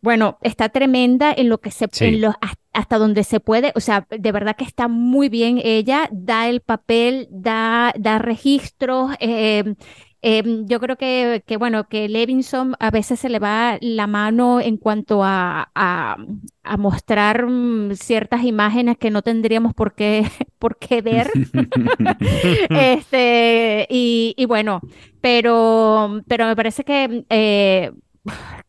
bueno, 0.00 0.38
está 0.42 0.68
tremenda 0.68 1.32
en 1.36 1.48
lo 1.48 1.58
que 1.60 1.72
se, 1.72 1.88
Sí. 1.90 2.04
en 2.04 2.20
lo- 2.20 2.34
hasta 2.72 2.98
donde 2.98 3.24
se 3.24 3.40
puede, 3.40 3.72
o 3.74 3.80
sea, 3.80 4.06
de 4.08 4.30
verdad 4.32 4.54
que 4.54 4.62
está 4.64 4.86
muy 4.86 5.28
bien 5.28 5.60
ella, 5.62 6.08
da 6.12 6.48
el 6.48 6.60
papel, 6.60 7.26
da, 7.30 7.92
da 7.98 8.18
registros. 8.20 9.10
eh, 9.18 9.74
eh, 10.22 10.42
yo 10.66 10.80
creo 10.80 10.96
que, 10.96 11.42
que, 11.46 11.56
bueno, 11.56 11.88
que 11.88 12.08
Levinson 12.08 12.74
a 12.78 12.90
veces 12.90 13.18
se 13.20 13.28
le 13.28 13.38
va 13.40 13.76
la 13.80 14.06
mano 14.06 14.60
en 14.60 14.76
cuanto 14.76 15.22
a, 15.24 15.70
a- 15.74 16.16
a 16.64 16.76
mostrar 16.76 17.46
mm, 17.48 17.94
ciertas 17.96 18.44
imágenes 18.44 18.96
que 18.98 19.10
no 19.10 19.22
tendríamos 19.22 19.74
por 19.74 19.94
qué, 19.94 20.24
por 20.58 20.76
qué 20.78 21.02
ver. 21.02 21.30
Este, 22.70 23.86
y, 23.90 24.34
y 24.36 24.44
bueno, 24.46 24.80
pero, 25.20 26.22
pero 26.28 26.46
me 26.46 26.56
parece 26.56 26.84
que, 26.84 27.24
eh, 27.30 27.92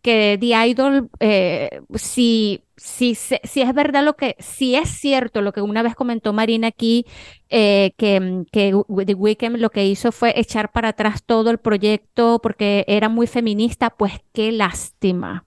que 0.01 0.37
The 0.39 0.67
Idol, 0.67 1.09
eh, 1.19 1.81
si, 1.95 2.62
si, 2.75 3.11
es 3.11 3.73
verdad 3.73 4.03
lo 4.03 4.15
que, 4.15 4.35
si 4.39 4.75
es 4.75 4.89
cierto 4.89 5.41
lo 5.41 5.53
que 5.53 5.61
una 5.61 5.83
vez 5.83 5.95
comentó 5.95 6.33
Marina 6.33 6.67
aquí, 6.67 7.05
eh, 7.49 7.93
que, 7.97 8.43
que 8.51 8.73
The 9.05 9.13
Weeknd 9.13 9.57
lo 9.57 9.69
que 9.69 9.85
hizo 9.85 10.11
fue 10.11 10.39
echar 10.39 10.71
para 10.71 10.89
atrás 10.89 11.23
todo 11.23 11.49
el 11.51 11.59
proyecto 11.59 12.39
porque 12.41 12.85
era 12.87 13.09
muy 13.09 13.27
feminista, 13.27 13.91
pues 13.91 14.13
qué 14.33 14.51
lástima, 14.51 15.45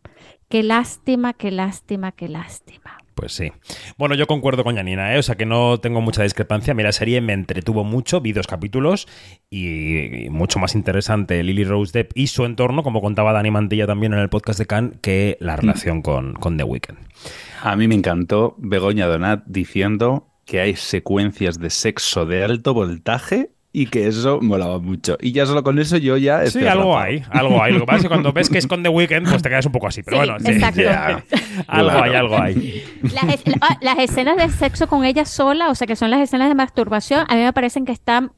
qué 0.48 0.62
lástima, 0.62 1.32
qué 1.34 1.50
lástima, 1.50 2.12
qué 2.12 2.28
lástima. 2.28 3.05
Pues 3.16 3.32
sí. 3.32 3.50
Bueno, 3.96 4.14
yo 4.14 4.26
concuerdo 4.26 4.62
con 4.62 4.76
Janina, 4.76 5.14
¿eh? 5.14 5.18
o 5.18 5.22
sea 5.22 5.36
que 5.36 5.46
no 5.46 5.80
tengo 5.80 6.02
mucha 6.02 6.22
discrepancia. 6.22 6.74
Mira, 6.74 6.88
la 6.88 6.92
serie 6.92 7.22
me 7.22 7.32
entretuvo 7.32 7.82
mucho, 7.82 8.20
vi 8.20 8.32
dos 8.32 8.46
capítulos 8.46 9.08
y, 9.48 10.26
y 10.26 10.28
mucho 10.28 10.58
más 10.58 10.74
interesante 10.74 11.42
Lily 11.42 11.64
Rose 11.64 11.92
Depp 11.92 12.12
y 12.14 12.26
su 12.26 12.44
entorno, 12.44 12.82
como 12.82 13.00
contaba 13.00 13.32
Dani 13.32 13.50
Mantilla 13.50 13.86
también 13.86 14.12
en 14.12 14.18
el 14.18 14.28
podcast 14.28 14.58
de 14.58 14.66
Cannes, 14.66 14.98
que 15.00 15.38
la 15.40 15.56
relación 15.56 16.02
con, 16.02 16.34
con 16.34 16.58
The 16.58 16.64
Weeknd. 16.64 16.98
A 17.62 17.74
mí 17.74 17.88
me 17.88 17.94
encantó 17.94 18.54
Begoña 18.58 19.06
Donat 19.06 19.44
diciendo 19.46 20.28
que 20.44 20.60
hay 20.60 20.76
secuencias 20.76 21.58
de 21.58 21.70
sexo 21.70 22.26
de 22.26 22.44
alto 22.44 22.74
voltaje 22.74 23.55
y 23.78 23.86
que 23.88 24.06
eso 24.06 24.38
molaba 24.40 24.78
mucho. 24.78 25.18
Y 25.20 25.32
ya 25.32 25.44
solo 25.44 25.62
con 25.62 25.78
eso 25.78 25.98
yo 25.98 26.16
ya 26.16 26.46
Sí, 26.46 26.66
algo 26.66 26.98
hay, 26.98 27.22
algo 27.30 27.62
hay. 27.62 27.74
Lo 27.74 27.80
que 27.80 27.84
pasa 27.86 27.96
es 27.98 28.02
que 28.04 28.08
cuando 28.08 28.32
ves 28.32 28.48
que 28.48 28.56
es 28.56 28.66
con 28.66 28.82
The 28.82 28.88
Weeknd, 28.88 29.28
pues 29.28 29.42
te 29.42 29.50
quedas 29.50 29.66
un 29.66 29.72
poco 29.72 29.88
así. 29.88 30.02
Pero 30.02 30.16
Sí, 30.16 30.26
bueno, 30.30 30.40
sí, 30.40 30.52
exacto. 30.52 30.80
algo 31.68 31.90
Claro. 31.90 32.02
hay, 32.04 32.14
algo 32.14 32.38
hay. 32.40 32.82
Las, 33.02 33.24
es- 33.34 33.42
las 33.82 33.98
escenas 33.98 34.38
de 34.38 34.48
sexo 34.48 34.86
con 34.86 35.04
ella 35.04 35.26
sola, 35.26 35.68
o 35.68 35.74
sea, 35.74 35.86
que 35.86 35.94
son 35.94 36.10
las 36.10 36.20
escenas 36.20 36.48
de 36.48 36.54
masturbación, 36.54 37.26
a 37.28 37.34
mí 37.34 37.42
me 37.42 37.52
parecen 37.52 37.84
que 37.84 37.92
están, 37.92 38.32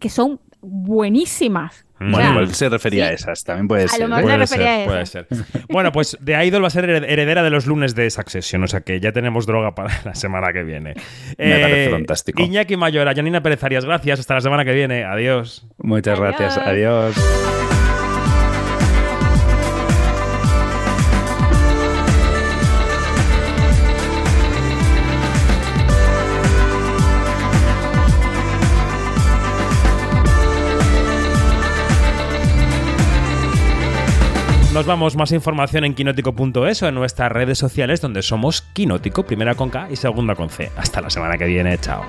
que 0.00 0.08
son 0.10 0.40
buenísimas. 0.60 1.86
Bueno, 2.00 2.16
O 2.16 2.20
sea, 2.20 2.30
igual 2.30 2.54
se 2.54 2.68
refería 2.70 3.04
sí. 3.06 3.10
a 3.10 3.14
esas, 3.14 3.44
también 3.44 3.68
puede 3.68 3.84
A 3.84 3.88
ser. 3.88 4.08
lo 4.08 4.16
mejor 4.16 4.30
¿eh? 4.40 4.46
se 4.46 4.56
Puede 4.56 4.66
refería 4.66 4.74
ser, 5.06 5.22
a 5.22 5.26
puede 5.26 5.44
ser. 5.46 5.64
Bueno, 5.68 5.92
pues 5.92 6.16
The 6.24 6.44
Idol 6.46 6.62
va 6.62 6.66
a 6.68 6.70
ser 6.70 6.84
hered- 6.86 7.04
heredera 7.06 7.42
de 7.42 7.50
los 7.50 7.66
lunes 7.66 7.94
de 7.94 8.08
Succession, 8.10 8.64
o 8.64 8.68
sea 8.68 8.80
que 8.80 8.98
ya 9.00 9.12
tenemos 9.12 9.46
droga 9.46 9.74
para 9.74 9.90
la 10.04 10.14
semana 10.14 10.52
que 10.52 10.62
viene. 10.62 10.94
Eh, 11.36 11.48
Me 11.48 11.60
parece 11.60 11.90
fantástico. 11.90 12.42
Iñaki 12.42 12.76
Mayora, 12.76 13.14
Janina 13.14 13.42
Pérez 13.42 13.62
Arias, 13.64 13.84
gracias. 13.84 14.18
Hasta 14.20 14.34
la 14.34 14.40
semana 14.40 14.64
que 14.64 14.72
viene. 14.72 15.04
Adiós. 15.04 15.66
Muchas 15.78 16.18
gracias. 16.18 16.56
Adiós. 16.58 17.79
Nos 34.80 34.86
vamos, 34.86 35.14
más 35.14 35.30
información 35.32 35.84
en 35.84 35.92
quinótico.es 35.92 36.82
o 36.82 36.88
en 36.88 36.94
nuestras 36.94 37.30
redes 37.30 37.58
sociales 37.58 38.00
donde 38.00 38.22
somos 38.22 38.62
Quinótico, 38.62 39.24
primera 39.26 39.54
con 39.54 39.68
K 39.68 39.88
y 39.90 39.96
segunda 39.96 40.34
con 40.34 40.48
C. 40.48 40.70
Hasta 40.74 41.02
la 41.02 41.10
semana 41.10 41.36
que 41.36 41.44
viene, 41.44 41.76
chao. 41.76 42.02